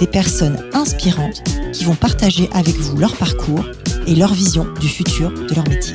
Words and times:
des 0.00 0.06
personnes 0.06 0.58
inspirantes 0.72 1.42
qui 1.74 1.84
vont 1.84 1.94
partager 1.94 2.48
avec 2.52 2.74
vous 2.74 2.96
leur 2.96 3.14
parcours 3.16 3.64
et 4.06 4.14
leur 4.14 4.32
vision 4.32 4.66
du 4.80 4.88
futur 4.88 5.30
de 5.30 5.54
leur 5.54 5.68
métier. 5.68 5.94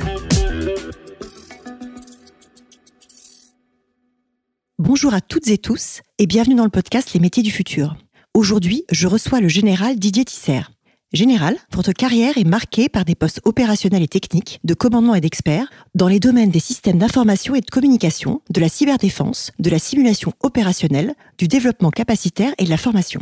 Bonjour 4.77 5.15
à 5.15 5.21
toutes 5.21 5.47
et 5.47 5.57
tous 5.57 6.01
et 6.19 6.27
bienvenue 6.27 6.53
dans 6.53 6.65
le 6.65 6.69
podcast 6.69 7.13
Les 7.13 7.19
métiers 7.19 7.41
du 7.41 7.49
futur. 7.49 7.97
Aujourd'hui, 8.35 8.85
je 8.91 9.07
reçois 9.07 9.41
le 9.41 9.47
général 9.47 9.97
Didier 9.97 10.23
Tisser. 10.23 10.61
Général, 11.11 11.57
votre 11.71 11.93
carrière 11.93 12.37
est 12.37 12.43
marquée 12.43 12.89
par 12.89 13.05
des 13.05 13.15
postes 13.15 13.39
opérationnels 13.45 14.03
et 14.03 14.07
techniques, 14.07 14.59
de 14.63 14.73
commandement 14.73 15.15
et 15.15 15.21
d'experts, 15.21 15.69
dans 15.95 16.09
les 16.09 16.19
domaines 16.19 16.51
des 16.51 16.59
systèmes 16.59 16.97
d'information 16.99 17.55
et 17.55 17.61
de 17.61 17.69
communication, 17.71 18.41
de 18.49 18.59
la 18.59 18.69
cyberdéfense, 18.69 19.51
de 19.57 19.69
la 19.69 19.79
simulation 19.79 20.33
opérationnelle, 20.41 21.15
du 21.37 21.47
développement 21.47 21.89
capacitaire 21.89 22.53
et 22.57 22.65
de 22.65 22.69
la 22.69 22.77
formation. 22.77 23.21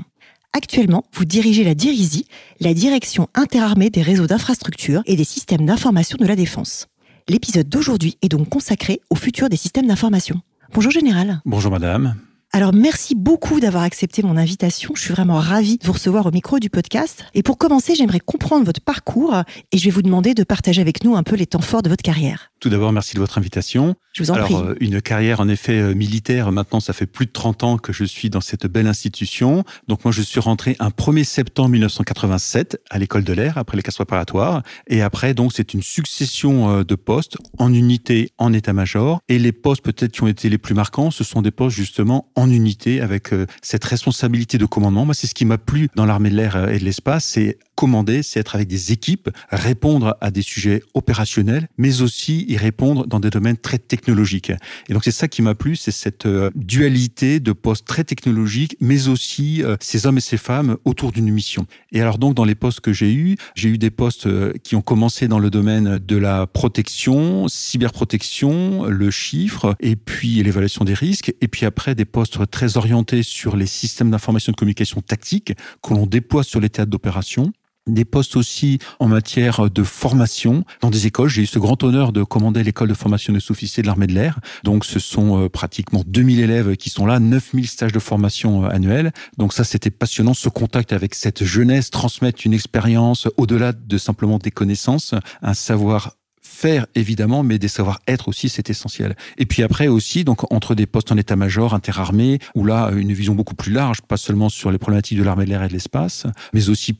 Actuellement, 0.56 1.04
vous 1.14 1.26
dirigez 1.26 1.64
la 1.64 1.74
DIRISI, 1.74 2.28
la 2.60 2.76
direction 2.76 3.28
interarmée 3.34 3.90
des 3.90 4.04
réseaux 4.04 4.28
d'infrastructures 4.28 5.02
et 5.08 5.16
des 5.16 5.24
systèmes 5.24 5.66
d'information 5.66 6.16
de 6.20 6.28
la 6.28 6.36
défense. 6.36 6.88
L'épisode 7.28 7.68
d'aujourd'hui 7.68 8.18
est 8.22 8.30
donc 8.30 8.50
consacré 8.50 9.02
au 9.10 9.16
futur 9.16 9.50
des 9.50 9.58
systèmes 9.58 9.88
d'information. 9.88 10.42
Bonjour 10.72 10.92
Général. 10.92 11.42
Bonjour 11.46 11.72
Madame. 11.72 12.16
Alors 12.56 12.72
merci 12.72 13.16
beaucoup 13.16 13.60
d'avoir 13.60 13.82
accepté 13.82 14.22
mon 14.22 14.38
invitation. 14.38 14.94
Je 14.96 15.02
suis 15.02 15.12
vraiment 15.12 15.40
ravie 15.40 15.80
de 15.80 15.88
vous 15.88 15.94
recevoir 15.94 16.28
au 16.28 16.32
micro 16.32 16.60
du 16.60 16.70
podcast. 16.70 17.26
Et 17.34 17.42
pour 17.42 17.58
commencer, 17.58 17.96
j'aimerais 17.96 18.20
comprendre 18.20 18.64
votre 18.64 18.80
parcours 18.80 19.42
et 19.72 19.78
je 19.80 19.84
vais 19.86 19.90
vous 19.90 20.04
demander 20.04 20.36
de 20.36 20.44
partager 20.44 20.80
avec 20.80 21.04
nous 21.04 21.16
un 21.16 21.24
peu 21.24 21.36
les 21.36 21.48
temps 21.48 21.62
forts 21.62 21.82
de 21.82 21.90
votre 21.90 22.04
carrière. 22.04 22.52
Tout 22.60 22.70
d'abord, 22.70 22.92
merci 22.94 23.16
de 23.16 23.20
votre 23.20 23.40
invitation. 23.40 23.96
Je 24.14 24.22
vous 24.22 24.30
en 24.30 24.36
Alors, 24.36 24.46
prie. 24.50 24.56
euh, 24.56 24.76
une 24.80 25.02
carrière 25.02 25.40
en 25.40 25.48
effet 25.48 25.80
euh, 25.80 25.96
militaire. 25.96 26.52
Maintenant, 26.52 26.80
ça 26.80 26.94
fait 26.94 27.08
plus 27.08 27.26
de 27.26 27.32
30 27.32 27.64
ans 27.64 27.78
que 27.80 27.92
je 27.92 28.04
suis 28.04 28.30
dans 28.30 28.40
cette 28.40 28.68
belle 28.68 28.86
institution. 28.86 29.64
Donc 29.88 30.06
moi, 30.06 30.12
je 30.12 30.22
suis 30.22 30.40
rentré 30.40 30.76
un 30.80 30.90
1er 30.90 31.24
septembre 31.24 31.70
1987 31.70 32.80
à 32.92 33.00
l'école 33.00 33.24
de 33.24 33.34
l'air 33.34 33.58
après 33.58 33.78
les 33.78 33.84
classes 33.84 33.96
préparatoires. 33.96 34.62
Et 34.86 35.02
après, 35.02 35.34
donc, 35.34 35.54
c'est 35.54 35.74
une 35.74 35.82
succession 35.82 36.70
euh, 36.70 36.84
de 36.84 36.94
postes 36.94 37.38
en 37.58 37.74
unité, 37.74 38.32
en 38.38 38.54
état-major. 38.54 39.20
Et 39.28 39.40
les 39.40 39.52
postes 39.52 39.82
peut-être 39.84 40.12
qui 40.12 40.22
ont 40.22 40.28
été 40.28 40.50
les 40.50 40.60
plus 40.60 40.76
marquants, 40.76 41.10
ce 41.10 41.24
sont 41.24 41.42
des 41.42 41.52
postes 41.52 41.76
justement 41.76 42.30
en 42.36 42.43
unité 42.50 43.02
avec 43.02 43.34
euh, 43.34 43.46
cette 43.62 43.84
responsabilité 43.84 44.58
de 44.58 44.66
commandement. 44.66 45.06
Moi, 45.06 45.14
c'est 45.14 45.28
ce 45.28 45.36
qui 45.36 45.46
m'a 45.46 45.58
plu 45.58 45.90
dans 45.96 46.06
l'armée 46.06 46.30
de 46.30 46.36
l'air 46.36 46.56
euh, 46.56 46.68
et 46.70 46.80
de 46.80 46.84
l'espace, 46.84 47.26
c'est 47.26 47.58
commander, 47.76 48.24
c'est 48.24 48.40
être 48.40 48.56
avec 48.56 48.68
des 48.68 48.92
équipes, 48.92 49.30
répondre 49.50 50.16
à 50.22 50.32
des 50.32 50.42
sujets 50.42 50.84
opérationnels, 50.94 51.68
mais 51.78 52.02
aussi 52.02 52.46
y 52.48 52.58
répondre 52.58 53.08
dans 53.08 53.20
des 53.20 53.30
domaines 53.30 53.58
très 53.58 53.80
technologiques. 53.80 54.52
Et 54.90 54.94
donc 54.94 55.04
c'est 55.04 55.12
ça 55.12 55.28
qui 55.28 55.42
m'a 55.42 55.56
plu, 55.56 55.76
c'est 55.76 55.92
cette 55.92 56.26
euh, 56.26 56.50
dualité 56.56 57.40
de 57.40 57.52
postes 57.52 57.86
très 57.86 58.04
technologiques, 58.04 58.78
mais 58.80 59.08
aussi 59.08 59.64
euh, 59.64 59.76
ces 59.80 60.06
hommes 60.06 60.18
et 60.18 60.22
ces 60.22 60.38
femmes 60.38 60.78
autour 60.86 61.12
d'une 61.12 61.30
mission. 61.30 61.66
Et 61.92 62.02
alors 62.02 62.18
donc 62.18 62.36
dans 62.36 62.46
les 62.46 62.56
postes 62.56 62.82
que 62.82 62.94
j'ai 62.94 63.14
eus, 63.14 63.38
j'ai 63.56 63.70
eu 63.70 63.78
des 63.78 63.92
postes 63.92 64.28
euh, 64.28 64.54
qui 64.64 64.76
ont 64.76 64.82
commencé 64.82 65.28
dans 65.28 65.40
le 65.40 65.50
domaine 65.50 66.00
de 66.00 66.18
la 66.18 66.48
protection, 66.48 67.48
cyberprotection, 67.48 68.86
le 68.86 69.12
chiffre, 69.12 69.76
et 69.80 69.96
puis 69.96 70.42
l'évaluation 70.44 70.86
des 70.86 70.94
risques, 70.94 71.34
et 71.42 71.48
puis 71.48 71.66
après 71.66 71.96
des 71.96 72.06
postes 72.06 72.50
très 72.50 72.78
orientés 72.78 73.24
sur 73.24 73.56
les 73.56 73.68
systèmes 73.68 74.12
d'information 74.12 74.52
de 74.52 74.58
communication 74.58 75.02
tactique 75.02 75.54
que 75.82 75.94
l'on 75.94 76.06
déploie 76.06 76.44
sur 76.44 76.60
les 76.60 76.70
théâtres 76.70 76.92
d'opération 76.92 77.52
des 77.88 78.06
postes 78.06 78.36
aussi 78.36 78.80
en 79.00 79.08
matière 79.08 79.70
de 79.70 79.84
formation 79.84 80.64
dans 80.82 80.90
des 80.90 81.08
écoles. 81.08 81.30
J'ai 81.30 81.44
eu 81.44 81.46
ce 81.46 81.60
grand 81.60 81.82
honneur 81.84 82.14
de 82.14 82.24
commander 82.24 82.64
l'école 82.64 82.88
de 82.88 82.94
formation 82.94 83.34
des 83.34 83.40
sous-officiers 83.40 83.84
de 83.84 83.88
l'armée 83.88 84.08
de 84.08 84.14
l'air. 84.14 84.40
Donc, 84.64 84.86
ce 84.86 85.00
sont 85.00 85.44
euh, 85.44 85.50
pratiquement 85.50 86.04
2000 86.06 86.40
élèves 86.40 86.76
qui 86.78 86.90
sont 86.90 87.06
là, 87.06 87.20
9000 87.20 87.68
stages 87.68 87.92
de 87.92 88.00
formation 88.00 88.66
euh, 88.66 88.70
annuels. 88.70 89.12
Donc 89.38 89.54
ça, 89.54 89.64
c'était 89.64 89.90
passionnant, 89.92 90.34
ce 90.34 90.50
contact 90.50 90.94
avec 90.94 91.16
cette 91.16 91.44
jeunesse, 91.44 91.90
transmettre 91.90 92.42
une 92.46 92.54
expérience 92.54 93.28
au-delà 93.38 93.74
de 93.74 93.98
simplement 93.98 94.38
des 94.38 94.52
connaissances, 94.52 95.14
un 95.42 95.54
savoir 95.54 96.14
faire 96.42 96.86
évidemment, 96.96 97.44
mais 97.44 97.58
des 97.58 97.68
savoir-être 97.68 98.28
aussi, 98.28 98.48
c'est 98.48 98.70
essentiel. 98.70 99.16
Et 99.38 99.46
puis 99.46 99.64
après 99.64 99.88
aussi, 99.88 100.24
donc 100.24 100.52
entre 100.54 100.76
des 100.76 100.86
postes 100.86 101.12
en 101.12 101.18
état-major, 101.18 101.74
interarmée, 101.74 102.40
où 102.56 102.64
là, 102.64 102.92
une 102.92 103.12
vision 103.14 103.36
beaucoup 103.36 103.56
plus 103.56 103.72
large, 103.72 104.02
pas 104.02 104.18
seulement 104.18 104.50
sur 104.50 104.72
les 104.72 104.78
problématiques 104.78 105.18
de 105.18 105.24
l'armée 105.24 105.46
de 105.46 105.50
l'air 105.50 105.64
et 105.64 105.68
de 105.68 105.74
l'espace, 105.74 106.26
mais 106.54 106.70
aussi 106.70 106.98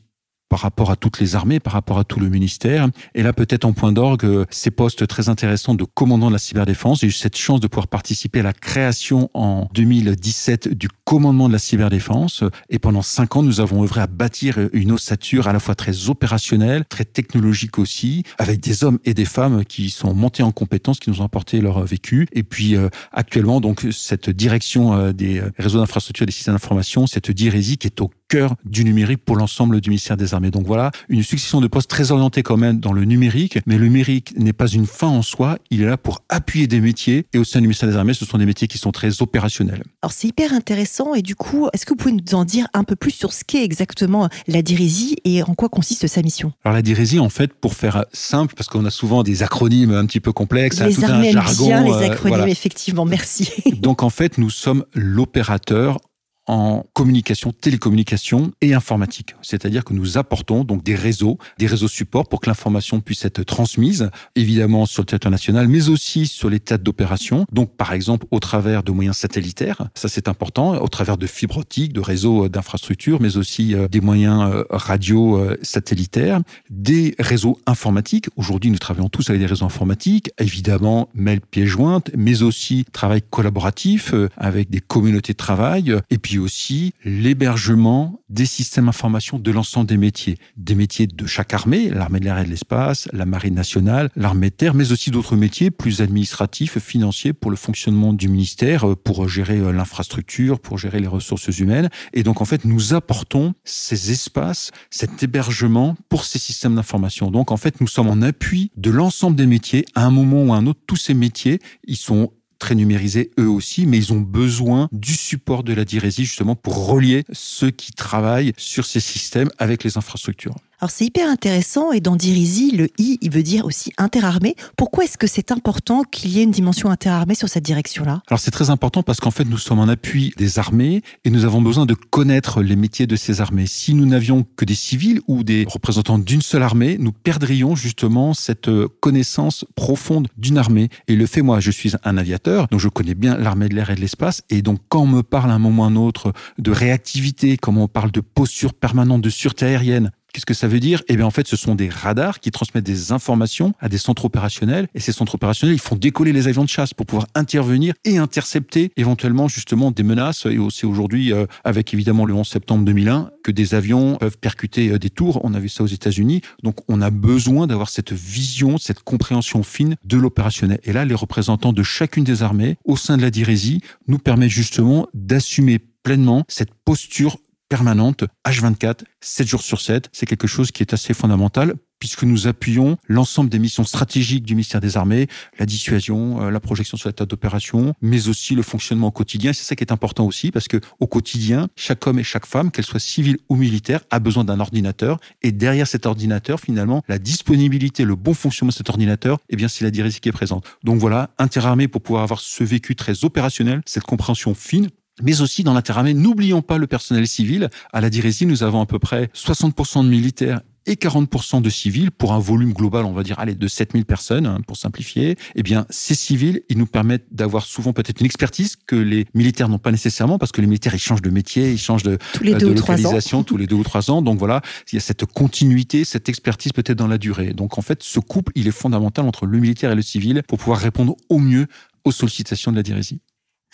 par 0.54 0.60
rapport 0.60 0.92
à 0.92 0.94
toutes 0.94 1.18
les 1.18 1.34
armées, 1.34 1.58
par 1.58 1.72
rapport 1.72 1.98
à 1.98 2.04
tout 2.04 2.20
le 2.20 2.28
ministère. 2.28 2.88
Et 3.16 3.24
là, 3.24 3.32
peut-être 3.32 3.64
en 3.64 3.72
point 3.72 3.90
d'orgue, 3.90 4.24
euh, 4.24 4.44
ces 4.50 4.70
postes 4.70 5.04
très 5.08 5.28
intéressants 5.28 5.74
de 5.74 5.82
commandant 5.82 6.28
de 6.28 6.32
la 6.32 6.38
cyberdéfense. 6.38 7.00
J'ai 7.00 7.08
eu 7.08 7.10
cette 7.10 7.36
chance 7.36 7.58
de 7.58 7.66
pouvoir 7.66 7.88
participer 7.88 8.38
à 8.38 8.44
la 8.44 8.52
création 8.52 9.30
en 9.34 9.68
2017 9.74 10.68
du 10.68 10.86
commandement 11.04 11.48
de 11.48 11.54
la 11.54 11.58
cyberdéfense. 11.58 12.44
Et 12.70 12.78
pendant 12.78 13.02
cinq 13.02 13.34
ans, 13.34 13.42
nous 13.42 13.58
avons 13.58 13.82
œuvré 13.82 14.00
à 14.00 14.06
bâtir 14.06 14.60
une 14.72 14.92
ossature 14.92 15.48
à 15.48 15.52
la 15.52 15.58
fois 15.58 15.74
très 15.74 16.08
opérationnelle, 16.08 16.84
très 16.84 17.04
technologique 17.04 17.80
aussi, 17.80 18.22
avec 18.38 18.60
des 18.60 18.84
hommes 18.84 19.00
et 19.04 19.12
des 19.12 19.24
femmes 19.24 19.64
qui 19.64 19.90
sont 19.90 20.14
montés 20.14 20.44
en 20.44 20.52
compétences, 20.52 21.00
qui 21.00 21.10
nous 21.10 21.20
ont 21.20 21.24
apporté 21.24 21.60
leur 21.60 21.84
vécu. 21.84 22.28
Et 22.30 22.44
puis 22.44 22.76
euh, 22.76 22.90
actuellement, 23.10 23.60
donc 23.60 23.88
cette 23.90 24.30
direction 24.30 24.94
euh, 24.94 25.12
des 25.12 25.42
réseaux 25.58 25.80
d'infrastructure 25.80 26.22
et 26.22 26.26
des 26.26 26.32
systèmes 26.32 26.54
d'information, 26.54 27.08
cette 27.08 27.32
DIRESI 27.32 27.76
qui 27.76 27.88
est 27.88 28.00
au 28.00 28.12
cœur 28.34 28.56
du 28.64 28.84
numérique 28.84 29.24
pour 29.24 29.36
l'ensemble 29.36 29.80
du 29.80 29.90
ministère 29.90 30.16
des 30.16 30.34
Armées. 30.34 30.50
Donc 30.50 30.66
voilà, 30.66 30.90
une 31.08 31.22
succession 31.22 31.60
de 31.60 31.68
postes 31.68 31.88
très 31.88 32.10
orientés 32.10 32.42
quand 32.42 32.56
même 32.56 32.80
dans 32.80 32.92
le 32.92 33.04
numérique, 33.04 33.60
mais 33.64 33.78
le 33.78 33.84
numérique 33.84 34.34
n'est 34.36 34.52
pas 34.52 34.66
une 34.66 34.86
fin 34.86 35.06
en 35.06 35.22
soi, 35.22 35.58
il 35.70 35.82
est 35.82 35.86
là 35.86 35.96
pour 35.96 36.24
appuyer 36.28 36.66
des 36.66 36.80
métiers, 36.80 37.26
et 37.32 37.38
au 37.38 37.44
sein 37.44 37.60
du 37.60 37.68
ministère 37.68 37.88
des 37.88 37.94
Armées, 37.94 38.12
ce 38.12 38.24
sont 38.24 38.36
des 38.36 38.46
métiers 38.46 38.66
qui 38.66 38.76
sont 38.76 38.90
très 38.90 39.22
opérationnels. 39.22 39.84
Alors 40.02 40.10
c'est 40.10 40.26
hyper 40.26 40.52
intéressant 40.52 41.14
et 41.14 41.22
du 41.22 41.36
coup, 41.36 41.68
est-ce 41.72 41.86
que 41.86 41.90
vous 41.90 41.96
pouvez 41.96 42.10
nous 42.10 42.34
en 42.34 42.44
dire 42.44 42.66
un 42.74 42.82
peu 42.82 42.96
plus 42.96 43.12
sur 43.12 43.32
ce 43.32 43.44
qu'est 43.44 43.62
exactement 43.62 44.28
la 44.48 44.62
DIRESI 44.62 45.18
et 45.24 45.44
en 45.44 45.54
quoi 45.54 45.68
consiste 45.68 46.08
sa 46.08 46.20
mission? 46.20 46.52
Alors 46.64 46.74
la 46.74 46.82
DIRESI, 46.82 47.20
en 47.20 47.28
fait, 47.28 47.54
pour 47.54 47.74
faire 47.74 48.04
simple, 48.12 48.54
parce 48.56 48.68
qu'on 48.68 48.84
a 48.84 48.90
souvent 48.90 49.22
des 49.22 49.44
acronymes 49.44 49.92
un 49.92 50.06
petit 50.06 50.18
peu 50.18 50.32
complexes, 50.32 50.80
Les 50.80 50.94
tout 50.94 51.04
armées 51.04 51.28
un 51.28 51.42
jargon. 51.42 51.66
bien 51.66 51.84
les 51.84 51.90
euh, 51.92 52.10
acronymes, 52.10 52.38
voilà. 52.38 52.48
effectivement, 52.48 53.04
merci. 53.04 53.48
Donc 53.80 54.02
en 54.02 54.10
fait, 54.10 54.38
nous 54.38 54.50
sommes 54.50 54.84
l'opérateur 54.92 56.00
en 56.46 56.84
communication, 56.92 57.52
télécommunication 57.52 58.52
et 58.60 58.74
informatique. 58.74 59.34
C'est-à-dire 59.42 59.84
que 59.84 59.94
nous 59.94 60.18
apportons 60.18 60.64
donc 60.64 60.82
des 60.82 60.94
réseaux, 60.94 61.38
des 61.58 61.66
réseaux 61.66 61.88
supports 61.88 62.28
pour 62.28 62.40
que 62.40 62.48
l'information 62.48 63.00
puisse 63.00 63.24
être 63.24 63.42
transmise, 63.42 64.10
évidemment 64.36 64.86
sur 64.86 65.02
le 65.02 65.06
territoire 65.06 65.30
national, 65.30 65.68
mais 65.68 65.88
aussi 65.88 66.26
sur 66.26 66.50
les 66.50 66.60
théâtres 66.60 66.84
d'opération. 66.84 67.46
Donc, 67.52 67.76
par 67.76 67.92
exemple, 67.92 68.26
au 68.30 68.40
travers 68.40 68.82
de 68.82 68.92
moyens 68.92 69.16
satellitaires, 69.16 69.88
ça 69.94 70.08
c'est 70.08 70.28
important, 70.28 70.80
au 70.82 70.88
travers 70.88 71.16
de 71.16 71.26
fibres 71.26 71.58
optiques, 71.58 71.92
de 71.92 72.00
réseaux 72.00 72.44
euh, 72.44 72.48
d'infrastructures, 72.48 73.20
mais 73.20 73.36
aussi 73.36 73.74
euh, 73.74 73.88
des 73.88 74.00
moyens 74.00 74.50
euh, 74.52 74.64
radio 74.70 75.14
satellitaires, 75.62 76.40
des 76.70 77.14
réseaux 77.18 77.58
informatiques. 77.66 78.26
Aujourd'hui, 78.36 78.70
nous 78.70 78.78
travaillons 78.78 79.08
tous 79.08 79.30
avec 79.30 79.40
des 79.40 79.46
réseaux 79.46 79.64
informatiques, 79.64 80.30
évidemment, 80.38 81.08
mail 81.14 81.40
pieds 81.40 81.66
jointes, 81.66 82.10
mais 82.16 82.42
aussi 82.42 82.84
travail 82.92 83.22
collaboratif 83.22 84.14
avec 84.36 84.70
des 84.70 84.80
communautés 84.80 85.32
de 85.32 85.38
travail, 85.38 85.96
et 86.10 86.18
puis 86.18 86.33
aussi 86.38 86.92
l'hébergement 87.04 88.20
des 88.28 88.46
systèmes 88.46 88.86
d'information 88.86 89.38
de 89.38 89.50
l'ensemble 89.50 89.86
des 89.86 89.96
métiers. 89.96 90.38
Des 90.56 90.74
métiers 90.74 91.06
de 91.06 91.26
chaque 91.26 91.54
armée, 91.54 91.88
l'armée 91.88 92.20
de 92.20 92.24
l'air 92.24 92.38
et 92.38 92.44
de 92.44 92.50
l'espace, 92.50 93.08
la 93.12 93.26
marine 93.26 93.54
nationale, 93.54 94.10
l'armée 94.16 94.50
de 94.50 94.54
terre, 94.54 94.74
mais 94.74 94.92
aussi 94.92 95.10
d'autres 95.10 95.36
métiers 95.36 95.70
plus 95.70 96.00
administratifs, 96.00 96.78
financiers 96.78 97.32
pour 97.32 97.50
le 97.50 97.56
fonctionnement 97.56 98.12
du 98.12 98.28
ministère, 98.28 98.88
euh, 98.88 98.96
pour 98.96 99.28
gérer 99.28 99.58
euh, 99.58 99.72
l'infrastructure, 99.72 100.60
pour 100.60 100.78
gérer 100.78 101.00
les 101.00 101.06
ressources 101.06 101.48
humaines. 101.58 101.88
Et 102.12 102.22
donc, 102.22 102.40
en 102.40 102.44
fait, 102.44 102.64
nous 102.64 102.94
apportons 102.94 103.54
ces 103.64 104.10
espaces, 104.10 104.70
cet 104.90 105.22
hébergement 105.22 105.96
pour 106.08 106.24
ces 106.24 106.38
systèmes 106.38 106.74
d'information. 106.74 107.30
Donc, 107.30 107.52
en 107.52 107.56
fait, 107.56 107.80
nous 107.80 107.86
sommes 107.88 108.08
en 108.08 108.22
appui 108.22 108.70
de 108.76 108.90
l'ensemble 108.90 109.36
des 109.36 109.46
métiers. 109.46 109.84
À 109.94 110.04
un 110.04 110.10
moment 110.10 110.42
ou 110.44 110.52
à 110.52 110.56
un 110.56 110.66
autre, 110.66 110.80
tous 110.86 110.96
ces 110.96 111.14
métiers, 111.14 111.60
ils 111.86 111.96
sont 111.96 112.32
très 112.58 112.74
numérisés 112.74 113.30
eux 113.38 113.48
aussi, 113.48 113.86
mais 113.86 113.98
ils 113.98 114.12
ont 114.12 114.20
besoin 114.20 114.88
du 114.92 115.14
support 115.14 115.64
de 115.64 115.72
la 115.72 115.84
DIRESI 115.84 116.24
justement 116.24 116.56
pour 116.56 116.86
relier 116.86 117.24
ceux 117.32 117.70
qui 117.70 117.92
travaillent 117.92 118.52
sur 118.56 118.86
ces 118.86 119.00
systèmes 119.00 119.50
avec 119.58 119.84
les 119.84 119.96
infrastructures. 119.98 120.56
Alors 120.84 120.90
c'est 120.90 121.06
hyper 121.06 121.30
intéressant 121.30 121.92
et 121.92 122.00
dans 122.00 122.14
Dirizi, 122.14 122.70
le 122.72 122.90
I, 122.98 123.16
il 123.22 123.30
veut 123.30 123.42
dire 123.42 123.64
aussi 123.64 123.90
interarmé. 123.96 124.54
Pourquoi 124.76 125.04
est-ce 125.04 125.16
que 125.16 125.26
c'est 125.26 125.50
important 125.50 126.02
qu'il 126.02 126.30
y 126.32 126.40
ait 126.40 126.42
une 126.42 126.50
dimension 126.50 126.90
interarmée 126.90 127.34
sur 127.34 127.48
cette 127.48 127.64
direction-là? 127.64 128.20
Alors 128.26 128.38
c'est 128.38 128.50
très 128.50 128.68
important 128.68 129.02
parce 129.02 129.18
qu'en 129.18 129.30
fait 129.30 129.46
nous 129.46 129.56
sommes 129.56 129.78
en 129.78 129.88
appui 129.88 130.34
des 130.36 130.58
armées 130.58 131.00
et 131.24 131.30
nous 131.30 131.46
avons 131.46 131.62
besoin 131.62 131.86
de 131.86 131.94
connaître 131.94 132.62
les 132.62 132.76
métiers 132.76 133.06
de 133.06 133.16
ces 133.16 133.40
armées. 133.40 133.66
Si 133.66 133.94
nous 133.94 134.04
n'avions 134.04 134.44
que 134.56 134.66
des 134.66 134.74
civils 134.74 135.22
ou 135.26 135.42
des 135.42 135.64
représentants 135.66 136.18
d'une 136.18 136.42
seule 136.42 136.62
armée, 136.62 136.98
nous 137.00 137.12
perdrions 137.12 137.74
justement 137.74 138.34
cette 138.34 138.68
connaissance 139.00 139.64
profonde 139.76 140.28
d'une 140.36 140.58
armée. 140.58 140.90
Et 141.08 141.16
le 141.16 141.24
fait, 141.24 141.40
moi, 141.40 141.60
je 141.60 141.70
suis 141.70 141.92
un 142.04 142.18
aviateur, 142.18 142.68
donc 142.68 142.80
je 142.80 142.88
connais 142.90 143.14
bien 143.14 143.38
l'armée 143.38 143.70
de 143.70 143.74
l'air 143.74 143.88
et 143.88 143.94
de 143.94 144.02
l'espace. 144.02 144.42
Et 144.50 144.60
donc 144.60 144.80
quand 144.90 145.00
on 145.00 145.06
me 145.06 145.22
parle 145.22 145.50
à 145.50 145.54
un 145.54 145.58
moment 145.58 145.84
ou 145.84 145.86
à 145.86 145.88
un 145.88 145.96
autre 145.96 146.34
de 146.58 146.70
réactivité, 146.70 147.56
comme 147.56 147.78
on 147.78 147.88
parle 147.88 148.10
de 148.10 148.20
posture 148.20 148.74
permanente, 148.74 149.22
de 149.22 149.30
sûreté 149.30 149.64
aérienne, 149.64 150.10
Qu'est-ce 150.34 150.46
que 150.46 150.54
ça 150.54 150.66
veut 150.66 150.80
dire? 150.80 151.00
Eh 151.06 151.16
bien, 151.16 151.26
en 151.26 151.30
fait, 151.30 151.46
ce 151.46 151.54
sont 151.54 151.76
des 151.76 151.88
radars 151.88 152.40
qui 152.40 152.50
transmettent 152.50 152.84
des 152.84 153.12
informations 153.12 153.72
à 153.78 153.88
des 153.88 153.98
centres 153.98 154.24
opérationnels. 154.24 154.88
Et 154.92 154.98
ces 154.98 155.12
centres 155.12 155.36
opérationnels, 155.36 155.76
ils 155.76 155.80
font 155.80 155.94
décoller 155.94 156.32
les 156.32 156.48
avions 156.48 156.64
de 156.64 156.68
chasse 156.68 156.92
pour 156.92 157.06
pouvoir 157.06 157.28
intervenir 157.36 157.94
et 158.04 158.18
intercepter 158.18 158.90
éventuellement 158.96 159.46
justement 159.46 159.92
des 159.92 160.02
menaces. 160.02 160.44
Et 160.46 160.58
aussi 160.58 160.86
aujourd'hui, 160.86 161.32
euh, 161.32 161.46
avec 161.62 161.94
évidemment 161.94 162.24
le 162.24 162.34
11 162.34 162.48
septembre 162.48 162.84
2001, 162.84 163.30
que 163.44 163.52
des 163.52 163.76
avions 163.76 164.16
peuvent 164.16 164.36
percuter 164.36 164.90
euh, 164.90 164.98
des 164.98 165.08
tours. 165.08 165.40
On 165.44 165.54
a 165.54 165.60
vu 165.60 165.68
ça 165.68 165.84
aux 165.84 165.86
États-Unis. 165.86 166.40
Donc, 166.64 166.78
on 166.88 167.00
a 167.00 167.10
besoin 167.10 167.68
d'avoir 167.68 167.88
cette 167.88 168.12
vision, 168.12 168.76
cette 168.76 169.04
compréhension 169.04 169.62
fine 169.62 169.94
de 170.04 170.16
l'opérationnel. 170.16 170.80
Et 170.82 170.92
là, 170.92 171.04
les 171.04 171.14
représentants 171.14 171.72
de 171.72 171.84
chacune 171.84 172.24
des 172.24 172.42
armées 172.42 172.76
au 172.84 172.96
sein 172.96 173.16
de 173.16 173.22
la 173.22 173.30
dirésie 173.30 173.82
nous 174.08 174.18
permettent 174.18 174.50
justement 174.50 175.06
d'assumer 175.14 175.78
pleinement 176.04 176.44
cette 176.48 176.72
posture 176.84 177.38
permanente, 177.74 178.22
H24, 178.46 179.00
7 179.20 179.48
jours 179.48 179.62
sur 179.62 179.80
7. 179.80 180.08
C'est 180.12 180.26
quelque 180.26 180.46
chose 180.46 180.70
qui 180.70 180.84
est 180.84 180.94
assez 180.94 181.12
fondamental 181.12 181.74
puisque 181.98 182.22
nous 182.22 182.46
appuyons 182.46 182.98
l'ensemble 183.08 183.50
des 183.50 183.58
missions 183.58 183.82
stratégiques 183.82 184.44
du 184.44 184.54
ministère 184.54 184.80
des 184.80 184.96
Armées, 184.96 185.26
la 185.58 185.66
dissuasion, 185.66 186.40
euh, 186.40 186.50
la 186.50 186.60
projection 186.60 186.96
sur 186.96 187.08
l'état 187.08 187.26
d'opération, 187.26 187.94
mais 188.00 188.28
aussi 188.28 188.54
le 188.54 188.62
fonctionnement 188.62 189.08
au 189.08 189.10
quotidien. 189.10 189.52
C'est 189.52 189.64
ça 189.64 189.74
qui 189.74 189.82
est 189.82 189.90
important 189.90 190.24
aussi, 190.24 190.52
parce 190.52 190.68
que 190.68 190.78
au 191.00 191.08
quotidien, 191.08 191.68
chaque 191.74 192.06
homme 192.06 192.20
et 192.20 192.22
chaque 192.22 192.46
femme, 192.46 192.70
qu'elle 192.70 192.84
soit 192.84 193.00
civile 193.00 193.38
ou 193.48 193.56
militaire, 193.56 194.02
a 194.10 194.20
besoin 194.20 194.44
d'un 194.44 194.60
ordinateur. 194.60 195.18
Et 195.42 195.50
derrière 195.50 195.88
cet 195.88 196.06
ordinateur, 196.06 196.60
finalement, 196.60 197.02
la 197.08 197.18
disponibilité, 197.18 198.04
le 198.04 198.14
bon 198.14 198.34
fonctionnement 198.34 198.70
de 198.70 198.74
cet 198.74 198.90
ordinateur, 198.90 199.38
eh 199.48 199.56
bien, 199.56 199.66
c'est 199.66 199.82
la 199.82 199.90
direction 199.90 200.20
qui 200.20 200.28
est 200.28 200.32
présente. 200.32 200.64
Donc 200.84 201.00
voilà, 201.00 201.30
interarmée 201.38 201.88
pour 201.88 202.02
pouvoir 202.02 202.22
avoir 202.22 202.38
ce 202.38 202.62
vécu 202.62 202.94
très 202.94 203.24
opérationnel, 203.24 203.80
cette 203.86 204.04
compréhension 204.04 204.54
fine 204.54 204.90
mais 205.22 205.40
aussi 205.40 205.62
dans 205.64 205.74
l'interarmée. 205.74 206.14
N'oublions 206.14 206.62
pas 206.62 206.78
le 206.78 206.86
personnel 206.86 207.26
civil. 207.26 207.70
À 207.92 208.00
la 208.00 208.10
Dirésie, 208.10 208.46
nous 208.46 208.62
avons 208.62 208.80
à 208.80 208.86
peu 208.86 208.98
près 208.98 209.30
60% 209.34 210.04
de 210.04 210.08
militaires 210.08 210.60
et 210.86 210.94
40% 210.94 211.62
de 211.62 211.70
civils 211.70 212.10
pour 212.10 212.32
un 212.32 212.38
volume 212.38 212.72
global, 212.72 213.04
on 213.04 213.12
va 213.12 213.22
dire, 213.22 213.38
allez, 213.38 213.54
de 213.54 213.68
7000 213.68 214.04
personnes, 214.04 214.46
hein, 214.46 214.60
pour 214.66 214.76
simplifier. 214.76 215.36
Eh 215.54 215.62
bien, 215.62 215.86
ces 215.90 216.14
civils, 216.14 216.62
ils 216.68 216.78
nous 216.78 216.86
permettent 216.86 217.26
d'avoir 217.32 217.64
souvent 217.64 217.92
peut-être 217.92 218.20
une 218.20 218.26
expertise 218.26 218.76
que 218.76 218.96
les 218.96 219.26
militaires 219.34 219.68
n'ont 219.68 219.78
pas 219.78 219.90
nécessairement 219.90 220.38
parce 220.38 220.52
que 220.52 220.60
les 220.60 220.66
militaires, 220.66 220.94
ils 220.94 221.00
changent 221.00 221.22
de 221.22 221.30
métier, 221.30 221.72
ils 221.72 221.78
changent 221.78 222.02
de, 222.02 222.18
tous 222.34 222.44
les 222.44 222.54
euh, 222.54 222.58
deux 222.58 222.74
localisation 222.74 223.44
tous 223.44 223.56
les 223.56 223.66
deux 223.66 223.76
ou 223.76 223.82
trois 223.82 224.10
ans. 224.10 224.22
Donc 224.22 224.38
voilà, 224.38 224.60
il 224.92 224.96
y 224.96 224.98
a 224.98 225.00
cette 225.00 225.24
continuité, 225.24 226.04
cette 226.04 226.28
expertise 226.28 226.72
peut-être 226.72 226.98
dans 226.98 227.08
la 227.08 227.18
durée. 227.18 227.54
Donc 227.54 227.78
en 227.78 227.82
fait, 227.82 228.02
ce 228.02 228.20
couple, 228.20 228.52
il 228.54 228.68
est 228.68 228.72
fondamental 228.72 229.26
entre 229.26 229.46
le 229.46 229.58
militaire 229.58 229.90
et 229.90 229.96
le 229.96 230.02
civil 230.02 230.42
pour 230.46 230.58
pouvoir 230.58 230.78
répondre 230.78 231.16
au 231.28 231.38
mieux 231.38 231.66
aux 232.04 232.12
sollicitations 232.12 232.70
de 232.70 232.76
la 232.76 232.82
Dirésie. 232.82 233.20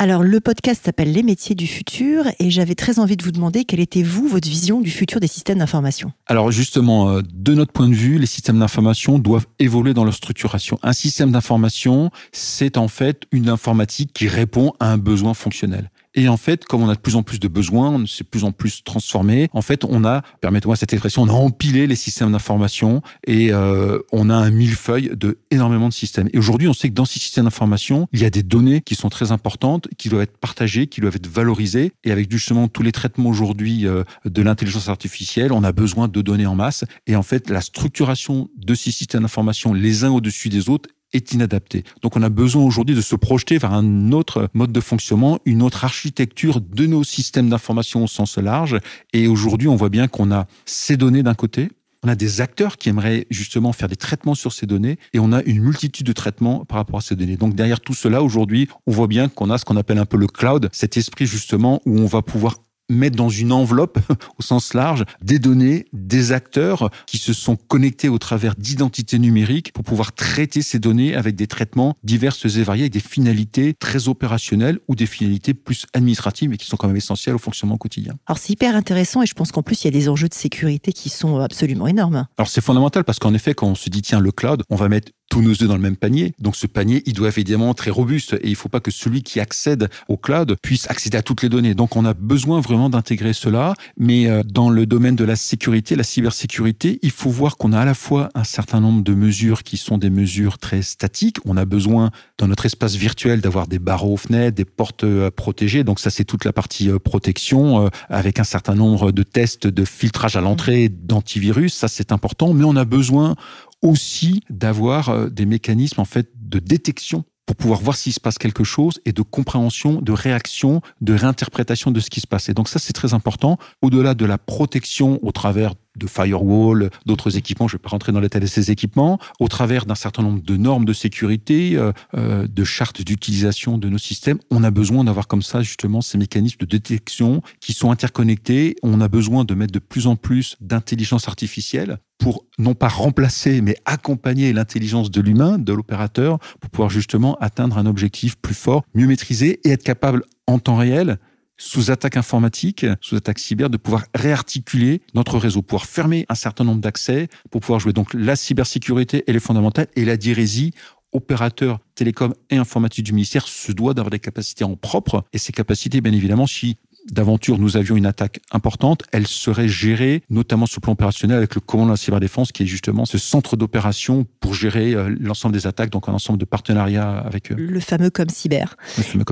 Alors, 0.02 0.22
le 0.22 0.40
podcast 0.40 0.82
s'appelle 0.82 1.12
Les 1.12 1.22
métiers 1.22 1.54
du 1.54 1.66
futur 1.66 2.24
et 2.38 2.50
j'avais 2.50 2.74
très 2.74 2.98
envie 2.98 3.18
de 3.18 3.22
vous 3.22 3.32
demander 3.32 3.66
quelle 3.66 3.80
était, 3.80 4.02
vous, 4.02 4.26
votre 4.28 4.48
vision 4.48 4.80
du 4.80 4.90
futur 4.90 5.20
des 5.20 5.26
systèmes 5.26 5.58
d'information? 5.58 6.10
Alors, 6.26 6.50
justement, 6.50 7.10
euh, 7.10 7.20
de 7.30 7.52
notre 7.52 7.72
point 7.72 7.86
de 7.86 7.92
vue, 7.92 8.18
les 8.18 8.24
systèmes 8.24 8.58
d'information 8.58 9.18
doivent 9.18 9.44
évoluer 9.58 9.92
dans 9.92 10.04
leur 10.04 10.14
structuration. 10.14 10.78
Un 10.82 10.94
système 10.94 11.32
d'information, 11.32 12.10
c'est 12.32 12.78
en 12.78 12.88
fait 12.88 13.24
une 13.30 13.50
informatique 13.50 14.14
qui 14.14 14.26
répond 14.26 14.72
à 14.80 14.90
un 14.90 14.96
besoin 14.96 15.34
fonctionnel. 15.34 15.90
Et 16.14 16.28
en 16.28 16.36
fait, 16.36 16.64
comme 16.64 16.82
on 16.82 16.88
a 16.88 16.94
de 16.94 17.00
plus 17.00 17.16
en 17.16 17.22
plus 17.22 17.38
de 17.38 17.48
besoins, 17.48 17.90
on 17.90 18.06
s'est 18.06 18.24
plus 18.24 18.44
en 18.44 18.52
plus 18.52 18.82
transformé. 18.82 19.48
En 19.52 19.62
fait, 19.62 19.84
on 19.84 20.04
a, 20.04 20.22
permettez-moi 20.40 20.76
cette 20.76 20.92
expression, 20.92 21.22
on 21.22 21.28
a 21.28 21.32
empilé 21.32 21.86
les 21.86 21.96
systèmes 21.96 22.32
d'information 22.32 23.02
et 23.26 23.52
euh, 23.52 23.98
on 24.10 24.28
a 24.28 24.34
un 24.34 24.50
millefeuille 24.50 25.12
de 25.14 25.38
énormément 25.50 25.88
de 25.88 25.92
systèmes. 25.92 26.28
Et 26.32 26.38
aujourd'hui, 26.38 26.68
on 26.68 26.72
sait 26.72 26.88
que 26.88 26.94
dans 26.94 27.04
ces 27.04 27.20
systèmes 27.20 27.44
d'information, 27.44 28.08
il 28.12 28.20
y 28.20 28.24
a 28.24 28.30
des 28.30 28.42
données 28.42 28.80
qui 28.80 28.94
sont 28.96 29.08
très 29.08 29.30
importantes, 29.30 29.88
qui 29.98 30.08
doivent 30.08 30.22
être 30.22 30.38
partagées, 30.38 30.88
qui 30.88 31.00
doivent 31.00 31.16
être 31.16 31.28
valorisées. 31.28 31.92
Et 32.04 32.10
avec 32.10 32.30
justement 32.30 32.66
tous 32.66 32.82
les 32.82 32.92
traitements 32.92 33.28
aujourd'hui 33.28 33.86
euh, 33.86 34.02
de 34.24 34.42
l'intelligence 34.42 34.88
artificielle, 34.88 35.52
on 35.52 35.62
a 35.62 35.72
besoin 35.72 36.08
de 36.08 36.22
données 36.22 36.46
en 36.46 36.56
masse. 36.56 36.84
Et 37.06 37.14
en 37.14 37.22
fait, 37.22 37.50
la 37.50 37.60
structuration 37.60 38.48
de 38.56 38.74
ces 38.74 38.90
systèmes 38.90 39.22
d'information 39.22 39.74
les 39.74 40.04
uns 40.04 40.10
au-dessus 40.10 40.48
des 40.48 40.68
autres 40.68 40.88
est 41.12 41.32
inadapté. 41.32 41.84
Donc 42.02 42.16
on 42.16 42.22
a 42.22 42.28
besoin 42.28 42.64
aujourd'hui 42.64 42.94
de 42.94 43.00
se 43.00 43.16
projeter 43.16 43.58
vers 43.58 43.72
un 43.72 44.12
autre 44.12 44.48
mode 44.54 44.72
de 44.72 44.80
fonctionnement, 44.80 45.38
une 45.44 45.62
autre 45.62 45.84
architecture 45.84 46.60
de 46.60 46.86
nos 46.86 47.04
systèmes 47.04 47.48
d'information 47.48 48.04
au 48.04 48.06
sens 48.06 48.38
large. 48.38 48.78
Et 49.12 49.26
aujourd'hui, 49.26 49.68
on 49.68 49.76
voit 49.76 49.88
bien 49.88 50.08
qu'on 50.08 50.30
a 50.32 50.46
ces 50.64 50.96
données 50.96 51.22
d'un 51.22 51.34
côté, 51.34 51.70
on 52.02 52.08
a 52.08 52.14
des 52.14 52.40
acteurs 52.40 52.78
qui 52.78 52.88
aimeraient 52.88 53.26
justement 53.30 53.72
faire 53.72 53.88
des 53.88 53.96
traitements 53.96 54.34
sur 54.34 54.52
ces 54.52 54.66
données 54.66 54.98
et 55.12 55.18
on 55.18 55.32
a 55.32 55.42
une 55.42 55.60
multitude 55.60 56.06
de 56.06 56.12
traitements 56.12 56.64
par 56.64 56.78
rapport 56.78 56.98
à 56.98 57.02
ces 57.02 57.14
données. 57.14 57.36
Donc 57.36 57.54
derrière 57.54 57.80
tout 57.80 57.94
cela, 57.94 58.22
aujourd'hui, 58.22 58.68
on 58.86 58.92
voit 58.92 59.06
bien 59.06 59.28
qu'on 59.28 59.50
a 59.50 59.58
ce 59.58 59.64
qu'on 59.64 59.76
appelle 59.76 59.98
un 59.98 60.06
peu 60.06 60.16
le 60.16 60.26
cloud, 60.26 60.70
cet 60.72 60.96
esprit 60.96 61.26
justement 61.26 61.82
où 61.84 61.98
on 61.98 62.06
va 62.06 62.22
pouvoir 62.22 62.56
mettre 62.90 63.16
dans 63.16 63.28
une 63.28 63.52
enveloppe, 63.52 63.98
au 64.38 64.42
sens 64.42 64.74
large, 64.74 65.04
des 65.22 65.38
données, 65.38 65.86
des 65.92 66.32
acteurs 66.32 66.90
qui 67.06 67.18
se 67.18 67.32
sont 67.32 67.56
connectés 67.56 68.08
au 68.08 68.18
travers 68.18 68.54
d'identités 68.56 69.18
numériques 69.18 69.72
pour 69.72 69.84
pouvoir 69.84 70.12
traiter 70.12 70.62
ces 70.62 70.78
données 70.78 71.14
avec 71.14 71.36
des 71.36 71.46
traitements 71.46 71.96
diverses 72.04 72.44
et 72.44 72.62
variés, 72.62 72.84
avec 72.84 72.92
des 72.92 73.00
finalités 73.00 73.74
très 73.74 74.08
opérationnelles 74.08 74.78
ou 74.88 74.94
des 74.94 75.06
finalités 75.06 75.54
plus 75.54 75.86
administratives, 75.94 76.50
mais 76.50 76.56
qui 76.56 76.66
sont 76.66 76.76
quand 76.76 76.88
même 76.88 76.96
essentielles 76.96 77.34
au 77.34 77.38
fonctionnement 77.38 77.76
quotidien. 77.76 78.14
Alors 78.26 78.38
c'est 78.38 78.52
hyper 78.52 78.74
intéressant 78.74 79.22
et 79.22 79.26
je 79.26 79.34
pense 79.34 79.52
qu'en 79.52 79.62
plus 79.62 79.82
il 79.82 79.86
y 79.86 79.88
a 79.88 79.92
des 79.92 80.08
enjeux 80.08 80.28
de 80.28 80.34
sécurité 80.34 80.92
qui 80.92 81.08
sont 81.08 81.38
absolument 81.38 81.86
énormes. 81.86 82.26
Alors 82.36 82.48
c'est 82.48 82.60
fondamental 82.60 83.04
parce 83.04 83.18
qu'en 83.18 83.34
effet, 83.34 83.54
quand 83.54 83.68
on 83.68 83.74
se 83.74 83.88
dit 83.88 84.02
tiens 84.02 84.20
le 84.20 84.32
cloud, 84.32 84.62
on 84.70 84.76
va 84.76 84.88
mettre 84.88 85.12
tous 85.30 85.40
nos 85.40 85.52
œufs 85.52 85.68
dans 85.68 85.76
le 85.76 85.80
même 85.80 85.96
panier. 85.96 86.34
Donc 86.38 86.56
ce 86.56 86.66
panier, 86.66 87.02
il 87.06 87.14
doit 87.14 87.28
évidemment 87.28 87.72
très 87.72 87.90
robuste 87.90 88.34
et 88.34 88.48
il 88.48 88.50
ne 88.50 88.56
faut 88.56 88.68
pas 88.68 88.80
que 88.80 88.90
celui 88.90 89.22
qui 89.22 89.40
accède 89.40 89.88
au 90.08 90.18
cloud 90.18 90.56
puisse 90.60 90.90
accéder 90.90 91.16
à 91.16 91.22
toutes 91.22 91.42
les 91.42 91.48
données. 91.48 91.74
Donc 91.74 91.96
on 91.96 92.04
a 92.04 92.12
besoin 92.12 92.60
vraiment 92.60 92.90
d'intégrer 92.90 93.32
cela, 93.32 93.74
mais 93.96 94.26
euh, 94.26 94.42
dans 94.44 94.68
le 94.68 94.84
domaine 94.84 95.16
de 95.16 95.24
la 95.24 95.36
sécurité, 95.36 95.94
la 95.94 96.02
cybersécurité, 96.02 96.98
il 97.02 97.12
faut 97.12 97.30
voir 97.30 97.56
qu'on 97.56 97.72
a 97.72 97.80
à 97.80 97.84
la 97.84 97.94
fois 97.94 98.28
un 98.34 98.44
certain 98.44 98.80
nombre 98.80 99.02
de 99.02 99.14
mesures 99.14 99.62
qui 99.62 99.76
sont 99.76 99.98
des 99.98 100.10
mesures 100.10 100.58
très 100.58 100.82
statiques. 100.82 101.38
On 101.44 101.56
a 101.56 101.64
besoin 101.64 102.10
dans 102.36 102.48
notre 102.48 102.66
espace 102.66 102.96
virtuel 102.96 103.40
d'avoir 103.40 103.68
des 103.68 103.78
barreaux 103.78 104.14
aux 104.14 104.18
fenêtres, 104.18 104.56
des 104.56 104.64
portes 104.64 105.04
euh, 105.04 105.30
protégées. 105.30 105.84
Donc 105.84 106.00
ça 106.00 106.10
c'est 106.10 106.24
toute 106.24 106.44
la 106.44 106.52
partie 106.52 106.90
euh, 106.90 106.98
protection 106.98 107.88
avec 108.08 108.40
un 108.40 108.44
certain 108.44 108.74
nombre 108.74 109.12
de 109.12 109.22
tests 109.22 109.68
de 109.68 109.84
filtrage 109.84 110.34
à 110.36 110.40
l'entrée, 110.40 110.88
d'antivirus. 110.88 111.72
Ça 111.72 111.86
c'est 111.86 112.10
important, 112.10 112.52
mais 112.52 112.64
on 112.64 112.74
a 112.74 112.84
besoin 112.84 113.36
aussi 113.82 114.42
d'avoir 114.50 115.08
euh, 115.08 115.28
des 115.28 115.46
mécanismes 115.46 116.00
en 116.00 116.04
fait 116.04 116.30
de 116.36 116.58
détection 116.58 117.24
pour 117.46 117.56
pouvoir 117.56 117.80
voir 117.80 117.96
s'il 117.96 118.12
se 118.12 118.20
passe 118.20 118.38
quelque 118.38 118.62
chose 118.62 119.00
et 119.06 119.12
de 119.12 119.22
compréhension, 119.22 120.00
de 120.00 120.12
réaction, 120.12 120.82
de 121.00 121.14
réinterprétation 121.14 121.90
de 121.90 121.98
ce 121.98 122.08
qui 122.08 122.20
se 122.20 122.26
passe. 122.28 122.48
Et 122.48 122.54
donc 122.54 122.68
ça, 122.68 122.78
c'est 122.78 122.92
très 122.92 123.12
important. 123.12 123.58
Au-delà 123.82 124.14
de 124.14 124.24
la 124.24 124.38
protection 124.38 125.18
au 125.22 125.32
travers 125.32 125.74
de 125.96 126.06
firewall, 126.06 126.90
d'autres 127.06 127.36
équipements, 127.36 127.68
je 127.68 127.74
ne 127.74 127.78
vais 127.78 127.82
pas 127.82 127.90
rentrer 127.90 128.12
dans 128.12 128.20
l'état 128.20 128.40
de 128.40 128.46
ces 128.46 128.70
équipements, 128.70 129.18
au 129.38 129.48
travers 129.48 129.86
d'un 129.86 129.94
certain 129.94 130.22
nombre 130.22 130.42
de 130.42 130.56
normes 130.56 130.84
de 130.84 130.92
sécurité, 130.92 131.76
euh, 131.76 131.92
euh, 132.16 132.46
de 132.46 132.64
chartes 132.64 133.02
d'utilisation 133.02 133.78
de 133.78 133.88
nos 133.88 133.98
systèmes, 133.98 134.38
on 134.50 134.62
a 134.64 134.70
besoin 134.70 135.04
d'avoir 135.04 135.26
comme 135.26 135.42
ça 135.42 135.62
justement 135.62 136.00
ces 136.00 136.18
mécanismes 136.18 136.58
de 136.60 136.66
détection 136.66 137.42
qui 137.60 137.72
sont 137.72 137.90
interconnectés. 137.90 138.76
On 138.82 139.00
a 139.00 139.08
besoin 139.08 139.44
de 139.44 139.54
mettre 139.54 139.72
de 139.72 139.78
plus 139.78 140.06
en 140.06 140.16
plus 140.16 140.56
d'intelligence 140.60 141.28
artificielle 141.28 141.98
pour 142.18 142.44
non 142.58 142.74
pas 142.74 142.88
remplacer, 142.88 143.62
mais 143.62 143.76
accompagner 143.86 144.52
l'intelligence 144.52 145.10
de 145.10 145.20
l'humain, 145.20 145.58
de 145.58 145.72
l'opérateur, 145.72 146.38
pour 146.60 146.70
pouvoir 146.70 146.90
justement 146.90 147.36
atteindre 147.40 147.78
un 147.78 147.86
objectif 147.86 148.36
plus 148.36 148.54
fort, 148.54 148.84
mieux 148.94 149.06
maîtrisé 149.06 149.60
et 149.64 149.70
être 149.70 149.82
capable 149.82 150.24
en 150.46 150.58
temps 150.58 150.76
réel 150.76 151.18
sous 151.60 151.90
attaque 151.90 152.16
informatique, 152.16 152.86
sous 153.02 153.16
attaque 153.16 153.38
cyber, 153.38 153.68
de 153.68 153.76
pouvoir 153.76 154.04
réarticuler 154.14 155.02
notre 155.14 155.38
réseau, 155.38 155.60
pouvoir 155.60 155.84
fermer 155.84 156.24
un 156.30 156.34
certain 156.34 156.64
nombre 156.64 156.80
d'accès, 156.80 157.28
pour 157.50 157.60
pouvoir 157.60 157.80
jouer 157.80 157.92
donc 157.92 158.14
la 158.14 158.34
cybersécurité, 158.34 159.22
elle 159.26 159.36
est 159.36 159.40
fondamentale, 159.40 159.86
et 159.94 160.04
la 160.04 160.16
dirésie 160.16 160.72
opérateur 161.12 161.80
télécom 161.94 162.34
et 162.50 162.56
informatique 162.56 163.04
du 163.04 163.12
ministère 163.12 163.46
se 163.46 163.72
doit 163.72 163.94
d'avoir 163.94 164.10
des 164.10 164.20
capacités 164.20 164.64
en 164.64 164.76
propre. 164.76 165.24
Et 165.32 165.38
ces 165.38 165.52
capacités, 165.52 166.00
bien 166.00 166.12
évidemment, 166.12 166.46
si 166.46 166.76
d'aventure 167.10 167.58
nous 167.58 167.76
avions 167.76 167.96
une 167.96 168.06
attaque 168.06 168.40
importante, 168.52 169.02
elle 169.12 169.26
serait 169.26 169.68
gérée 169.68 170.22
notamment 170.30 170.66
sur 170.66 170.80
le 170.80 170.82
plan 170.82 170.92
opérationnel 170.92 171.36
avec 171.36 171.54
le 171.54 171.60
commandant 171.60 171.88
de 171.88 171.92
la 171.94 171.96
cyberdéfense 171.96 172.52
qui 172.52 172.64
est 172.64 172.66
justement 172.66 173.04
ce 173.04 173.18
centre 173.18 173.56
d'opération 173.56 174.26
pour 174.40 174.54
gérer 174.54 174.94
euh, 174.94 175.14
l'ensemble 175.20 175.54
des 175.54 175.66
attaques, 175.66 175.90
donc 175.90 176.08
un 176.08 176.12
ensemble 176.12 176.38
de 176.38 176.44
partenariats 176.44 177.18
avec 177.18 177.52
eux. 177.52 177.56
Le 177.56 177.80
fameux 177.80 178.10
comme 178.10 178.28
cyber. 178.28 178.76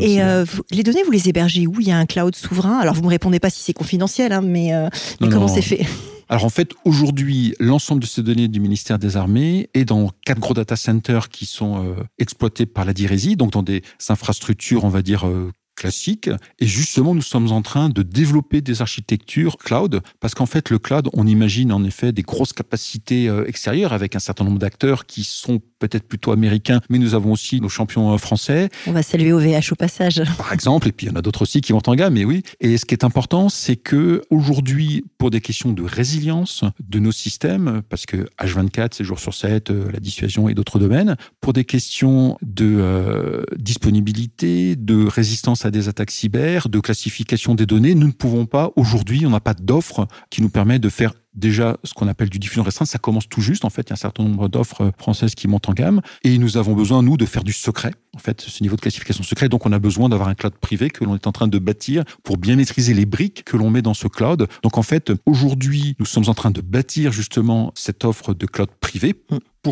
Et 0.00 0.22
euh, 0.22 0.44
les 0.70 0.82
données, 0.82 1.02
vous 1.04 1.10
les 1.10 1.28
hébergez 1.28 1.66
où? 1.66 1.80
Il 1.80 1.88
y 1.88 1.92
a 1.92 1.98
un 1.98 2.06
cloud 2.06 2.34
souverain? 2.34 2.78
Alors 2.78 2.94
vous 2.94 3.02
me 3.02 3.08
répondez 3.08 3.40
pas 3.40 3.50
si 3.50 3.62
c'est 3.62 3.72
confidentiel, 3.72 4.32
hein, 4.32 4.40
mais, 4.42 4.74
euh, 4.74 4.88
mais 5.20 5.28
comment 5.28 5.48
c'est 5.48 5.62
fait? 5.62 5.86
Alors 6.30 6.44
en 6.44 6.50
fait, 6.50 6.72
aujourd'hui, 6.84 7.54
l'ensemble 7.58 8.02
de 8.02 8.06
ces 8.06 8.22
données 8.22 8.48
du 8.48 8.60
ministère 8.60 8.98
des 8.98 9.16
Armées 9.16 9.70
est 9.72 9.86
dans 9.86 10.10
quatre 10.26 10.40
gros 10.40 10.52
data 10.52 10.76
centers 10.76 11.30
qui 11.30 11.46
sont 11.46 11.82
euh, 11.82 11.94
exploités 12.18 12.66
par 12.66 12.84
la 12.84 12.92
DIRESI, 12.92 13.36
donc 13.36 13.52
dans 13.52 13.62
des 13.62 13.82
infrastructures, 14.10 14.84
on 14.84 14.90
va 14.90 15.00
dire, 15.00 15.26
euh, 15.26 15.50
classique. 15.78 16.28
Et 16.58 16.66
justement, 16.66 17.14
nous 17.14 17.22
sommes 17.22 17.52
en 17.52 17.62
train 17.62 17.88
de 17.88 18.02
développer 18.02 18.60
des 18.60 18.82
architectures 18.82 19.56
cloud, 19.56 20.00
parce 20.20 20.34
qu'en 20.34 20.46
fait, 20.46 20.70
le 20.70 20.78
cloud, 20.78 21.08
on 21.12 21.26
imagine 21.26 21.72
en 21.72 21.84
effet 21.84 22.12
des 22.12 22.22
grosses 22.22 22.52
capacités 22.52 23.28
euh, 23.28 23.46
extérieures 23.46 23.92
avec 23.92 24.16
un 24.16 24.18
certain 24.18 24.44
nombre 24.44 24.58
d'acteurs 24.58 25.06
qui 25.06 25.24
sont 25.24 25.60
peut-être 25.78 26.08
plutôt 26.08 26.32
américains, 26.32 26.80
mais 26.90 26.98
nous 26.98 27.14
avons 27.14 27.32
aussi 27.32 27.60
nos 27.60 27.68
champions 27.68 28.12
euh, 28.12 28.18
français. 28.18 28.68
On 28.86 28.92
va 28.92 29.02
saluer 29.02 29.32
OVH 29.32 29.72
au 29.72 29.76
passage. 29.76 30.22
Par 30.38 30.52
exemple, 30.52 30.88
et 30.88 30.92
puis 30.92 31.06
il 31.06 31.10
y 31.10 31.12
en 31.12 31.16
a 31.16 31.22
d'autres 31.22 31.42
aussi 31.42 31.60
qui 31.60 31.72
vont 31.72 31.82
en 31.86 31.94
gamme, 31.94 32.14
mais 32.14 32.24
oui. 32.24 32.42
Et 32.60 32.76
ce 32.76 32.84
qui 32.84 32.94
est 32.94 33.04
important, 33.04 33.48
c'est 33.48 33.76
que 33.76 34.22
aujourd'hui, 34.30 35.04
pour 35.16 35.30
des 35.30 35.40
questions 35.40 35.72
de 35.72 35.82
résilience 35.82 36.64
de 36.80 36.98
nos 36.98 37.12
systèmes, 37.12 37.82
parce 37.88 38.04
que 38.04 38.28
H24, 38.40 38.88
c'est 38.92 39.04
jour 39.04 39.20
sur 39.20 39.34
7, 39.34 39.70
euh, 39.70 39.90
la 39.92 40.00
dissuasion 40.00 40.48
et 40.48 40.54
d'autres 40.54 40.78
domaines, 40.78 41.16
pour 41.40 41.52
des 41.52 41.64
questions 41.64 42.36
de 42.42 43.44
disponibilité, 43.56 44.74
de 44.76 45.06
résistance 45.06 45.64
à 45.64 45.67
des 45.70 45.88
attaques 45.88 46.10
cyber, 46.10 46.68
de 46.68 46.80
classification 46.80 47.54
des 47.54 47.66
données, 47.66 47.94
nous 47.94 48.06
ne 48.06 48.12
pouvons 48.12 48.46
pas, 48.46 48.70
aujourd'hui, 48.76 49.26
on 49.26 49.30
n'a 49.30 49.40
pas 49.40 49.54
d'offre 49.54 50.06
qui 50.30 50.42
nous 50.42 50.50
permet 50.50 50.78
de 50.78 50.88
faire 50.88 51.12
déjà 51.34 51.76
ce 51.84 51.94
qu'on 51.94 52.08
appelle 52.08 52.28
du 52.28 52.38
diffusion 52.38 52.62
restreinte. 52.62 52.88
Ça 52.88 52.98
commence 52.98 53.28
tout 53.28 53.40
juste. 53.40 53.64
En 53.64 53.70
fait, 53.70 53.82
il 53.82 53.90
y 53.90 53.92
a 53.92 53.94
un 53.94 53.96
certain 53.96 54.24
nombre 54.24 54.48
d'offres 54.48 54.92
françaises 54.98 55.34
qui 55.34 55.48
montent 55.48 55.68
en 55.68 55.72
gamme. 55.72 56.00
Et 56.24 56.36
nous 56.38 56.56
avons 56.56 56.74
besoin, 56.74 57.02
nous, 57.02 57.16
de 57.16 57.26
faire 57.26 57.44
du 57.44 57.52
secret. 57.52 57.92
En 58.14 58.18
fait, 58.18 58.40
ce 58.40 58.62
niveau 58.62 58.76
de 58.76 58.80
classification 58.80 59.22
secret. 59.22 59.48
Donc, 59.48 59.64
on 59.64 59.72
a 59.72 59.78
besoin 59.78 60.08
d'avoir 60.08 60.28
un 60.28 60.34
cloud 60.34 60.54
privé 60.54 60.90
que 60.90 61.04
l'on 61.04 61.14
est 61.14 61.26
en 61.26 61.32
train 61.32 61.48
de 61.48 61.58
bâtir 61.58 62.04
pour 62.24 62.36
bien 62.36 62.56
maîtriser 62.56 62.94
les 62.94 63.06
briques 63.06 63.44
que 63.44 63.56
l'on 63.56 63.70
met 63.70 63.82
dans 63.82 63.94
ce 63.94 64.08
cloud. 64.08 64.48
Donc, 64.62 64.78
en 64.78 64.82
fait, 64.82 65.12
aujourd'hui, 65.26 65.94
nous 65.98 66.06
sommes 66.06 66.28
en 66.28 66.34
train 66.34 66.50
de 66.50 66.60
bâtir 66.60 67.12
justement 67.12 67.72
cette 67.74 68.04
offre 68.04 68.34
de 68.34 68.46
cloud 68.46 68.70
privé 68.80 69.14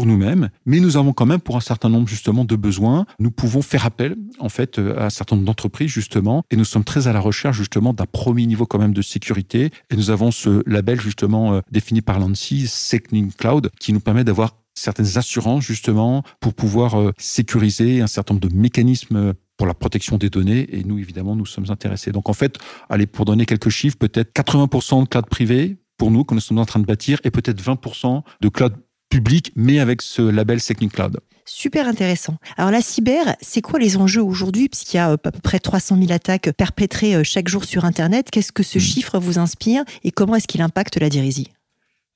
nous-mêmes, 0.04 0.50
mais 0.66 0.80
nous 0.80 0.96
avons 0.96 1.12
quand 1.12 1.24
même 1.24 1.40
pour 1.40 1.56
un 1.56 1.60
certain 1.60 1.88
nombre 1.88 2.08
justement 2.08 2.44
de 2.44 2.56
besoins, 2.56 3.06
nous 3.18 3.30
pouvons 3.30 3.62
faire 3.62 3.86
appel 3.86 4.16
en 4.38 4.48
fait 4.48 4.78
à 4.78 5.06
un 5.06 5.10
certain 5.10 5.36
nombre 5.36 5.46
d'entreprises 5.46 5.90
justement, 5.90 6.42
et 6.50 6.56
nous 6.56 6.64
sommes 6.64 6.84
très 6.84 7.08
à 7.08 7.12
la 7.12 7.20
recherche 7.20 7.56
justement 7.56 7.94
d'un 7.94 8.06
premier 8.06 8.46
niveau 8.46 8.66
quand 8.66 8.78
même 8.78 8.92
de 8.92 9.02
sécurité, 9.02 9.70
et 9.90 9.96
nous 9.96 10.10
avons 10.10 10.30
ce 10.30 10.62
label 10.66 11.00
justement 11.00 11.54
euh, 11.54 11.60
défini 11.70 12.02
par 12.02 12.18
l'ANSI, 12.18 12.66
Secning 12.66 13.32
Cloud, 13.32 13.70
qui 13.80 13.92
nous 13.92 14.00
permet 14.00 14.24
d'avoir 14.24 14.56
certaines 14.74 15.16
assurances 15.16 15.64
justement 15.64 16.22
pour 16.40 16.52
pouvoir 16.52 17.00
euh, 17.00 17.12
sécuriser 17.18 18.02
un 18.02 18.06
certain 18.06 18.34
nombre 18.34 18.48
de 18.48 18.54
mécanismes 18.54 19.32
pour 19.56 19.66
la 19.66 19.74
protection 19.74 20.18
des 20.18 20.30
données. 20.30 20.66
Et 20.76 20.84
nous 20.84 20.98
évidemment 20.98 21.34
nous 21.34 21.46
sommes 21.46 21.70
intéressés. 21.70 22.12
Donc 22.12 22.28
en 22.28 22.34
fait, 22.34 22.58
allez 22.90 23.06
pour 23.06 23.24
donner 23.24 23.46
quelques 23.46 23.70
chiffres, 23.70 23.96
peut-être 23.96 24.32
80% 24.34 25.04
de 25.04 25.08
cloud 25.08 25.26
privé 25.26 25.78
pour 25.96 26.10
nous 26.10 26.24
que 26.24 26.34
nous 26.34 26.40
sommes 26.40 26.58
en 26.58 26.66
train 26.66 26.80
de 26.80 26.84
bâtir 26.84 27.18
et 27.24 27.30
peut-être 27.30 27.62
20% 27.62 28.22
de 28.40 28.48
cloud 28.48 28.74
public 29.08 29.52
mais 29.56 29.78
avec 29.78 30.02
ce 30.02 30.22
label 30.22 30.60
Secning 30.60 30.90
Cloud. 30.90 31.20
Super 31.44 31.86
intéressant. 31.86 32.36
Alors 32.56 32.72
la 32.72 32.80
cyber, 32.80 33.36
c'est 33.40 33.62
quoi 33.62 33.78
les 33.78 33.96
enjeux 33.96 34.22
aujourd'hui? 34.22 34.68
Puisqu'il 34.68 34.96
y 34.96 35.00
a 35.00 35.10
euh, 35.10 35.16
à 35.22 35.30
peu 35.30 35.40
près 35.40 35.60
300 35.60 35.96
000 35.96 36.10
attaques 36.10 36.50
perpétrées 36.52 37.14
euh, 37.14 37.22
chaque 37.22 37.46
jour 37.46 37.64
sur 37.64 37.84
Internet. 37.84 38.30
Qu'est-ce 38.32 38.50
que 38.50 38.64
ce 38.64 38.78
hmm. 38.78 38.82
chiffre 38.82 39.18
vous 39.20 39.38
inspire 39.38 39.84
et 40.02 40.10
comment 40.10 40.34
est-ce 40.34 40.48
qu'il 40.48 40.60
impacte 40.60 40.98
la 41.00 41.08
dérisie 41.08 41.48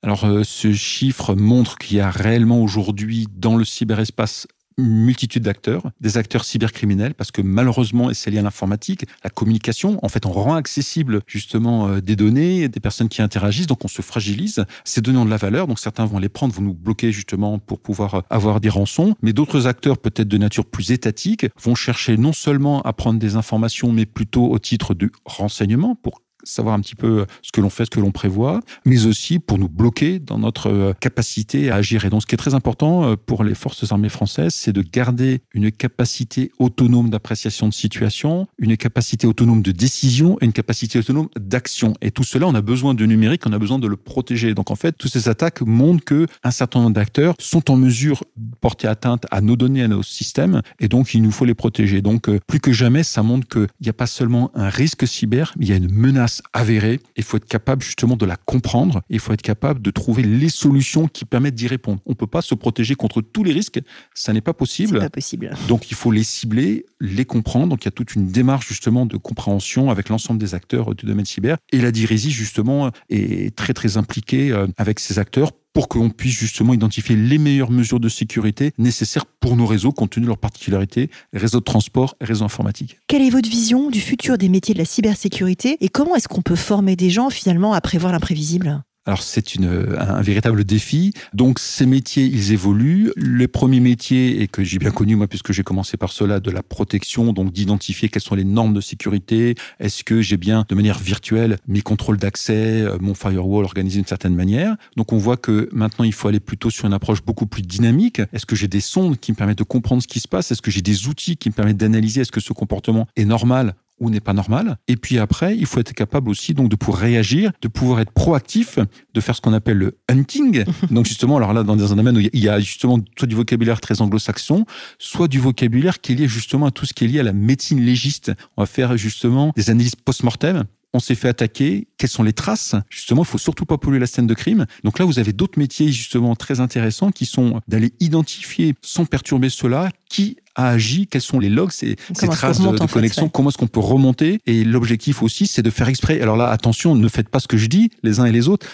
alors 0.03 0.25
euh, 0.25 0.43
ce 0.43 0.73
chiffre 0.73 1.35
montre 1.35 1.77
qu'il 1.77 1.97
y 1.97 1.99
a 1.99 2.09
réellement 2.09 2.61
aujourd'hui 2.61 3.27
dans 3.35 3.55
le 3.55 3.63
cyberespace 3.63 4.47
multitude 4.81 5.43
d'acteurs, 5.43 5.83
des 5.99 6.17
acteurs 6.17 6.43
cybercriminels, 6.43 7.13
parce 7.13 7.31
que 7.31 7.41
malheureusement, 7.41 8.09
et 8.09 8.13
c'est 8.13 8.31
lié 8.31 8.39
à 8.39 8.41
l'informatique, 8.41 9.05
la 9.23 9.29
communication, 9.29 9.99
en 10.03 10.09
fait, 10.09 10.25
on 10.25 10.31
rend 10.31 10.55
accessible 10.55 11.21
justement 11.27 11.87
euh, 11.87 12.01
des 12.01 12.15
données, 12.15 12.69
des 12.69 12.79
personnes 12.79 13.09
qui 13.09 13.21
interagissent, 13.21 13.67
donc 13.67 13.85
on 13.85 13.87
se 13.87 14.01
fragilise. 14.01 14.65
Ces 14.83 15.01
données 15.01 15.19
ont 15.19 15.25
de 15.25 15.29
la 15.29 15.37
valeur, 15.37 15.67
donc 15.67 15.79
certains 15.79 16.05
vont 16.05 16.19
les 16.19 16.29
prendre, 16.29 16.53
vont 16.53 16.61
nous 16.61 16.73
bloquer 16.73 17.11
justement 17.11 17.59
pour 17.59 17.79
pouvoir 17.79 18.15
euh, 18.15 18.21
avoir 18.29 18.59
des 18.59 18.69
rançons, 18.69 19.15
mais 19.21 19.33
d'autres 19.33 19.67
acteurs, 19.67 19.97
peut-être 19.97 20.27
de 20.27 20.37
nature 20.37 20.65
plus 20.65 20.91
étatique, 20.91 21.45
vont 21.61 21.75
chercher 21.75 22.17
non 22.17 22.33
seulement 22.33 22.81
à 22.81 22.93
prendre 22.93 23.19
des 23.19 23.35
informations, 23.35 23.91
mais 23.91 24.05
plutôt 24.05 24.49
au 24.49 24.59
titre 24.59 24.93
du 24.93 25.11
renseignement, 25.25 25.95
pour 25.95 26.21
savoir 26.43 26.75
un 26.75 26.79
petit 26.79 26.95
peu 26.95 27.25
ce 27.41 27.51
que 27.51 27.61
l'on 27.61 27.69
fait, 27.69 27.85
ce 27.85 27.89
que 27.89 27.99
l'on 27.99 28.11
prévoit, 28.11 28.59
mais 28.85 29.05
aussi 29.05 29.39
pour 29.39 29.57
nous 29.57 29.69
bloquer 29.69 30.19
dans 30.19 30.39
notre 30.39 30.69
euh, 30.69 30.93
capacité 30.99 31.69
à 31.69 31.75
agir. 31.75 32.05
Et 32.05 32.09
donc, 32.09 32.21
ce 32.21 32.27
qui 32.27 32.35
est 32.35 32.37
très 32.37 32.53
important 32.53 33.03
euh, 33.03 33.15
pour 33.15 33.43
les 33.43 33.55
forces 33.55 33.91
armées 33.91 34.09
françaises, 34.09 34.53
c'est 34.53 34.73
de 34.73 34.81
garder 34.81 35.41
une 35.53 35.71
capacité 35.71 36.51
autonome 36.59 37.09
d'appréciation 37.09 37.67
de 37.67 37.73
situation, 37.73 38.47
une 38.57 38.77
capacité 38.77 39.27
autonome 39.27 39.61
de 39.61 39.71
décision 39.71 40.37
et 40.41 40.45
une 40.45 40.53
capacité 40.53 40.99
autonome 40.99 41.29
d'action. 41.39 41.93
Et 42.01 42.11
tout 42.11 42.23
cela, 42.23 42.47
on 42.47 42.55
a 42.55 42.61
besoin 42.61 42.93
de 42.93 43.05
numérique, 43.05 43.43
on 43.45 43.53
a 43.53 43.59
besoin 43.59 43.79
de 43.79 43.87
le 43.87 43.97
protéger. 43.97 44.53
Donc, 44.53 44.71
en 44.71 44.75
fait, 44.75 44.93
toutes 44.93 45.11
ces 45.11 45.29
attaques 45.29 45.61
montrent 45.61 46.03
que 46.03 46.27
un 46.43 46.51
certain 46.51 46.79
nombre 46.79 46.95
d'acteurs 46.95 47.35
sont 47.39 47.71
en 47.71 47.75
mesure 47.75 48.23
de 48.37 48.55
porter 48.55 48.87
atteinte 48.87 49.25
à 49.31 49.41
nos 49.41 49.55
données, 49.55 49.83
à 49.83 49.87
nos 49.87 50.03
systèmes, 50.03 50.61
et 50.79 50.87
donc 50.87 51.13
il 51.13 51.21
nous 51.21 51.31
faut 51.31 51.45
les 51.45 51.53
protéger. 51.53 52.01
Donc, 52.01 52.29
euh, 52.29 52.39
plus 52.47 52.59
que 52.59 52.71
jamais, 52.71 53.03
ça 53.03 53.23
montre 53.23 53.47
qu'il 53.47 53.67
n'y 53.81 53.89
a 53.89 53.93
pas 53.93 54.07
seulement 54.07 54.51
un 54.55 54.69
risque 54.69 55.07
cyber, 55.07 55.53
mais 55.57 55.65
il 55.65 55.69
y 55.69 55.73
a 55.73 55.77
une 55.77 55.91
menace 55.91 56.30
avérée. 56.53 56.99
Il 57.17 57.23
faut 57.23 57.37
être 57.37 57.47
capable 57.47 57.83
justement 57.83 58.15
de 58.15 58.25
la 58.25 58.35
comprendre. 58.35 59.01
Il 59.09 59.19
faut 59.19 59.33
être 59.33 59.41
capable 59.41 59.81
de 59.81 59.91
trouver 59.91 60.23
les 60.23 60.49
solutions 60.49 61.07
qui 61.07 61.25
permettent 61.25 61.55
d'y 61.55 61.67
répondre. 61.67 61.99
On 62.05 62.11
ne 62.11 62.15
peut 62.15 62.27
pas 62.27 62.41
se 62.41 62.55
protéger 62.55 62.95
contre 62.95 63.21
tous 63.21 63.43
les 63.43 63.51
risques. 63.51 63.79
Ça 64.13 64.33
n'est 64.33 64.41
pas 64.41 64.53
possible. 64.53 64.99
Pas 64.99 65.09
possible. 65.09 65.51
Donc 65.67 65.91
il 65.91 65.95
faut 65.95 66.11
les 66.11 66.23
cibler, 66.23 66.85
les 66.99 67.25
comprendre. 67.25 67.69
Donc 67.69 67.83
il 67.83 67.85
y 67.85 67.89
a 67.89 67.91
toute 67.91 68.15
une 68.15 68.27
démarche 68.27 68.67
justement 68.67 69.05
de 69.05 69.17
compréhension 69.17 69.89
avec 69.89 70.09
l'ensemble 70.09 70.39
des 70.39 70.55
acteurs 70.55 70.95
du 70.95 71.05
domaine 71.05 71.25
cyber. 71.25 71.57
Et 71.71 71.81
la 71.81 71.91
DIRESI 71.91 72.31
justement 72.31 72.91
est 73.09 73.55
très 73.55 73.73
très 73.73 73.97
impliquée 73.97 74.51
euh, 74.51 74.67
avec 74.77 74.99
ces 74.99 75.19
acteurs 75.19 75.51
pour 75.73 75.87
qu'on 75.87 76.09
puisse 76.09 76.37
justement 76.37 76.73
identifier 76.73 77.15
les 77.15 77.37
meilleures 77.37 77.71
mesures 77.71 77.99
de 77.99 78.09
sécurité 78.09 78.73
nécessaires 78.77 79.25
pour 79.25 79.55
nos 79.55 79.65
réseaux, 79.65 79.91
compte 79.91 80.11
tenu 80.11 80.23
de 80.23 80.27
leurs 80.27 80.37
particularités, 80.37 81.09
réseaux 81.33 81.59
de 81.59 81.65
transport 81.65 82.15
et 82.21 82.25
réseaux 82.25 82.45
informatiques. 82.45 82.97
Quelle 83.07 83.21
est 83.21 83.29
votre 83.29 83.49
vision 83.49 83.89
du 83.89 84.01
futur 84.01 84.37
des 84.37 84.49
métiers 84.49 84.73
de 84.73 84.79
la 84.79 84.85
cybersécurité 84.85 85.77
et 85.79 85.89
comment 85.89 86.15
est-ce 86.15 86.27
qu'on 86.27 86.41
peut 86.41 86.55
former 86.55 86.95
des 86.95 87.09
gens 87.09 87.29
finalement 87.29 87.73
à 87.73 87.81
prévoir 87.81 88.11
l'imprévisible? 88.11 88.83
Alors 89.05 89.23
c'est 89.23 89.55
une, 89.55 89.95
un 89.97 90.21
véritable 90.21 90.63
défi. 90.63 91.13
Donc 91.33 91.59
ces 91.59 91.85
métiers, 91.85 92.25
ils 92.25 92.51
évoluent. 92.51 93.11
Le 93.15 93.47
premier 93.47 93.79
métier, 93.79 94.41
et 94.41 94.47
que 94.47 94.63
j'ai 94.63 94.77
bien 94.77 94.91
connu 94.91 95.15
moi 95.15 95.27
puisque 95.27 95.51
j'ai 95.51 95.63
commencé 95.63 95.97
par 95.97 96.11
cela, 96.11 96.39
de 96.39 96.51
la 96.51 96.61
protection, 96.61 97.33
donc 97.33 97.51
d'identifier 97.51 98.09
quelles 98.09 98.21
sont 98.21 98.35
les 98.35 98.43
normes 98.43 98.73
de 98.73 98.81
sécurité. 98.81 99.55
Est-ce 99.79 100.03
que 100.03 100.21
j'ai 100.21 100.37
bien 100.37 100.65
de 100.69 100.75
manière 100.75 100.99
virtuelle 100.99 101.57
mes 101.67 101.81
contrôles 101.81 102.17
d'accès, 102.17 102.81
euh, 102.81 102.97
mon 102.99 103.15
firewall 103.15 103.65
organisé 103.65 103.97
d'une 103.97 104.07
certaine 104.07 104.35
manière? 104.35 104.75
Donc 104.97 105.13
on 105.13 105.17
voit 105.17 105.37
que 105.37 105.69
maintenant 105.71 106.05
il 106.05 106.13
faut 106.13 106.27
aller 106.27 106.39
plutôt 106.39 106.69
sur 106.69 106.85
une 106.85 106.93
approche 106.93 107.23
beaucoup 107.23 107.47
plus 107.47 107.63
dynamique. 107.63 108.21
Est-ce 108.33 108.45
que 108.45 108.55
j'ai 108.55 108.67
des 108.67 108.81
sondes 108.81 109.19
qui 109.19 109.31
me 109.31 109.37
permettent 109.37 109.59
de 109.59 109.63
comprendre 109.63 110.01
ce 110.03 110.07
qui 110.07 110.19
se 110.19 110.27
passe? 110.27 110.51
Est-ce 110.51 110.61
que 110.61 110.71
j'ai 110.71 110.81
des 110.81 111.07
outils 111.07 111.37
qui 111.37 111.49
me 111.49 111.53
permettent 111.53 111.77
d'analyser? 111.77 112.21
Est-ce 112.21 112.31
que 112.31 112.39
ce 112.39 112.53
comportement 112.53 113.07
est 113.15 113.25
normal? 113.25 113.73
Ou 114.01 114.09
n'est 114.09 114.19
pas 114.19 114.33
normal. 114.33 114.77
Et 114.89 114.97
puis 114.97 115.19
après, 115.19 115.55
il 115.55 115.65
faut 115.65 115.79
être 115.79 115.93
capable 115.93 116.29
aussi 116.29 116.53
donc 116.53 116.67
de 116.67 116.75
pouvoir 116.75 117.01
réagir, 117.01 117.51
de 117.61 117.67
pouvoir 117.69 118.01
être 118.01 118.11
proactif, 118.11 118.79
de 119.13 119.21
faire 119.21 119.35
ce 119.35 119.41
qu'on 119.41 119.53
appelle 119.53 119.77
le 119.77 119.97
hunting. 120.09 120.65
donc 120.91 121.05
justement, 121.05 121.37
alors 121.37 121.53
là, 121.53 121.63
dans 121.63 121.93
un 121.93 121.95
domaine 121.95 122.17
où 122.17 122.19
il 122.19 122.29
y 122.33 122.49
a 122.49 122.59
justement 122.59 122.99
soit 123.17 123.27
du 123.27 123.35
vocabulaire 123.35 123.79
très 123.79 124.01
anglo-saxon, 124.01 124.65
soit 124.99 125.27
du 125.29 125.39
vocabulaire 125.39 126.01
qui 126.01 126.11
est 126.11 126.15
lié 126.15 126.27
justement 126.27 126.65
à 126.65 126.71
tout 126.71 126.85
ce 126.85 126.93
qui 126.93 127.05
est 127.05 127.07
lié 127.07 127.19
à 127.19 127.23
la 127.23 127.33
médecine 127.33 127.79
légiste. 127.79 128.33
On 128.57 128.63
va 128.63 128.65
faire 128.65 128.97
justement 128.97 129.53
des 129.55 129.69
analyses 129.69 129.95
post-mortem 129.95 130.65
on 130.93 130.99
s'est 130.99 131.15
fait 131.15 131.29
attaquer, 131.29 131.87
quelles 131.97 132.09
sont 132.09 132.23
les 132.23 132.33
traces? 132.33 132.75
Justement, 132.89 133.23
il 133.23 133.27
faut 133.27 133.37
surtout 133.37 133.65
pas 133.65 133.77
polluer 133.77 133.99
la 133.99 134.07
scène 134.07 134.27
de 134.27 134.33
crime. 134.33 134.65
Donc 134.83 134.99
là, 134.99 135.05
vous 135.05 135.19
avez 135.19 135.31
d'autres 135.31 135.57
métiers 135.57 135.91
justement 135.91 136.35
très 136.35 136.59
intéressants 136.59 137.11
qui 137.11 137.25
sont 137.25 137.61
d'aller 137.67 137.93
identifier 137.99 138.75
sans 138.81 139.05
perturber 139.05 139.49
cela 139.49 139.89
qui 140.09 140.37
a 140.55 140.69
agi, 140.69 141.07
quels 141.07 141.21
sont 141.21 141.39
les 141.39 141.49
logs, 141.49 141.71
ces, 141.71 141.95
ces 142.13 142.27
traces 142.27 142.59
de, 142.59 142.85
connexion, 142.87 143.29
comment 143.29 143.49
est-ce 143.49 143.57
qu'on 143.57 143.67
peut 143.67 143.79
remonter. 143.79 144.39
Et 144.45 144.63
l'objectif 144.63 145.21
aussi, 145.23 145.47
c'est 145.47 145.61
de 145.61 145.69
faire 145.69 145.87
exprès. 145.87 146.21
Alors 146.21 146.37
là, 146.37 146.49
attention, 146.49 146.95
ne 146.95 147.07
faites 147.07 147.29
pas 147.29 147.39
ce 147.39 147.47
que 147.47 147.57
je 147.57 147.67
dis, 147.67 147.89
les 148.03 148.19
uns 148.19 148.25
et 148.25 148.31
les 148.31 148.47
autres 148.47 148.67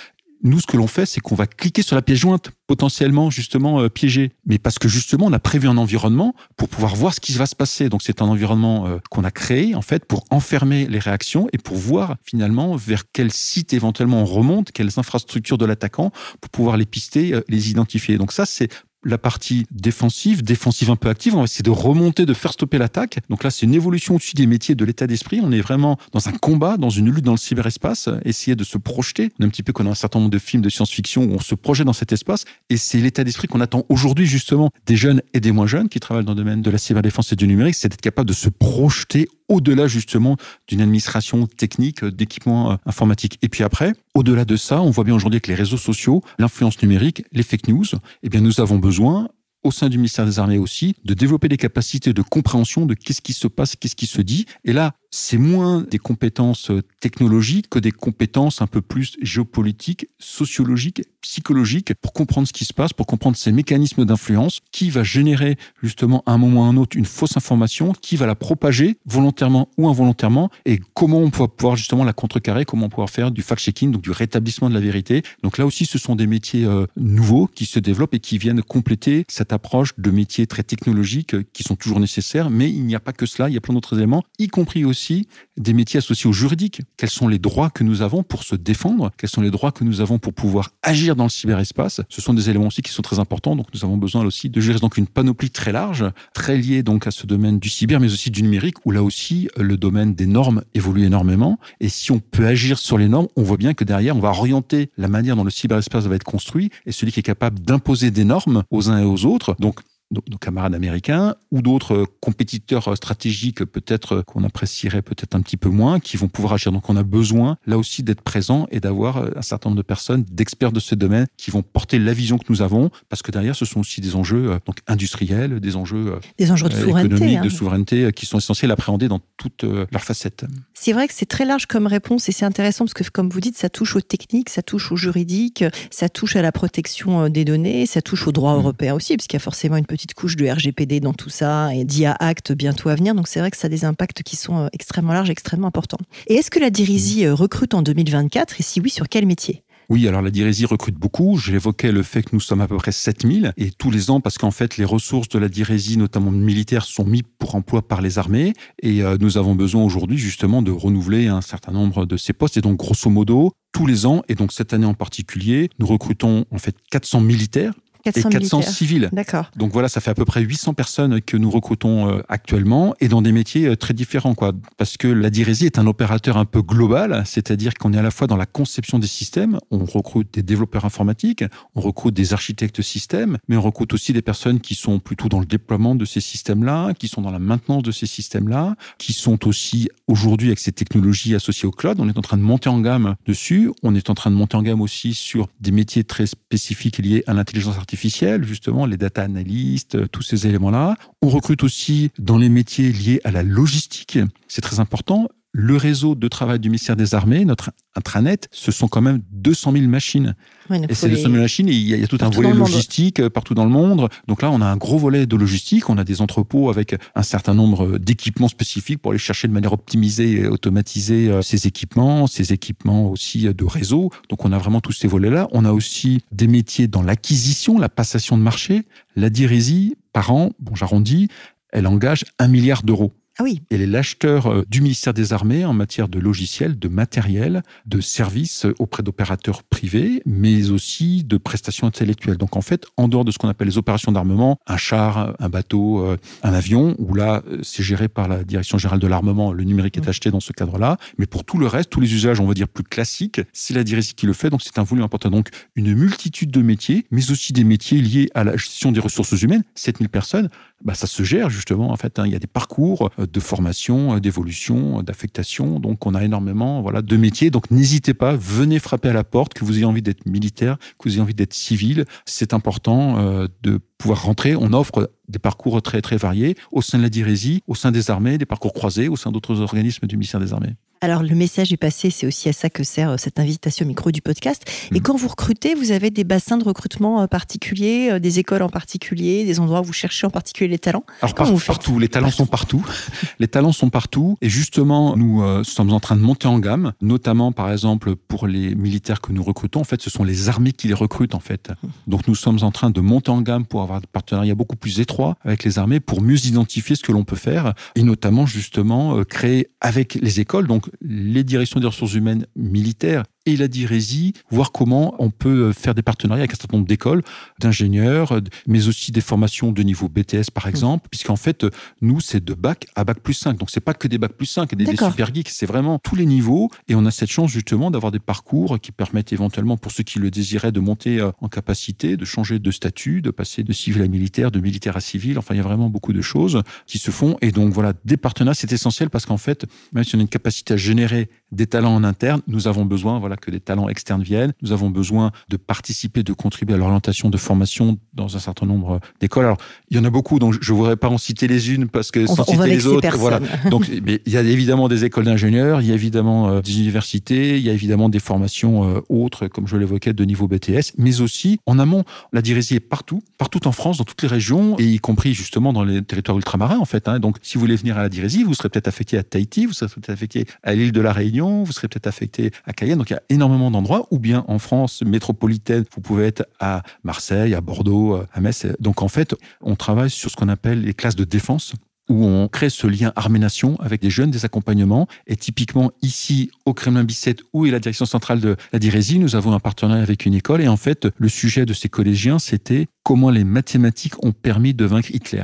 nous, 0.43 0.59
ce 0.59 0.67
que 0.67 0.77
l'on 0.77 0.87
fait, 0.87 1.05
c'est 1.05 1.19
qu'on 1.19 1.35
va 1.35 1.47
cliquer 1.47 1.81
sur 1.81 1.95
la 1.95 2.01
pièce 2.01 2.19
jointe, 2.19 2.51
potentiellement 2.67 3.29
justement 3.29 3.81
euh, 3.81 3.89
piégée. 3.89 4.31
Mais 4.45 4.57
parce 4.57 4.77
que 4.79 4.87
justement, 4.87 5.25
on 5.25 5.33
a 5.33 5.39
prévu 5.39 5.67
un 5.67 5.77
environnement 5.77 6.35
pour 6.55 6.69
pouvoir 6.69 6.95
voir 6.95 7.13
ce 7.13 7.19
qui 7.19 7.33
va 7.33 7.45
se 7.45 7.55
passer. 7.55 7.89
Donc 7.89 8.01
c'est 8.03 8.21
un 8.21 8.25
environnement 8.25 8.87
euh, 8.87 8.97
qu'on 9.09 9.23
a 9.23 9.31
créé 9.31 9.75
en 9.75 9.81
fait 9.81 10.05
pour 10.05 10.25
enfermer 10.29 10.87
les 10.87 10.99
réactions 10.99 11.47
et 11.53 11.57
pour 11.57 11.77
voir 11.77 12.17
finalement 12.23 12.75
vers 12.75 13.03
quel 13.11 13.31
site 13.31 13.73
éventuellement 13.73 14.21
on 14.21 14.25
remonte, 14.25 14.71
quelles 14.71 14.97
infrastructures 14.97 15.57
de 15.57 15.65
l'attaquant 15.65 16.11
pour 16.41 16.49
pouvoir 16.49 16.77
les 16.77 16.85
pister, 16.85 17.33
euh, 17.33 17.41
les 17.47 17.71
identifier. 17.71 18.17
Donc 18.17 18.31
ça, 18.31 18.45
c'est 18.45 18.71
la 19.03 19.17
partie 19.17 19.65
défensive, 19.71 20.43
défensive 20.43 20.89
un 20.89 20.95
peu 20.95 21.09
active. 21.09 21.35
On 21.35 21.39
va 21.39 21.43
essayer 21.45 21.63
de 21.63 21.69
remonter, 21.69 22.25
de 22.25 22.33
faire 22.33 22.53
stopper 22.53 22.77
l'attaque. 22.77 23.19
Donc 23.29 23.43
là, 23.43 23.51
c'est 23.51 23.65
une 23.65 23.73
évolution 23.73 24.15
au-dessus 24.15 24.35
des 24.35 24.47
métiers 24.47 24.75
de 24.75 24.85
l'état 24.85 25.07
d'esprit. 25.07 25.39
On 25.41 25.51
est 25.51 25.61
vraiment 25.61 25.97
dans 26.11 26.27
un 26.27 26.33
combat, 26.33 26.77
dans 26.77 26.89
une 26.89 27.09
lutte 27.09 27.23
dans 27.23 27.31
le 27.31 27.37
cyberespace, 27.37 28.09
essayer 28.25 28.55
de 28.55 28.63
se 28.63 28.77
projeter. 28.77 29.31
On 29.39 29.45
un 29.45 29.49
petit 29.49 29.63
peu 29.63 29.73
comme 29.73 29.87
un 29.87 29.95
certain 29.95 30.19
nombre 30.19 30.31
de 30.31 30.39
films 30.39 30.61
de 30.61 30.69
science-fiction 30.69 31.23
où 31.23 31.33
on 31.33 31.39
se 31.39 31.55
projette 31.55 31.85
dans 31.85 31.93
cet 31.93 32.11
espace. 32.11 32.45
Et 32.69 32.77
c'est 32.77 32.99
l'état 32.99 33.23
d'esprit 33.23 33.47
qu'on 33.47 33.61
attend 33.61 33.85
aujourd'hui, 33.89 34.25
justement, 34.25 34.71
des 34.85 34.97
jeunes 34.97 35.21
et 35.33 35.39
des 35.39 35.51
moins 35.51 35.67
jeunes 35.67 35.89
qui 35.89 35.99
travaillent 35.99 36.25
dans 36.25 36.33
le 36.33 36.37
domaine 36.37 36.61
de 36.61 36.69
la 36.69 36.77
cyberdéfense 36.77 37.31
et 37.31 37.35
du 37.35 37.47
numérique. 37.47 37.75
C'est 37.75 37.89
d'être 37.89 38.01
capable 38.01 38.27
de 38.27 38.33
se 38.33 38.49
projeter 38.49 39.29
au-delà 39.49 39.87
justement 39.87 40.35
d'une 40.67 40.81
administration 40.81 41.47
technique 41.47 42.03
d'équipement 42.03 42.71
euh, 42.71 42.75
informatique. 42.85 43.37
Et 43.41 43.49
puis 43.49 43.63
après, 43.63 43.93
au-delà 44.17 44.45
de 44.45 44.55
ça, 44.55 44.81
on 44.81 44.89
voit 44.89 45.03
bien 45.03 45.13
aujourd'hui 45.13 45.39
que 45.39 45.47
les 45.47 45.55
réseaux 45.55 45.77
sociaux, 45.77 46.23
l'influence 46.39 46.81
numérique, 46.81 47.23
les 47.31 47.43
fake 47.43 47.67
news, 47.67 47.85
eh 48.23 48.29
bien 48.29 48.41
nous 48.41 48.59
avons 48.59 48.79
besoin 48.79 49.29
au 49.63 49.71
sein 49.71 49.89
du 49.89 49.97
ministère 49.97 50.25
des 50.25 50.39
Armées 50.39 50.57
aussi, 50.57 50.95
de 51.03 51.13
développer 51.13 51.49
des 51.49 51.57
capacités 51.57 52.13
de 52.13 52.21
compréhension 52.23 52.85
de 52.85 52.93
qu'est-ce 52.93 53.21
qui 53.21 53.33
se 53.33 53.47
passe, 53.47 53.75
qu'est-ce 53.75 53.95
qui 53.95 54.07
se 54.07 54.21
dit. 54.21 54.45
Et 54.63 54.73
là, 54.73 54.93
c'est 55.11 55.37
moins 55.37 55.81
des 55.81 55.97
compétences 55.97 56.71
euh, 56.71 56.81
technologiques 56.99 57.69
que 57.69 57.79
des 57.79 57.91
compétences 57.91 58.61
un 58.61 58.67
peu 58.67 58.81
plus 58.81 59.17
géopolitiques, 59.21 60.07
sociologiques, 60.19 61.01
psychologiques, 61.21 61.93
pour 61.95 62.13
comprendre 62.13 62.47
ce 62.47 62.53
qui 62.53 62.65
se 62.65 62.73
passe, 62.73 62.93
pour 62.93 63.05
comprendre 63.05 63.37
ces 63.37 63.51
mécanismes 63.51 64.05
d'influence, 64.05 64.61
qui 64.71 64.89
va 64.89 65.03
générer 65.03 65.57
justement 65.81 66.23
à 66.25 66.33
un 66.33 66.37
moment 66.37 66.61
ou 66.61 66.63
à 66.63 66.67
un 66.67 66.77
autre 66.77 66.97
une 66.97 67.05
fausse 67.05 67.37
information, 67.37 67.93
qui 68.01 68.15
va 68.15 68.25
la 68.25 68.35
propager 68.35 68.97
volontairement 69.05 69.69
ou 69.77 69.87
involontairement, 69.87 70.49
et 70.65 70.79
comment 70.93 71.19
on 71.19 71.29
peut 71.29 71.47
pouvoir 71.47 71.75
justement 71.75 72.03
la 72.03 72.13
contrecarrer, 72.13 72.65
comment 72.65 72.87
on 72.87 72.89
peut 72.89 73.05
faire 73.07 73.31
du 73.31 73.41
fact-checking, 73.41 73.91
donc 73.91 74.01
du 74.01 74.11
rétablissement 74.11 74.69
de 74.69 74.73
la 74.73 74.79
vérité. 74.79 75.23
Donc 75.43 75.57
là 75.57 75.65
aussi, 75.65 75.85
ce 75.85 75.97
sont 75.97 76.15
des 76.15 76.27
métiers 76.27 76.65
euh, 76.65 76.85
nouveaux 76.95 77.47
qui 77.47 77.65
se 77.65 77.79
développent 77.79 78.13
et 78.13 78.19
qui 78.19 78.37
viennent 78.37 78.61
compléter 78.61 79.25
cette 79.27 79.53
approche 79.53 79.93
de 79.97 80.11
métiers 80.11 80.47
très 80.47 80.63
technologiques 80.63 81.35
euh, 81.35 81.43
qui 81.53 81.63
sont 81.63 81.75
toujours 81.75 81.99
nécessaires, 81.99 82.49
mais 82.49 82.69
il 82.69 82.85
n'y 82.85 82.95
a 82.95 82.99
pas 82.99 83.13
que 83.13 83.25
cela, 83.25 83.49
il 83.49 83.53
y 83.53 83.57
a 83.57 83.61
plein 83.61 83.73
d'autres 83.73 83.97
éléments, 83.97 84.23
y 84.39 84.47
compris 84.47 84.85
aussi 84.85 84.96
aussi 84.97 85.27
des 85.57 85.73
métiers 85.73 85.99
associés 85.99 86.27
au 86.27 86.33
juridique. 86.33 86.81
Quels 86.97 87.11
sont 87.11 87.27
les 87.27 87.37
droits 87.37 87.69
que 87.69 87.83
nous 87.83 88.01
avons 88.01 88.23
pour 88.23 88.43
se 88.43 88.55
défendre? 88.55 89.11
Quels 89.15 89.29
sont 89.29 89.41
les 89.41 89.51
droits 89.51 89.71
que 89.71 89.83
nous 89.83 90.01
avons 90.01 90.17
pour 90.17 90.33
pouvoir 90.33 90.71
agir 90.81 91.15
dans 91.15 91.25
le 91.25 91.29
cyberespace? 91.29 92.01
Ce 92.09 92.19
sont 92.19 92.33
des 92.33 92.49
éléments 92.49 92.67
aussi 92.67 92.81
qui 92.81 92.91
sont 92.91 93.03
très 93.03 93.19
importants. 93.19 93.55
Donc, 93.55 93.67
nous 93.75 93.85
avons 93.85 93.97
besoin 93.97 94.25
aussi 94.25 94.49
de 94.49 94.59
gérer 94.59 94.79
donc 94.79 94.97
une 94.97 95.05
panoplie 95.05 95.51
très 95.51 95.71
large, 95.71 96.03
très 96.33 96.57
liée 96.57 96.81
donc 96.81 97.05
à 97.05 97.11
ce 97.11 97.27
domaine 97.27 97.59
du 97.59 97.69
cyber, 97.69 97.99
mais 97.99 98.11
aussi 98.11 98.31
du 98.31 98.41
numérique, 98.41 98.85
où 98.85 98.91
là 98.91 99.03
aussi 99.03 99.49
le 99.55 99.77
domaine 99.77 100.15
des 100.15 100.25
normes 100.25 100.63
évolue 100.73 101.05
énormément. 101.05 101.59
Et 101.79 101.89
si 101.89 102.11
on 102.11 102.19
peut 102.19 102.47
agir 102.47 102.79
sur 102.79 102.97
les 102.97 103.07
normes, 103.07 103.27
on 103.35 103.43
voit 103.43 103.57
bien 103.57 103.75
que 103.75 103.83
derrière, 103.83 104.17
on 104.17 104.19
va 104.19 104.29
orienter 104.29 104.89
la 104.97 105.07
manière 105.07 105.35
dont 105.35 105.43
le 105.43 105.51
cyberespace 105.51 106.05
va 106.05 106.15
être 106.15 106.23
construit 106.23 106.71
et 106.87 106.91
celui 106.91 107.11
qui 107.11 107.19
est 107.19 107.23
capable 107.23 107.59
d'imposer 107.59 108.09
des 108.09 108.23
normes 108.23 108.63
aux 108.71 108.89
uns 108.89 108.99
et 108.99 109.05
aux 109.05 109.25
autres. 109.25 109.55
Donc, 109.59 109.81
nos, 110.11 110.21
camarades 110.37 110.75
américains 110.75 111.35
ou 111.51 111.61
d'autres 111.61 112.05
compétiteurs 112.21 112.95
stratégiques 112.95 113.65
peut-être 113.65 114.21
qu'on 114.21 114.43
apprécierait 114.43 115.01
peut-être 115.01 115.35
un 115.35 115.41
petit 115.41 115.57
peu 115.57 115.69
moins, 115.69 115.99
qui 115.99 116.17
vont 116.17 116.27
pouvoir 116.27 116.53
agir. 116.53 116.71
Donc 116.71 116.89
on 116.89 116.95
a 116.95 117.03
besoin 117.03 117.57
là 117.65 117.77
aussi 117.77 118.03
d'être 118.03 118.21
présent 118.21 118.67
et 118.71 118.79
d'avoir 118.79 119.17
un 119.37 119.41
certain 119.41 119.69
nombre 119.69 119.81
de 119.81 119.85
personnes, 119.85 120.23
d'experts 120.31 120.71
de 120.71 120.79
ce 120.79 120.95
domaine 120.95 121.27
qui 121.37 121.51
vont 121.51 121.61
porter 121.61 121.99
la 121.99 122.13
vision 122.13 122.37
que 122.37 122.45
nous 122.49 122.61
avons, 122.61 122.89
parce 123.09 123.21
que 123.21 123.31
derrière 123.31 123.55
ce 123.55 123.65
sont 123.65 123.79
aussi 123.79 124.01
des 124.01 124.15
enjeux 124.15 124.51
euh, 124.51 124.59
donc 124.65 124.77
industriels, 124.87 125.59
des 125.59 125.75
enjeux, 125.75 126.13
euh, 126.13 126.19
des 126.37 126.51
enjeux 126.51 126.69
de 126.69 126.75
euh, 126.75 126.81
souveraineté, 126.81 127.15
économiques, 127.15 127.41
de 127.41 127.47
hein. 127.47 127.49
souveraineté, 127.49 128.13
qui 128.13 128.25
sont 128.25 128.37
essentiels 128.37 128.71
à 128.71 128.73
appréhender 128.73 129.07
dans 129.07 129.21
toutes 129.37 129.63
leurs 129.63 130.03
facettes. 130.03 130.45
C'est 130.73 130.93
vrai 130.93 131.07
que 131.07 131.13
c'est 131.13 131.25
très 131.25 131.45
large 131.45 131.65
comme 131.65 131.87
réponse 131.87 132.29
et 132.29 132.31
c'est 132.31 132.45
intéressant 132.45 132.85
parce 132.85 132.93
que 132.93 133.03
comme 133.09 133.29
vous 133.29 133.39
dites, 133.39 133.57
ça 133.57 133.69
touche 133.69 133.95
aux 133.95 134.01
techniques, 134.01 134.49
ça 134.49 134.61
touche 134.61 134.91
au 134.91 134.95
juridique, 134.95 135.63
ça 135.91 136.09
touche 136.09 136.35
à 136.35 136.41
la 136.41 136.51
protection 136.51 137.29
des 137.29 137.45
données, 137.45 137.85
ça 137.85 138.01
touche 138.01 138.27
au 138.27 138.31
droit 138.31 138.53
mmh. 138.53 138.59
européen 138.59 138.93
aussi, 138.93 139.15
parce 139.15 139.27
qu'il 139.27 139.37
y 139.37 139.41
a 139.41 139.43
forcément 139.43 139.77
une 139.77 139.85
petite 139.97 140.13
couche 140.13 140.35
de 140.35 140.47
RGPD 140.47 140.99
dans 140.99 141.13
tout 141.13 141.31
ça 141.31 141.73
et 141.73 141.83
d'IA 141.83 142.15
Act 142.19 142.51
bientôt 142.53 142.89
à 142.89 142.95
venir. 142.95 143.15
Donc 143.15 143.27
c'est 143.27 143.39
vrai 143.39 143.49
que 143.49 143.57
ça 143.57 143.65
a 143.65 143.69
des 143.69 143.83
impacts 143.83 144.21
qui 144.21 144.35
sont 144.35 144.65
euh, 144.65 144.67
extrêmement 144.71 145.13
larges, 145.13 145.31
extrêmement 145.31 145.67
importants. 145.67 145.97
Et 146.27 146.35
est-ce 146.35 146.51
que 146.51 146.59
la 146.59 146.69
Dirisie 146.69 147.25
euh, 147.25 147.33
recrute 147.33 147.73
en 147.73 147.81
2024 147.81 148.59
et 148.59 148.63
si 148.63 148.79
oui, 148.79 148.91
sur 148.91 149.09
quel 149.09 149.25
métier? 149.25 149.63
Oui, 149.89 150.07
alors 150.07 150.21
la 150.21 150.29
Dirisie 150.29 150.65
recrute 150.65 150.95
beaucoup. 150.95 151.39
J'évoquais 151.39 151.91
le 151.91 152.03
fait 152.03 152.21
que 152.21 152.29
nous 152.33 152.41
sommes 152.41 152.61
à 152.61 152.67
peu 152.67 152.75
près 152.77 152.91
7000 152.91 153.53
et 153.57 153.71
tous 153.71 153.89
les 153.89 154.11
ans 154.11 154.19
parce 154.19 154.37
qu'en 154.37 154.51
fait 154.51 154.77
les 154.77 154.85
ressources 154.85 155.29
de 155.29 155.39
la 155.39 155.49
Dirisie, 155.49 155.97
notamment 155.97 156.29
militaires, 156.29 156.83
sont 156.83 157.05
mises 157.05 157.23
pour 157.39 157.55
emploi 157.55 157.87
par 157.87 158.01
les 158.01 158.19
armées. 158.19 158.53
Et 158.83 159.01
euh, 159.01 159.17
nous 159.19 159.37
avons 159.37 159.55
besoin 159.55 159.83
aujourd'hui 159.83 160.17
justement 160.19 160.61
de 160.61 160.71
renouveler 160.71 161.27
un 161.27 161.41
certain 161.41 161.71
nombre 161.71 162.05
de 162.05 162.17
ces 162.17 162.33
postes. 162.33 162.57
Et 162.57 162.61
donc 162.61 162.77
grosso 162.77 163.09
modo 163.09 163.53
tous 163.71 163.85
les 163.85 164.05
ans 164.05 164.23
et 164.27 164.35
donc 164.35 164.51
cette 164.51 164.73
année 164.73 164.85
en 164.85 164.93
particulier, 164.93 165.69
nous 165.79 165.87
recrutons 165.87 166.45
en 166.51 166.57
fait 166.57 166.75
400 166.91 167.21
militaires 167.21 167.73
400 168.11 168.29
et 168.29 168.31
400 168.33 168.61
civils. 168.61 169.09
D'accord. 169.11 169.51
Donc 169.55 169.71
voilà, 169.71 169.89
ça 169.89 170.01
fait 170.01 170.11
à 170.11 170.15
peu 170.15 170.25
près 170.25 170.41
800 170.41 170.73
personnes 170.73 171.21
que 171.21 171.37
nous 171.37 171.49
recrutons 171.49 172.09
euh, 172.09 172.21
actuellement 172.29 172.95
et 172.99 173.07
dans 173.07 173.21
des 173.21 173.31
métiers 173.31 173.67
euh, 173.67 173.75
très 173.75 173.93
différents, 173.93 174.35
quoi. 174.35 174.53
Parce 174.77 174.97
que 174.97 175.07
la 175.07 175.29
Dirésie 175.29 175.65
est 175.65 175.79
un 175.79 175.87
opérateur 175.87 176.37
un 176.37 176.45
peu 176.45 176.61
global, 176.61 177.23
c'est-à-dire 177.25 177.73
qu'on 177.73 177.93
est 177.93 177.97
à 177.97 178.01
la 178.01 178.11
fois 178.11 178.27
dans 178.27 178.37
la 178.37 178.45
conception 178.45 178.99
des 178.99 179.07
systèmes, 179.07 179.59
on 179.71 179.85
recrute 179.85 180.33
des 180.33 180.43
développeurs 180.43 180.85
informatiques, 180.85 181.43
on 181.75 181.81
recrute 181.81 182.13
des 182.13 182.33
architectes 182.33 182.81
systèmes, 182.81 183.37
mais 183.47 183.57
on 183.57 183.61
recrute 183.61 183.93
aussi 183.93 184.13
des 184.13 184.21
personnes 184.21 184.59
qui 184.59 184.75
sont 184.75 184.99
plutôt 184.99 185.29
dans 185.29 185.39
le 185.39 185.45
déploiement 185.45 185.95
de 185.95 186.05
ces 186.05 186.21
systèmes-là, 186.21 186.93
qui 186.93 187.07
sont 187.07 187.21
dans 187.21 187.31
la 187.31 187.39
maintenance 187.39 187.83
de 187.83 187.91
ces 187.91 188.05
systèmes-là, 188.05 188.75
qui 188.97 189.13
sont 189.13 189.47
aussi 189.47 189.89
aujourd'hui 190.07 190.47
avec 190.47 190.59
ces 190.59 190.71
technologies 190.71 191.35
associées 191.35 191.67
au 191.67 191.71
cloud. 191.71 191.97
On 191.99 192.07
est 192.07 192.17
en 192.17 192.21
train 192.21 192.37
de 192.37 192.41
monter 192.41 192.69
en 192.69 192.79
gamme 192.79 193.15
dessus. 193.25 193.71
On 193.83 193.95
est 193.95 194.09
en 194.09 194.13
train 194.13 194.31
de 194.31 194.35
monter 194.35 194.55
en 194.57 194.63
gamme 194.63 194.81
aussi 194.81 195.13
sur 195.13 195.47
des 195.59 195.71
métiers 195.71 196.03
très 196.03 196.25
spécifiques 196.25 196.97
liés 196.97 197.23
à 197.27 197.33
l'intelligence 197.33 197.77
artificielle 197.77 197.96
justement, 198.43 198.85
les 198.85 198.97
data 198.97 199.23
analystes, 199.23 199.95
euh, 199.95 200.07
tous 200.07 200.21
ces 200.21 200.47
éléments-là. 200.47 200.95
On 201.21 201.29
recrute 201.29 201.63
aussi 201.63 202.11
dans 202.19 202.37
les 202.37 202.49
métiers 202.49 202.91
liés 202.91 203.19
à 203.23 203.31
la 203.31 203.43
logistique. 203.43 204.19
C'est 204.47 204.61
très 204.61 204.79
important 204.79 205.27
le 205.59 205.75
réseau 205.75 206.13
de 206.13 206.27
travail 206.27 206.59
du 206.59 206.69
ministère 206.69 206.95
des 206.95 207.15
Armées, 207.15 207.43
notre 207.43 207.71
intranet, 207.95 208.47
ce 208.51 208.71
sont 208.71 208.87
quand 208.87 209.01
même 209.01 209.23
200 209.31 209.71
000 209.71 209.85
machines. 209.87 210.35
et 210.69 210.93
ces 210.93 211.09
200 211.09 211.29
000 211.29 211.33
machines, 211.41 211.67
il 211.67 211.81
y 211.81 212.03
a, 212.03 212.05
tout 212.05 212.19
un 212.21 212.29
volet 212.29 212.53
logistique 212.53 213.19
euh, 213.19 213.31
partout 213.31 213.55
dans 213.55 213.63
le 213.63 213.71
monde. 213.71 214.07
Donc 214.27 214.43
là, 214.43 214.51
on 214.51 214.61
a 214.61 214.67
un 214.67 214.77
gros 214.77 214.99
volet 214.99 215.25
de 215.25 215.35
logistique. 215.35 215.89
On 215.89 215.97
a 215.97 216.03
des 216.03 216.21
entrepôts 216.21 216.69
avec 216.69 216.95
un 217.15 217.23
certain 217.23 217.55
nombre 217.55 217.97
d'équipements 217.97 218.49
spécifiques 218.49 219.01
pour 219.01 219.13
aller 219.13 219.19
chercher 219.19 219.47
de 219.47 219.53
manière 219.53 219.73
optimisée 219.73 220.41
et 220.41 220.47
automatisée 220.47 221.27
euh, 221.27 221.41
ces 221.41 221.65
équipements, 221.65 222.27
ces 222.27 222.53
équipements 222.53 223.09
aussi 223.09 223.51
de 223.51 223.65
réseau. 223.65 224.11
Donc 224.29 224.45
on 224.45 224.51
a 224.51 224.59
vraiment 224.59 224.79
tous 224.79 224.91
ces 224.91 225.07
volets-là. 225.07 225.47
On 225.53 225.65
a 225.65 225.71
aussi 225.71 226.21
des 226.31 226.45
métiers 226.45 226.87
dans 226.87 227.01
l'acquisition, 227.01 227.79
la 227.79 227.89
passation 227.89 228.37
de 228.37 228.43
marché. 228.43 228.83
La 229.15 229.31
dirésie, 229.31 229.95
par 230.13 230.31
an, 230.31 230.51
bon 230.59 230.75
j'arrondis, 230.75 231.29
elle 231.71 231.87
engage 231.87 232.25
un 232.37 232.47
milliard 232.47 232.83
d'euros. 232.83 233.11
Ah 233.39 233.43
oui. 233.43 233.61
Elle 233.69 233.81
est 233.81 233.87
l'acheteur 233.87 234.47
euh, 234.47 234.65
du 234.67 234.81
ministère 234.81 235.13
des 235.13 235.31
Armées 235.31 235.63
en 235.63 235.73
matière 235.73 236.09
de 236.09 236.17
logiciels, 236.17 236.79
de 236.79 236.87
matériel, 236.87 237.61
de 237.85 238.01
services 238.01 238.65
auprès 238.79 239.03
d'opérateurs 239.03 239.61
privés, 239.61 240.23
mais 240.25 240.71
aussi 240.71 241.23
de 241.23 241.37
prestations 241.37 241.85
intellectuelles. 241.85 242.37
Donc 242.37 242.55
en 242.57 242.61
fait, 242.61 242.87
en 242.97 243.07
dehors 243.07 243.25
de 243.25 243.31
ce 243.31 243.37
qu'on 243.37 243.47
appelle 243.47 243.67
les 243.67 243.77
opérations 243.77 244.11
d'armement, 244.11 244.57
un 244.65 244.77
char, 244.77 245.35
un 245.37 245.49
bateau, 245.49 246.03
euh, 246.03 246.17
un 246.41 246.51
avion, 246.51 246.95
où 246.97 247.13
là, 247.13 247.43
euh, 247.47 247.59
c'est 247.61 247.83
géré 247.83 248.07
par 248.07 248.27
la 248.27 248.43
Direction 248.43 248.79
générale 248.79 248.99
de 248.99 249.07
l'armement, 249.07 249.53
le 249.53 249.63
numérique 249.65 249.97
est 249.97 250.07
acheté 250.07 250.31
dans 250.31 250.39
ce 250.39 250.51
cadre-là. 250.51 250.97
Mais 251.19 251.27
pour 251.27 251.43
tout 251.43 251.59
le 251.59 251.67
reste, 251.67 251.91
tous 251.91 252.01
les 252.01 252.15
usages, 252.15 252.39
on 252.39 252.47
va 252.47 252.55
dire 252.55 252.67
plus 252.67 252.83
classiques, 252.83 253.41
c'est 253.53 253.75
la 253.75 253.83
direction 253.83 254.15
qui 254.17 254.25
le 254.25 254.33
fait. 254.33 254.49
Donc 254.49 254.63
c'est 254.63 254.79
un 254.79 254.83
volume 254.83 255.05
important. 255.05 255.29
Donc 255.29 255.49
une 255.75 255.93
multitude 255.93 256.49
de 256.49 256.61
métiers, 256.63 257.05
mais 257.11 257.29
aussi 257.29 257.53
des 257.53 257.63
métiers 257.63 258.01
liés 258.01 258.29
à 258.33 258.43
la 258.43 258.57
gestion 258.57 258.91
des 258.91 258.99
ressources 258.99 259.39
humaines. 259.43 259.63
7000 259.75 260.09
personnes, 260.09 260.49
bah, 260.83 260.93
ça 260.93 261.07
se 261.07 261.23
gère 261.23 261.49
justement. 261.49 261.91
En 261.91 261.95
fait, 261.95 262.19
hein. 262.19 262.23
il 262.25 262.31
y 262.31 262.35
a 262.35 262.39
des 262.39 262.47
parcours 262.47 263.09
de 263.17 263.39
formation, 263.39 264.15
euh, 264.15 264.19
d'évolution, 264.19 264.99
euh, 264.99 265.01
d'affectation. 265.01 265.79
Donc, 265.79 266.05
on 266.05 266.13
a 266.13 266.23
énormément 266.23 266.81
voilà, 266.81 267.01
de 267.01 267.17
métiers. 267.17 267.49
Donc, 267.49 267.71
n'hésitez 267.71 268.13
pas, 268.13 268.35
venez 268.35 268.79
frapper 268.79 269.09
à 269.09 269.13
la 269.13 269.23
porte, 269.23 269.53
que 269.53 269.65
vous 269.65 269.77
ayez 269.77 269.85
envie 269.85 270.01
d'être 270.01 270.25
militaire, 270.25 270.77
que 270.99 271.09
vous 271.09 271.15
ayez 271.15 271.21
envie 271.21 271.33
d'être 271.33 271.53
civil. 271.53 272.05
C'est 272.25 272.53
important 272.53 273.17
euh, 273.17 273.47
de 273.63 273.79
pouvoir 273.97 274.23
rentrer. 274.23 274.55
On 274.55 274.73
offre 274.73 275.11
des 275.27 275.39
parcours 275.39 275.81
très, 275.81 276.01
très 276.01 276.17
variés 276.17 276.55
au 276.71 276.81
sein 276.81 276.99
de 276.99 277.03
la 277.03 277.09
Dirésie, 277.09 277.63
au 277.67 277.75
sein 277.75 277.91
des 277.91 278.11
armées, 278.11 278.37
des 278.37 278.45
parcours 278.45 278.73
croisés, 278.73 279.07
au 279.07 279.15
sein 279.15 279.31
d'autres 279.31 279.59
organismes 279.61 280.07
du 280.07 280.15
ministère 280.15 280.39
des 280.39 280.53
Armées. 280.53 280.75
Alors, 281.01 281.21
le 281.21 281.35
message 281.35 281.71
est 281.71 281.77
passé, 281.77 282.09
c'est 282.09 282.25
aussi 282.25 282.49
à 282.49 282.53
ça 282.53 282.69
que 282.69 282.83
sert 282.83 283.11
euh, 283.11 283.17
cette 283.17 283.39
invitation 283.39 283.85
au 283.85 283.87
micro 283.87 284.11
du 284.11 284.21
podcast. 284.21 284.63
Et 284.91 284.95
mhm. 284.95 285.01
quand 285.01 285.15
vous 285.15 285.27
recrutez, 285.27 285.75
vous 285.75 285.91
avez 285.91 286.09
des 286.09 286.23
bassins 286.23 286.57
de 286.57 286.63
recrutement 286.63 287.21
euh, 287.21 287.27
particuliers, 287.27 288.09
euh, 288.11 288.19
des 288.19 288.39
écoles 288.39 288.63
en 288.63 288.69
particulier, 288.69 289.45
des 289.45 289.59
endroits 289.59 289.81
où 289.81 289.83
vous 289.83 289.93
cherchez 289.93 290.25
en 290.25 290.31
particulier 290.31 290.69
les 290.69 290.79
talents? 290.79 291.03
Alors, 291.21 291.35
partout, 291.35 291.99
les 291.99 292.07
talents 292.07 292.31
sont 292.31 292.47
partout. 292.47 292.83
les 293.39 293.47
talents 293.47 293.71
sont 293.71 293.89
partout. 293.89 294.37
Et 294.41 294.49
justement, 294.49 295.15
nous 295.15 295.43
sommes 295.63 295.91
en 295.91 295.99
train 295.99 296.15
de 296.15 296.21
monter 296.21 296.47
en 296.47 296.59
gamme, 296.59 296.93
notamment, 297.01 297.51
par 297.51 297.71
exemple, 297.71 298.15
pour 298.15 298.47
les 298.47 298.73
militaires 298.75 299.21
que 299.21 299.31
nous 299.31 299.43
recrutons. 299.43 299.81
En 299.81 299.83
fait, 299.83 300.01
ce 300.01 300.09
sont 300.09 300.23
les 300.23 300.49
armées 300.49 300.71
qui 300.71 300.87
les 300.87 300.93
recrutent, 300.93 301.35
en 301.35 301.39
fait. 301.39 301.69
Mhm. 301.69 301.89
Donc, 302.07 302.27
nous 302.27 302.35
sommes 302.35 302.59
en 302.63 302.71
train 302.71 302.89
de 302.89 303.01
monter 303.01 303.29
en 303.29 303.41
gamme 303.41 303.65
pour 303.65 303.81
avoir 303.81 304.01
des 304.01 304.07
partenariats 304.07 304.55
beaucoup 304.55 304.75
plus 304.75 304.99
étroits 304.99 305.35
avec 305.43 305.63
les 305.63 305.77
armées 305.77 305.99
pour 305.99 306.21
mieux 306.21 306.45
identifier 306.45 306.95
ce 306.95 307.03
que 307.03 307.11
l'on 307.11 307.23
peut 307.23 307.35
faire 307.35 307.73
et 307.95 308.03
notamment, 308.03 308.45
justement, 308.45 309.23
créer 309.23 309.69
avec 309.81 310.15
les 310.15 310.39
écoles, 310.39 310.67
donc 310.67 310.86
les 311.01 311.43
directions 311.43 311.79
des 311.79 311.87
ressources 311.87 312.13
humaines 312.13 312.45
militaires 312.55 313.23
et 313.47 313.55
la 313.55 313.67
dirésie, 313.67 314.33
voir 314.51 314.71
comment 314.71 315.15
on 315.19 315.31
peut 315.31 315.71
faire 315.71 315.95
des 315.95 316.01
partenariats 316.01 316.41
avec 316.41 316.51
un 316.53 316.57
certain 316.57 316.77
nombre 316.77 316.87
d'écoles, 316.87 317.23
d'ingénieurs, 317.59 318.41
mais 318.67 318.87
aussi 318.87 319.11
des 319.11 319.21
formations 319.21 319.71
de 319.71 319.81
niveau 319.81 320.09
BTS 320.09 320.51
par 320.53 320.65
mmh. 320.65 320.69
exemple, 320.69 321.07
puisqu'en 321.09 321.37
fait, 321.37 321.65
nous, 322.01 322.19
c'est 322.19 322.43
de 322.43 322.53
bac 322.53 322.87
à 322.95 323.03
bac 323.03 323.21
plus 323.21 323.33
5. 323.33 323.57
Donc, 323.57 323.69
c'est 323.71 323.79
pas 323.79 323.93
que 323.93 324.07
des 324.07 324.17
bac 324.17 324.33
plus 324.33 324.45
5 324.45 324.71
et 324.73 324.75
des, 324.75 324.83
des 324.83 324.97
super 324.97 325.33
geeks, 325.33 325.49
c'est 325.49 325.65
vraiment 325.65 325.97
tous 325.97 326.15
les 326.15 326.25
niveaux. 326.25 326.69
Et 326.89 326.95
on 326.95 327.05
a 327.05 327.11
cette 327.11 327.31
chance 327.31 327.49
justement 327.49 327.89
d'avoir 327.89 328.11
des 328.11 328.19
parcours 328.19 328.79
qui 328.79 328.91
permettent 328.91 329.31
éventuellement, 329.31 329.77
pour 329.77 329.91
ceux 329.91 330.03
qui 330.03 330.19
le 330.19 330.29
désiraient, 330.29 330.73
de 330.73 330.81
monter 330.81 331.19
euh, 331.19 331.31
en 331.39 331.47
capacité, 331.47 332.17
de 332.17 332.25
changer 332.25 332.59
de 332.59 332.71
statut, 332.71 333.21
de 333.21 333.31
passer 333.31 333.63
de 333.63 333.71
civil 333.71 334.01
à 334.01 334.07
militaire, 334.07 334.51
de 334.51 334.59
militaire 334.59 334.97
à 334.97 335.01
civil. 335.01 335.39
Enfin, 335.39 335.55
il 335.55 335.57
y 335.57 335.61
a 335.61 335.63
vraiment 335.63 335.89
beaucoup 335.89 336.13
de 336.13 336.21
choses 336.21 336.61
qui 336.85 336.97
se 336.97 337.11
font. 337.11 337.37
Et 337.41 337.51
donc, 337.51 337.71
voilà, 337.71 337.93
des 338.03 338.17
partenariats, 338.17 338.55
c'est 338.55 338.71
essentiel 338.73 339.09
parce 339.09 339.25
qu'en 339.25 339.37
fait, 339.37 339.65
même 339.93 340.03
si 340.03 340.15
on 340.15 340.19
a 340.19 340.21
une 340.21 340.27
capacité 340.27 340.73
à 340.73 340.77
générer 340.77 341.29
des 341.51 341.67
talents 341.67 341.95
en 341.95 342.03
interne, 342.03 342.41
nous 342.47 342.67
avons 342.67 342.85
besoin 342.85 343.19
voilà, 343.19 343.37
que 343.37 343.51
des 343.51 343.59
talents 343.59 343.89
externes 343.89 344.23
viennent. 344.23 344.53
Nous 344.61 344.71
avons 344.71 344.89
besoin 344.89 345.31
de 345.49 345.57
participer, 345.57 346.23
de 346.23 346.33
contribuer 346.33 346.75
à 346.75 346.77
l'orientation 346.77 347.29
de 347.29 347.37
formation 347.37 347.97
dans 348.13 348.35
un 348.35 348.39
certain 348.39 348.65
nombre 348.65 348.99
d'écoles. 349.19 349.45
Alors, 349.45 349.57
il 349.89 349.97
y 349.97 349.99
en 349.99 350.03
a 350.03 350.09
beaucoup, 350.09 350.39
donc 350.39 350.55
je 350.59 350.71
ne 350.71 350.77
voudrais 350.77 350.97
pas 350.97 351.09
en 351.09 351.17
citer 351.17 351.47
les 351.47 351.71
unes 351.71 351.87
parce 351.87 352.11
que 352.11 352.25
sans 352.25 352.43
citer 352.43 352.67
les 352.67 352.87
autres, 352.87 353.17
voilà. 353.17 353.39
Donc, 353.69 353.89
mais 354.03 354.21
il 354.25 354.33
y 354.33 354.37
a 354.37 354.41
évidemment 354.41 354.87
des 354.87 355.05
écoles 355.05 355.25
d'ingénieurs, 355.25 355.81
il 355.81 355.87
y 355.87 355.91
a 355.91 355.95
évidemment 355.95 356.49
euh, 356.49 356.61
des 356.61 356.79
universités, 356.79 357.57
il 357.57 357.63
y 357.63 357.69
a 357.69 357.73
évidemment 357.73 358.09
des 358.09 358.19
formations 358.19 358.83
euh, 358.83 359.01
autres, 359.09 359.47
comme 359.47 359.67
je 359.67 359.77
l'évoquais, 359.77 360.13
de 360.13 360.23
niveau 360.25 360.47
BTS, 360.47 360.93
mais 360.97 361.21
aussi 361.21 361.59
en 361.65 361.79
amont, 361.79 362.03
la 362.33 362.41
dirésie 362.41 362.75
est 362.75 362.79
partout, 362.79 363.21
partout 363.37 363.67
en 363.67 363.71
France, 363.71 363.97
dans 363.97 364.03
toutes 364.03 364.21
les 364.21 364.27
régions, 364.27 364.77
et 364.79 364.85
y 364.85 364.99
compris 364.99 365.33
justement 365.33 365.73
dans 365.73 365.83
les 365.83 366.01
territoires 366.01 366.37
ultramarins, 366.37 366.79
en 366.79 366.85
fait. 366.85 367.07
Hein. 367.07 367.19
Donc, 367.19 367.37
si 367.41 367.55
vous 367.55 367.61
voulez 367.61 367.75
venir 367.75 367.97
à 367.97 368.01
la 368.01 368.09
dirésie, 368.09 368.43
vous 368.43 368.53
serez 368.53 368.69
peut-être 368.69 368.87
affecté 368.87 369.17
à 369.17 369.23
Tahiti, 369.23 369.65
vous 369.65 369.73
serez 369.73 369.89
peut-être 369.89 370.09
affecté 370.09 370.45
à 370.63 370.73
l'île 370.73 370.91
de 370.91 371.01
la 371.01 371.13
Réunion, 371.13 371.36
vous 371.41 371.71
serez 371.71 371.87
peut-être 371.87 372.07
affecté 372.07 372.51
à 372.65 372.73
Cayenne. 372.73 372.97
Donc, 372.97 373.09
il 373.09 373.13
y 373.13 373.17
a 373.17 373.23
énormément 373.29 373.71
d'endroits, 373.71 374.07
ou 374.11 374.19
bien 374.19 374.45
en 374.47 374.59
France 374.59 375.01
métropolitaine, 375.03 375.83
vous 375.93 376.01
pouvez 376.01 376.25
être 376.25 376.47
à 376.59 376.83
Marseille, 377.03 377.53
à 377.53 377.61
Bordeaux, 377.61 378.15
euh, 378.15 378.27
à 378.33 378.41
Metz. 378.41 378.67
Donc, 378.79 379.01
en 379.01 379.07
fait, 379.07 379.35
on 379.61 379.75
travaille 379.75 380.09
sur 380.09 380.29
ce 380.31 380.35
qu'on 380.35 380.49
appelle 380.49 380.81
les 380.81 380.93
classes 380.93 381.15
de 381.15 381.23
défense 381.23 381.73
où 382.09 382.25
on 382.25 382.47
crée 382.47 382.69
ce 382.69 382.87
lien 382.87 383.11
armée-nation 383.15 383.75
avec 383.79 384.01
des 384.01 384.09
jeunes, 384.09 384.31
des 384.31 384.45
accompagnements. 384.45 385.07
Et 385.27 385.35
typiquement, 385.35 385.91
ici, 386.01 386.51
au 386.65 386.73
Kremlin-Bicêtre, 386.73 387.43
où 387.53 387.65
est 387.65 387.71
la 387.71 387.79
direction 387.79 388.05
centrale 388.05 388.39
de 388.39 388.55
la 388.71 388.79
Dirésie, 388.79 389.19
nous 389.19 389.35
avons 389.35 389.53
un 389.53 389.59
partenariat 389.59 390.03
avec 390.03 390.25
une 390.25 390.33
école. 390.33 390.61
Et 390.61 390.67
en 390.67 390.77
fait, 390.77 391.07
le 391.17 391.29
sujet 391.29 391.65
de 391.65 391.73
ces 391.73 391.89
collégiens, 391.89 392.39
c'était 392.39 392.87
comment 393.03 393.29
les 393.29 393.43
mathématiques 393.43 394.23
ont 394.23 394.31
permis 394.31 394.73
de 394.73 394.85
vaincre 394.85 395.11
Hitler. 395.11 395.43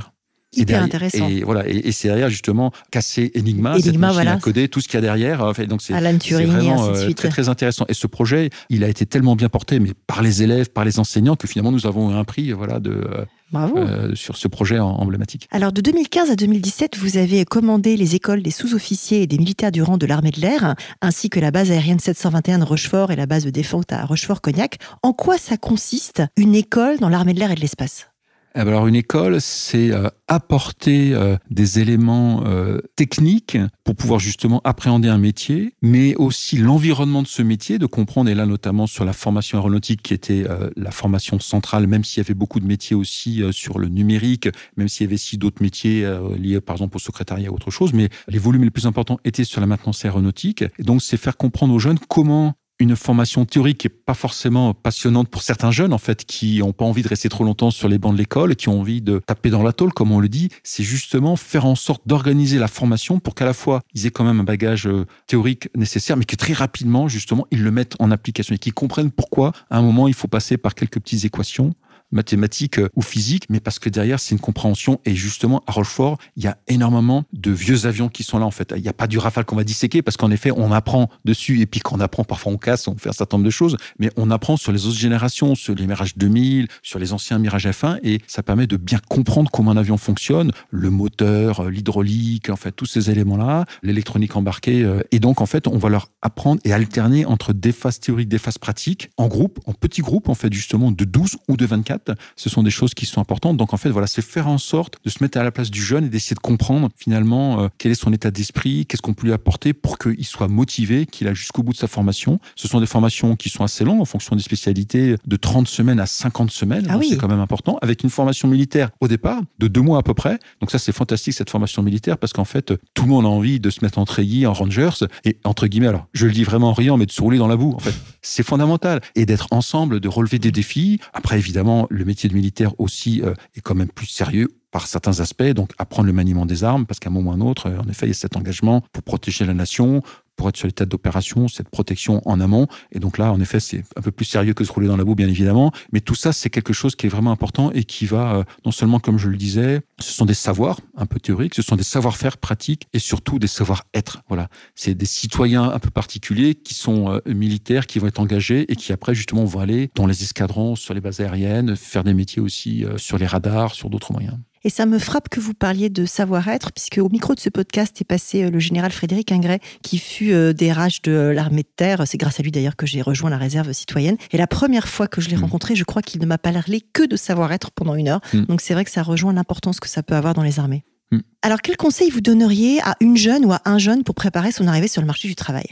Hyper 0.56 0.84
intéressant. 0.84 1.28
Et 1.28 1.44
voilà, 1.44 1.68
et, 1.68 1.92
c'est 1.92 2.08
derrière 2.08 2.30
justement 2.30 2.72
casser 2.92 3.32
Enigma, 3.36 3.74
Enigma 3.74 4.08
cette 4.08 4.14
voilà. 4.14 4.34
à 4.34 4.38
coder, 4.38 4.68
tout 4.68 4.82
ce 4.82 4.88
qu'il 4.88 4.96
y 4.96 4.98
a 5.00 5.02
derrière. 5.02 5.54
Fait, 5.56 5.68
donc 5.68 5.82
c'est 5.82 5.94
vraiment 5.94 6.90
euh, 6.90 7.12
très 7.12 7.30
très 7.30 7.50
intéressant. 7.50 7.86
Et 7.90 7.94
ce 7.94 8.08
projet, 8.08 8.50
il 8.70 8.84
a 8.84 8.88
été 8.88 9.06
tellement 9.06 9.36
bien 9.36 9.50
porté, 9.50 9.80
mais 9.80 9.92
par 10.08 10.22
les 10.22 10.44
élèves, 10.44 10.70
par 10.70 10.86
les 10.86 11.00
enseignants, 11.00 11.36
que 11.36 11.48
finalement 11.48 11.72
nous 11.72 11.88
avons 11.88 12.16
un 12.16 12.24
prix, 12.24 12.52
voilà, 12.52 12.80
de 12.80 12.92
euh, 12.92 13.26
euh, 13.56 14.16
sur 14.16 14.36
ce 14.36 14.48
projet 14.48 14.80
emblématique. 14.80 15.48
Alors 15.52 15.72
de 15.72 15.82
2015 15.82 16.32
à 16.32 16.36
2017, 16.36 16.98
vous 16.98 17.18
avez 17.18 17.46
commandé 17.46 17.98
les 17.98 18.16
écoles 18.16 18.42
des 18.42 18.52
sous-officiers 18.52 19.22
et 19.22 19.28
des 19.28 19.38
militaires 19.38 19.72
du 19.72 19.84
rang 19.84 19.98
de 19.98 20.06
l'armée 20.06 20.32
de 20.32 20.42
l'air, 20.42 20.76
ainsi 21.02 21.30
que 21.30 21.40
la 21.40 21.52
base 21.52 21.70
aérienne 21.72 22.00
721 22.00 22.60
de 22.60 22.64
Rochefort 22.64 23.12
et 23.12 23.16
la 23.16 23.26
base 23.26 23.46
de 23.46 23.52
défense 23.52 23.86
à 23.90 24.06
Rochefort-Cognac. 24.06 24.78
En 25.04 25.14
quoi 25.14 25.38
ça 25.38 25.58
consiste 25.58 26.24
une 26.36 26.56
école 26.56 26.98
dans 27.00 27.10
l'armée 27.10 27.34
de 27.34 27.40
l'air 27.40 27.52
et 27.52 27.56
de 27.56 27.62
l'espace? 27.62 28.08
Alors 28.56 28.88
une 28.88 28.96
école, 28.96 29.42
c'est 29.42 29.92
euh, 29.92 30.10
apporter 30.28 31.14
euh, 31.14 31.38
des 31.50 31.80
éléments 31.80 32.44
euh, 32.46 32.80
techniques 32.96 33.58
pour 33.84 33.96
pouvoir 33.96 34.20
justement 34.20 34.62
appréhender 34.64 35.10
un 35.10 35.18
métier, 35.18 35.74
mais 35.82 36.16
aussi 36.16 36.58
l'environnement 36.58 37.24
de 37.24 37.28
ce 37.28 37.42
métier, 37.42 37.80
de 37.80 37.86
comprendre, 37.86 38.30
et 38.30 38.36
là 38.36 38.46
notamment 38.46 38.86
sur 38.86 39.06
la 39.06 39.14
formation 39.14 39.58
aéronautique 39.58 40.04
qui 40.04 40.14
était 40.14 40.46
la 40.76 40.92
formation 40.92 41.40
centrale, 41.40 41.88
même 41.88 42.04
s'il 42.04 42.22
y 42.22 42.26
avait 42.26 42.34
beaucoup 42.34 42.60
de 42.60 42.66
métiers 42.66 42.96
aussi 42.96 43.42
sur 43.52 43.80
le 43.80 43.90
numérique, 43.90 44.48
même 44.78 44.88
s'il 44.88 45.06
y 45.06 45.08
avait 45.08 45.16
aussi 45.16 45.38
d'autres 45.38 45.62
métiers 45.62 46.08
liés 46.38 46.62
par 46.62 46.76
exemple 46.76 46.98
au 46.98 47.00
secrétariat 47.00 47.52
ou 47.52 47.56
autre 47.56 47.72
chose, 47.72 47.94
mais 47.94 48.10
les 48.28 48.40
volumes 48.40 48.64
les 48.64 48.72
plus 48.72 48.86
importants 48.86 49.20
étaient 49.26 49.44
sur 49.44 49.62
la 49.62 49.68
maintenance 49.68 50.06
aéronautique. 50.06 50.64
Et 50.80 50.84
donc 50.84 51.02
c'est 51.02 51.18
faire 51.18 51.38
comprendre 51.38 51.74
aux 51.74 51.80
jeunes 51.80 52.00
comment 52.08 52.54
une 52.84 52.96
formation 52.96 53.46
théorique 53.46 53.80
qui 53.80 53.88
est 53.88 53.90
pas 53.90 54.14
forcément 54.14 54.74
passionnante 54.74 55.30
pour 55.30 55.42
certains 55.42 55.72
jeunes, 55.72 55.94
en 55.94 55.98
fait, 55.98 56.26
qui 56.26 56.60
n'ont 56.60 56.74
pas 56.74 56.86
envie 56.86 57.02
de 57.02 57.08
rester 57.08 57.30
trop 57.30 57.44
longtemps 57.44 57.72
sur 57.72 57.88
les 57.88 57.98
bancs 57.98 58.14
de 58.14 58.18
l'école, 58.18 58.56
qui 58.56 58.70
ont 58.70 58.80
envie 58.80 59.02
de 59.02 59.22
taper 59.26 59.50
dans 59.50 59.64
la 59.64 59.74
tôle, 59.74 59.94
comme 59.94 60.12
on 60.12 60.20
le 60.20 60.30
dit. 60.30 60.50
C'est 60.64 60.84
justement 60.84 61.36
faire 61.36 61.66
en 61.66 61.76
sorte 61.76 62.04
d'organiser 62.06 62.60
la 62.60 62.68
formation 62.68 63.20
pour 63.20 63.36
qu'à 63.36 63.46
la 63.46 63.54
fois, 63.54 63.82
ils 63.94 64.06
aient 64.06 64.12
quand 64.12 64.24
même 64.24 64.40
un 64.40 64.44
bagage 64.44 64.88
euh, 64.88 65.06
théorique 65.28 65.70
nécessaire, 65.76 66.18
mais 66.18 66.26
que 66.26 66.36
très 66.36 66.54
rapidement, 66.54 67.08
justement, 67.08 67.48
ils 67.52 67.64
le 67.64 67.72
mettent 67.72 67.96
en 68.00 68.12
application 68.12 68.56
et 68.56 68.58
qu'ils 68.58 68.74
comprennent 68.74 69.12
pourquoi, 69.12 69.54
à 69.70 69.78
un 69.78 69.82
moment, 69.82 70.08
il 70.08 70.14
faut 70.14 70.28
passer 70.28 70.58
par 70.58 70.76
quelques 70.76 71.00
petites 71.00 71.26
équations 71.26 71.74
mathématiques 72.14 72.80
euh, 72.80 72.90
ou 72.96 73.02
physiques, 73.02 73.46
mais 73.50 73.60
parce 73.60 73.80
que 73.80 73.90
derrière, 73.90 74.20
c'est 74.20 74.32
une 74.32 74.40
compréhension. 74.40 75.00
Et 75.06 75.16
justement, 75.16 75.64
à 75.68 75.72
Rochefort, 75.72 76.18
il 76.38 76.44
y 76.44 76.48
a 76.48 76.58
énormément 76.68 77.26
de 77.34 77.52
vieux 77.52 77.86
avions 77.86 78.10
qui 78.10 78.24
sont 78.24 78.40
là, 78.40 78.46
en 78.46 78.52
fait. 78.52 78.74
Il 78.76 78.82
n'y 78.82 78.88
a 78.88 78.94
pas 78.94 79.08
du 79.08 79.18
Rafale 79.18 79.46
qu'on 79.46 79.56
va 79.56 79.64
disséquer, 79.64 80.02
parce 80.02 80.18
qu'en 80.18 80.32
effet, 80.32 80.52
on 80.52 80.72
apprend 80.72 81.10
dessus, 81.26 81.62
et 81.62 81.66
puis 81.66 81.80
quand 81.80 81.98
on 81.98 82.00
apprend, 82.00 82.24
parfois 82.24 82.54
on 82.54 82.58
casse, 82.58 82.88
on 82.88 82.96
fait 82.96 83.10
un 83.10 83.14
certain 83.14 83.38
nombre 83.38 83.46
de 83.46 83.52
choses, 83.52 83.78
mais 84.00 84.12
on 84.16 84.32
apprend 84.32 84.58
sur 84.58 84.72
les 84.72 84.86
autres 84.86 84.98
générations, 84.98 85.56
sur 85.56 85.76
les 85.76 85.88
Mirage 85.88 86.18
2000, 86.18 86.68
sur 86.82 87.00
les 87.00 87.14
anciens 87.14 87.40
Mirage 87.40 87.68
F1, 87.68 88.00
et 88.04 88.22
ça 88.28 88.44
permet 88.44 88.68
de 88.68 88.78
bien 88.78 89.00
comprendre 89.10 89.52
comment 89.52 89.72
un 89.72 89.78
avion 89.78 89.98
fonctionne, 89.98 90.52
le 90.70 90.90
moteur, 90.90 91.62
euh, 91.62 91.70
l'hydraulique, 91.70 92.50
en 92.50 92.56
fait, 92.56 92.72
tous 92.72 92.86
ces 92.86 93.10
éléments-là, 93.10 93.66
l'électronique 93.82 94.36
embarquée. 94.36 94.84
Euh, 94.84 95.02
et 95.12 95.20
donc, 95.20 95.42
en 95.42 95.46
fait, 95.46 95.68
on 95.68 95.78
va 95.78 95.90
leur 95.90 96.10
apprendre 96.22 96.62
et 96.64 96.74
alterner 96.74 97.26
entre 97.26 97.54
des 97.54 97.72
phases 97.72 98.00
théoriques, 98.00 98.30
des 98.30 98.38
phases 98.38 98.58
pratiques, 98.58 99.10
en 99.18 99.28
groupe, 99.28 99.60
en 99.66 99.74
petits 99.74 100.02
groupes, 100.02 100.30
en 100.30 100.36
fait, 100.36 100.52
justement, 100.54 100.92
de 100.92 101.04
12 101.06 101.38
ou 101.48 101.58
de 101.58 101.66
24 101.66 102.03
ce 102.36 102.50
sont 102.50 102.64
des 102.64 102.72
choses 102.72 102.94
qui 102.94 103.06
sont 103.06 103.22
importantes. 103.22 103.58
Donc 103.58 103.74
en 103.74 103.78
fait, 103.78 103.90
voilà, 103.90 104.08
c'est 104.08 104.22
faire 104.22 104.48
en 104.48 104.58
sorte 104.58 104.98
de 105.04 105.10
se 105.10 105.22
mettre 105.22 105.38
à 105.38 105.44
la 105.44 105.52
place 105.52 105.72
du 105.72 105.82
jeune 105.82 106.06
et 106.06 106.10
d'essayer 106.10 106.36
de 106.36 106.40
comprendre 106.40 106.90
finalement 106.96 107.62
euh, 107.62 107.68
quel 107.78 107.92
est 107.92 107.96
son 107.96 108.14
état 108.14 108.32
d'esprit, 108.32 108.86
qu'est-ce 108.86 109.02
qu'on 109.02 109.14
peut 109.14 109.28
lui 109.28 109.34
apporter 109.34 109.74
pour 109.74 109.98
qu'il 109.98 110.26
soit 110.26 110.48
motivé, 110.48 111.06
qu'il 111.06 111.28
a 111.28 111.34
jusqu'au 111.34 111.64
bout 111.64 111.74
de 111.74 111.78
sa 111.78 111.88
formation. 111.88 112.40
Ce 112.56 112.68
sont 112.68 112.80
des 112.80 112.86
formations 112.86 113.36
qui 113.36 113.50
sont 113.50 113.64
assez 113.64 113.84
longues 113.84 114.02
en 114.02 114.06
fonction 114.06 114.36
des 114.36 114.42
spécialités, 114.44 115.16
de 115.26 115.36
30 115.36 115.68
semaines 115.68 116.00
à 116.00 116.06
50 116.06 116.52
semaines. 116.52 116.88
Ah 116.90 116.98
oui. 116.98 117.08
C'est 117.12 117.18
quand 117.18 117.28
même 117.28 117.40
important. 117.40 117.78
Avec 117.82 118.04
une 118.04 118.10
formation 118.10 118.48
militaire 118.48 118.90
au 119.00 119.08
départ 119.08 119.42
de 119.60 119.68
deux 119.68 119.82
mois 119.82 120.00
à 120.00 120.04
peu 120.04 120.14
près. 120.14 120.40
Donc 120.62 120.72
ça, 120.72 120.80
c'est 120.80 120.92
fantastique 120.92 121.34
cette 121.34 121.50
formation 121.50 121.84
militaire 121.84 122.18
parce 122.18 122.34
qu'en 122.34 122.46
fait, 122.46 122.74
tout 122.94 123.04
le 123.04 123.10
monde 123.10 123.26
a 123.26 123.30
envie 123.30 123.60
de 123.60 123.70
se 123.70 123.84
mettre 123.84 124.00
en 124.00 124.06
treillis, 124.06 124.46
en 124.46 124.54
rangers 124.54 125.06
et 125.26 125.38
entre 125.44 125.68
guillemets, 125.68 125.88
alors 125.88 126.08
je 126.14 126.26
le 126.26 126.32
dis 126.32 126.44
vraiment 126.44 126.70
en 126.70 126.74
riant, 126.74 126.98
mais 126.98 127.06
de 127.06 127.12
se 127.12 127.22
rouler 127.22 127.38
dans 127.38 127.48
la 127.48 127.56
boue. 127.56 127.74
En 127.76 127.80
fait, 127.80 127.94
c'est 128.22 128.44
fondamental 128.44 129.02
et 129.16 129.26
d'être 129.26 129.48
ensemble, 129.52 130.00
de 130.00 130.08
relever 130.08 130.40
des 130.40 130.52
défis. 130.52 131.00
Après, 131.14 131.38
évidemment, 131.38 131.88
le 131.94 132.06
métier 132.06 132.28
de 132.30 132.34
militaire 132.34 132.80
aussi 132.80 133.22
euh, 133.22 133.34
est 133.56 133.62
quand 133.62 133.76
même 133.76 133.90
plus 133.90 134.08
sérieux 134.08 134.50
par 134.72 134.88
certains 134.88 135.20
aspects, 135.20 135.44
donc 135.44 135.72
apprendre 135.78 136.08
le 136.08 136.14
maniement 136.14 136.48
des 136.48 136.64
armes, 136.64 136.88
parce 136.88 137.00
qu'à 137.00 137.10
un 137.10 137.14
moment 137.14 137.30
ou 137.30 137.34
à 137.34 137.36
un 137.36 137.42
autre, 137.42 137.70
en 137.70 137.88
effet, 137.88 138.08
il 138.08 138.10
y 138.10 138.12
a 138.12 138.16
cet 138.16 138.36
engagement 138.36 138.82
pour 138.92 139.04
protéger 139.04 139.46
la 139.46 139.54
nation, 139.54 140.02
pour 140.36 140.50
être 140.50 140.58
sur 140.58 140.68
les 140.68 140.74
têtes 140.74 140.90
d'opération, 140.90 141.48
cette 141.48 141.70
protection 141.70 142.22
en 142.26 142.40
amont. 142.40 142.68
Et 142.92 143.00
donc 143.00 143.18
là, 143.18 143.32
en 143.32 143.40
effet, 143.40 143.60
c'est 143.60 143.84
un 143.96 144.02
peu 144.02 144.12
plus 144.12 144.26
sérieux 144.26 144.54
que 144.54 144.64
se 144.64 144.72
rouler 144.72 144.88
dans 144.88 144.98
la 144.98 145.04
boue, 145.04 145.16
bien 145.16 145.28
évidemment. 145.28 145.72
Mais 145.92 146.02
tout 146.02 146.16
ça, 146.16 146.34
c'est 146.34 146.50
quelque 146.50 146.74
chose 146.74 146.96
qui 146.96 147.06
est 147.06 147.10
vraiment 147.10 147.32
important 147.32 147.72
et 147.72 147.84
qui 147.84 148.06
va, 148.06 148.36
euh, 148.36 148.44
non 148.66 148.72
seulement, 148.72 149.00
comme 149.00 149.18
je 149.18 149.30
le 149.30 149.38
disais, 149.38 149.82
ce 150.00 150.12
sont 150.12 150.26
des 150.26 150.34
savoirs 150.34 150.80
un 150.96 151.06
peu 151.06 151.20
théoriques, 151.20 151.56
ce 151.56 151.62
sont 151.62 151.76
des 151.76 151.84
savoir-faire 151.84 152.38
pratiques 152.38 152.88
et 152.94 153.00
surtout 153.00 153.40
des 153.40 153.48
savoir-être. 153.48 154.22
Voilà. 154.28 154.50
C'est 154.76 154.96
des 154.96 155.06
citoyens 155.06 155.64
un 155.64 155.80
peu 155.80 155.90
particuliers 155.90 156.56
qui 156.56 156.74
sont 156.74 157.12
euh, 157.12 157.20
militaires, 157.26 157.88
qui 157.88 158.00
vont 158.00 158.08
être 158.08 158.20
engagés 158.20 158.72
et 158.72 158.76
qui 158.76 158.94
après, 158.94 159.16
justement, 159.16 159.46
vont 159.46 159.60
aller 159.60 159.90
dans 159.96 160.08
les 160.08 160.24
escadrons, 160.24 160.76
sur 160.76 160.94
les 160.94 161.02
bases 161.02 161.20
aériennes, 161.20 161.76
faire 161.76 162.04
des 162.04 162.14
métiers 162.14 162.42
aussi 162.42 162.86
euh, 162.86 162.98
sur 162.98 163.18
les 163.18 163.26
radars, 163.26 163.74
sur 163.74 163.90
d'autres 163.90 164.12
moyens. 164.12 164.38
Et 164.66 164.70
ça 164.70 164.86
me 164.86 164.98
frappe 164.98 165.28
que 165.30 165.40
vous 165.40 165.54
parliez 165.54 165.90
de 165.90 166.06
savoir-être, 166.06 166.72
puisque 166.72 166.98
au 166.98 167.10
micro 167.10 167.36
de 167.36 167.40
ce 167.40 167.50
podcast 167.50 168.00
est 168.00 168.06
passé 168.06 168.44
euh, 168.44 168.50
le 168.50 168.60
général 168.60 168.92
Frédéric 168.92 169.32
Ingray, 169.32 169.60
qui 169.82 169.98
fut 169.98 170.32
euh, 170.32 170.54
DRH 170.54 171.02
de 171.02 171.12
l'armée 171.12 171.64
de 171.64 171.68
terre. 171.76 172.04
C'est 172.06 172.18
grâce 172.18 172.40
à 172.40 172.44
lui 172.44 172.52
d'ailleurs 172.52 172.78
que 172.78 172.86
j'ai 172.86 173.02
rejoint 173.02 173.30
la 173.30 173.38
réserve 173.38 173.74
citoyenne. 173.74 174.16
Et 174.32 174.38
la 174.38 174.48
première 174.48 174.88
fois 174.88 175.08
que 175.08 175.20
je 175.20 175.30
l'ai 175.30 175.36
mmh. 175.36 175.42
rencontré, 175.42 175.76
je 175.76 175.84
crois 175.84 176.02
qu'il 176.02 176.22
ne 176.22 176.26
m'a 176.26 176.38
pas 176.38 176.54
parlé 176.54 176.82
que 176.94 177.04
de 177.06 177.16
savoir-être 177.16 177.72
pendant 177.72 177.96
une 177.96 178.08
heure. 178.08 178.22
Mmh. 178.34 178.42
Donc 178.44 178.62
c'est 178.62 178.74
vrai 178.74 178.86
que 178.86 178.92
ça 178.92 179.04
rejoint 179.04 179.34
l'importance 179.34 179.80
que 179.80 179.90
ça 179.90 180.04
peut 180.04 180.16
avoir 180.16 180.34
dans 180.34 180.44
les 180.44 180.60
armées. 180.60 180.86
Mmh. 181.12 181.20
Alors 181.42 181.62
quel 181.62 181.76
conseil 181.76 182.10
vous 182.10 182.22
donneriez 182.22 182.80
à 182.84 182.96
une 183.02 183.18
jeune 183.18 183.46
ou 183.46 183.52
à 183.52 183.62
un 183.66 183.78
jeune 183.78 184.04
pour 184.04 184.16
préparer 184.16 184.52
son 184.52 184.68
arrivée 184.68 184.88
sur 184.88 185.02
le 185.02 185.08
marché 185.08 185.28
du 185.28 185.36
travail? 185.36 185.66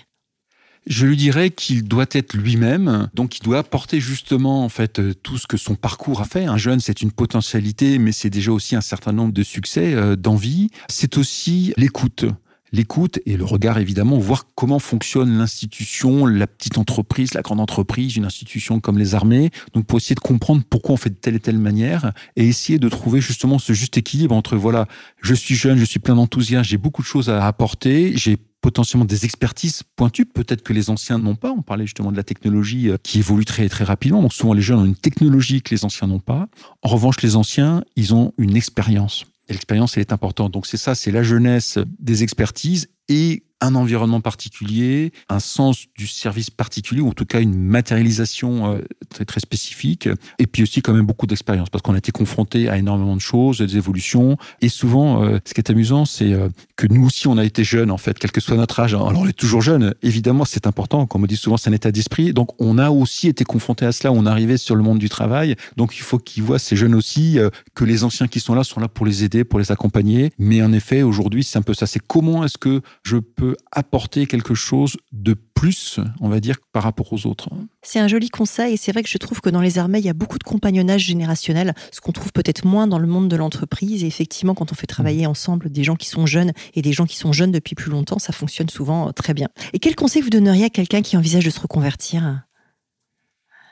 Je 0.88 1.06
lui 1.06 1.15
dirais 1.15 1.52
qu'il 1.52 1.84
doit 1.84 2.08
être 2.12 2.34
lui-même, 2.34 3.10
donc 3.13 3.38
il 3.38 3.44
doit 3.44 3.60
apporter 3.60 4.00
justement 4.00 4.65
en 4.65 4.70
fait 4.70 5.00
euh, 5.00 5.13
tout 5.13 5.38
ce 5.38 5.46
que 5.46 5.58
son 5.58 5.76
parcours 5.76 6.22
a 6.22 6.26
fait. 6.26 6.46
Un 6.46 6.58
jeune, 6.58 6.80
c'est 6.80 7.02
une 7.02 7.12
potentialité, 7.12 8.00
mais 8.00 8.12
c'est 8.12 8.30
déjà 8.30 8.52
aussi 8.52 8.76
un 8.76 8.82
certain 8.82 9.12
nombre 9.12 9.34
de 9.34 9.44
succès, 9.44 9.94
euh, 9.94 10.15
d'envie. 10.15 10.70
C'est 10.89 11.17
aussi 11.17 11.74
l'écoute 11.78 12.26
l'écoute 12.71 13.19
et 13.25 13.38
le 13.38 13.43
regard 13.43 13.77
évidemment, 13.77 14.17
voir 14.17 14.45
comment 14.55 14.79
fonctionne 14.79 15.38
l'institution, 15.38 16.25
la 16.25 16.47
petite 16.47 16.77
entreprise, 16.77 17.34
la 17.34 17.41
grande 17.41 17.60
entreprise, 17.60 18.15
une 18.15 18.25
institution 18.25 18.79
comme 18.79 18.97
les 18.97 19.15
armées. 19.15 19.51
Donc 19.73 19.86
pour 19.86 19.97
essayer 19.97 20.15
de 20.15 20.21
comprendre 20.21 20.63
pourquoi 20.69 20.93
on 20.93 20.97
fait 20.97 21.10
de 21.10 21.15
telle 21.15 21.36
et 21.36 21.39
telle 21.39 21.57
manière 21.57 22.13
et 22.36 22.47
essayer 22.47 22.79
de 22.79 22.89
trouver 22.89 23.21
justement 23.21 23.60
ce 23.60 23.73
juste 23.73 23.97
équilibre 23.97 24.36
entre 24.36 24.55
voilà, 24.55 24.88
je 25.21 25.34
suis 25.34 25.55
jeune, 25.55 25.77
je 25.77 25.86
suis 25.86 25.99
plein 25.99 26.15
d'enthousiasme, 26.15 26.63
j'ai 26.63 26.77
beaucoup 26.77 27.01
de 27.01 27.07
choses 27.07 27.29
à 27.29 27.45
apporter, 27.45 28.13
j'ai 28.15 28.38
potentiellement 28.62 29.05
des 29.05 29.25
expertises 29.25 29.84
pointues, 29.95 30.25
peut-être 30.25 30.62
que 30.62 30.71
les 30.71 30.89
anciens 30.89 31.17
n'ont 31.17 31.36
pas. 31.36 31.51
On 31.51 31.63
parlait 31.63 31.86
justement 31.86 32.12
de 32.12 32.17
la 32.17 32.23
technologie 32.23 32.89
euh, 32.89 32.97
qui 33.01 33.19
évolue 33.19 33.45
très 33.45 33.67
très 33.67 33.84
rapidement. 33.84 34.21
Donc 34.21 34.34
souvent 34.34 34.53
les 34.53 34.62
jeunes 34.62 34.79
ont 34.79 34.86
une 34.86 34.95
technologie 34.95 35.62
que 35.62 35.73
les 35.73 35.84
anciens 35.84 36.07
n'ont 36.07 36.19
pas. 36.19 36.47
En 36.84 36.89
revanche, 36.89 37.21
les 37.21 37.36
anciens, 37.36 37.84
ils 37.95 38.13
ont 38.13 38.34
une 38.38 38.55
expérience. 38.55 39.25
L'expérience, 39.52 39.98
elle 39.98 40.02
est 40.02 40.14
importante. 40.14 40.52
Donc 40.52 40.66
c'est 40.66 40.78
ça, 40.78 40.96
c'est 40.96 41.12
la 41.12 41.24
jeunesse 41.24 41.78
des 42.00 42.24
expertises 42.24 42.90
et 43.08 43.44
un 43.62 43.76
environnement 43.76 44.21
particulier, 44.21 45.13
un 45.30 45.39
sens 45.39 45.86
du 45.95 46.08
service 46.08 46.50
particulier, 46.50 47.02
ou 47.02 47.10
en 47.10 47.13
tout 47.13 47.26
cas 47.26 47.39
une 47.39 47.56
matérialisation 47.56 48.74
euh, 48.74 48.80
très 49.10 49.24
très 49.26 49.39
spécifique, 49.39 50.10
et 50.39 50.47
puis 50.47 50.63
aussi 50.63 50.82
quand 50.82 50.93
même 50.93 51.06
beaucoup 51.06 51.28
d'expérience, 51.28 51.69
parce 51.69 51.84
qu'on 51.84 51.93
a 51.93 52.00
été 52.00 52.12
confronté 52.12 52.69
à 52.69 52.78
énormément 52.78 53.15
de 53.15 53.21
choses, 53.21 53.60
des 53.60 53.78
évolutions, 53.78 54.38
et 54.62 54.69
souvent, 54.69 55.24
euh, 55.24 55.38
ce 55.45 55.54
qui 55.54 55.62
est 55.62 55.69
amusant, 55.69 56.06
c'est 56.06 56.34
euh, 56.34 56.50
que 56.76 56.88
nous 56.88 57.06
aussi, 57.06 57.28
on 57.28 57.38
a 57.38 57.45
été 57.45 57.63
jeunes, 57.63 57.91
en 57.91 57.97
fait, 57.97 58.17
quel 58.17 58.32
que 58.32 58.41
soit 58.41 58.58
notre 58.58 58.80
âge. 58.80 58.93
Alors 58.95 59.13
on 59.15 59.28
est 59.28 59.34
toujours 59.34 59.62
jeune, 59.62 59.93
évidemment, 60.02 60.45
c'est 60.45 60.65
important, 60.65 61.06
comme 61.06 61.24
on 61.24 61.28
dit 61.28 61.38
souvent, 61.38 61.58
c'est 61.58 61.69
un 61.69 61.74
état 61.74 61.91
d'esprit, 61.91 62.34
donc 62.34 62.50
on 62.60 62.80
a 62.80 62.89
aussi 62.89 63.28
été 63.28 63.43
confronté 63.43 63.86
à 63.86 63.91
cela, 63.91 64.12
on 64.12 64.26
arrivé 64.26 64.58
sur 64.58 64.76
le 64.76 64.84
monde 64.84 65.00
du 65.00 65.10
travail, 65.10 65.56
donc 65.78 65.97
il 65.97 66.02
faut 66.02 66.17
qu'ils 66.17 66.43
voient 66.43 66.60
ces 66.60 66.76
jeunes 66.76 66.95
aussi, 66.95 67.38
que 67.76 67.84
les 67.84 68.04
anciens 68.04 68.28
qui 68.28 68.39
sont 68.39 68.54
là 68.54 68.63
sont 68.63 68.80
là 68.80 68.88
pour 68.88 69.06
les 69.06 69.24
aider, 69.24 69.43
pour 69.43 69.60
les 69.60 69.71
accompagner, 69.71 70.32
mais 70.39 70.62
en 70.62 70.71
effet, 70.71 71.02
aujourd'hui, 71.02 71.43
c'est 71.43 71.58
un 71.58 71.62
peu 71.62 71.74
ça, 71.74 71.86
c'est 71.86 72.00
comment 72.00 72.43
est-ce 72.45 72.58
que 72.58 72.82
je 73.04 73.17
peux 73.17 73.51
apporter 73.72 74.26
quelque 74.28 74.54
chose 74.54 74.98
de 75.12 75.34
plus, 75.34 76.00
on 76.20 76.30
va 76.30 76.40
dire, 76.40 76.58
par 76.72 76.84
rapport 76.84 77.14
aux 77.14 77.28
autres. 77.28 77.50
C'est 77.82 78.00
un 78.00 78.08
joli 78.08 78.30
conseil 78.30 78.74
et 78.74 78.78
c'est 78.78 78.92
vrai 78.92 79.04
que 79.04 79.10
je 79.10 79.18
trouve 79.18 79.42
que 79.42 79.50
dans 79.50 79.62
les 79.62 79.78
armées, 79.78 80.00
il 80.00 80.06
y 80.06 80.10
a 80.10 80.14
beaucoup 80.14 80.38
de 80.38 80.44
compagnonnage 80.44 81.02
générationnel, 81.02 81.74
ce 81.92 82.02
qu'on 82.02 82.12
trouve 82.12 82.32
peut-être 82.32 82.66
moins 82.66 82.88
dans 82.88 83.00
le 83.00 83.08
monde 83.08 83.28
de 83.28 83.36
l'entreprise. 83.36 84.04
Et 84.04 84.08
effectivement, 84.08 84.56
quand 84.56 84.72
on 84.72 84.76
fait 84.76 84.88
travailler 84.88 85.26
ensemble 85.26 85.70
des 85.70 85.84
gens 85.84 85.96
qui 85.96 86.08
sont 86.08 86.26
jeunes 86.26 86.52
et 86.74 86.82
des 86.82 86.94
gens 86.94 87.06
qui 87.06 87.18
sont 87.18 87.34
jeunes 87.34 87.52
depuis 87.52 87.76
plus 87.76 87.92
longtemps, 87.92 88.20
ça 88.20 88.34
fonctionne 88.34 88.70
souvent 88.70 89.10
euh, 89.10 89.12
très 89.12 89.34
bien. 89.34 89.50
Et 89.74 89.80
quel 89.80 89.96
conseil 89.96 90.22
vous 90.22 90.30
donneriez 90.30 90.66
à 90.66 90.70
quelqu'un 90.70 91.02
qui 91.02 91.18
envisage 91.18 91.46
de 91.46 91.50
se 91.50 91.60
reconvertir? 91.60 92.44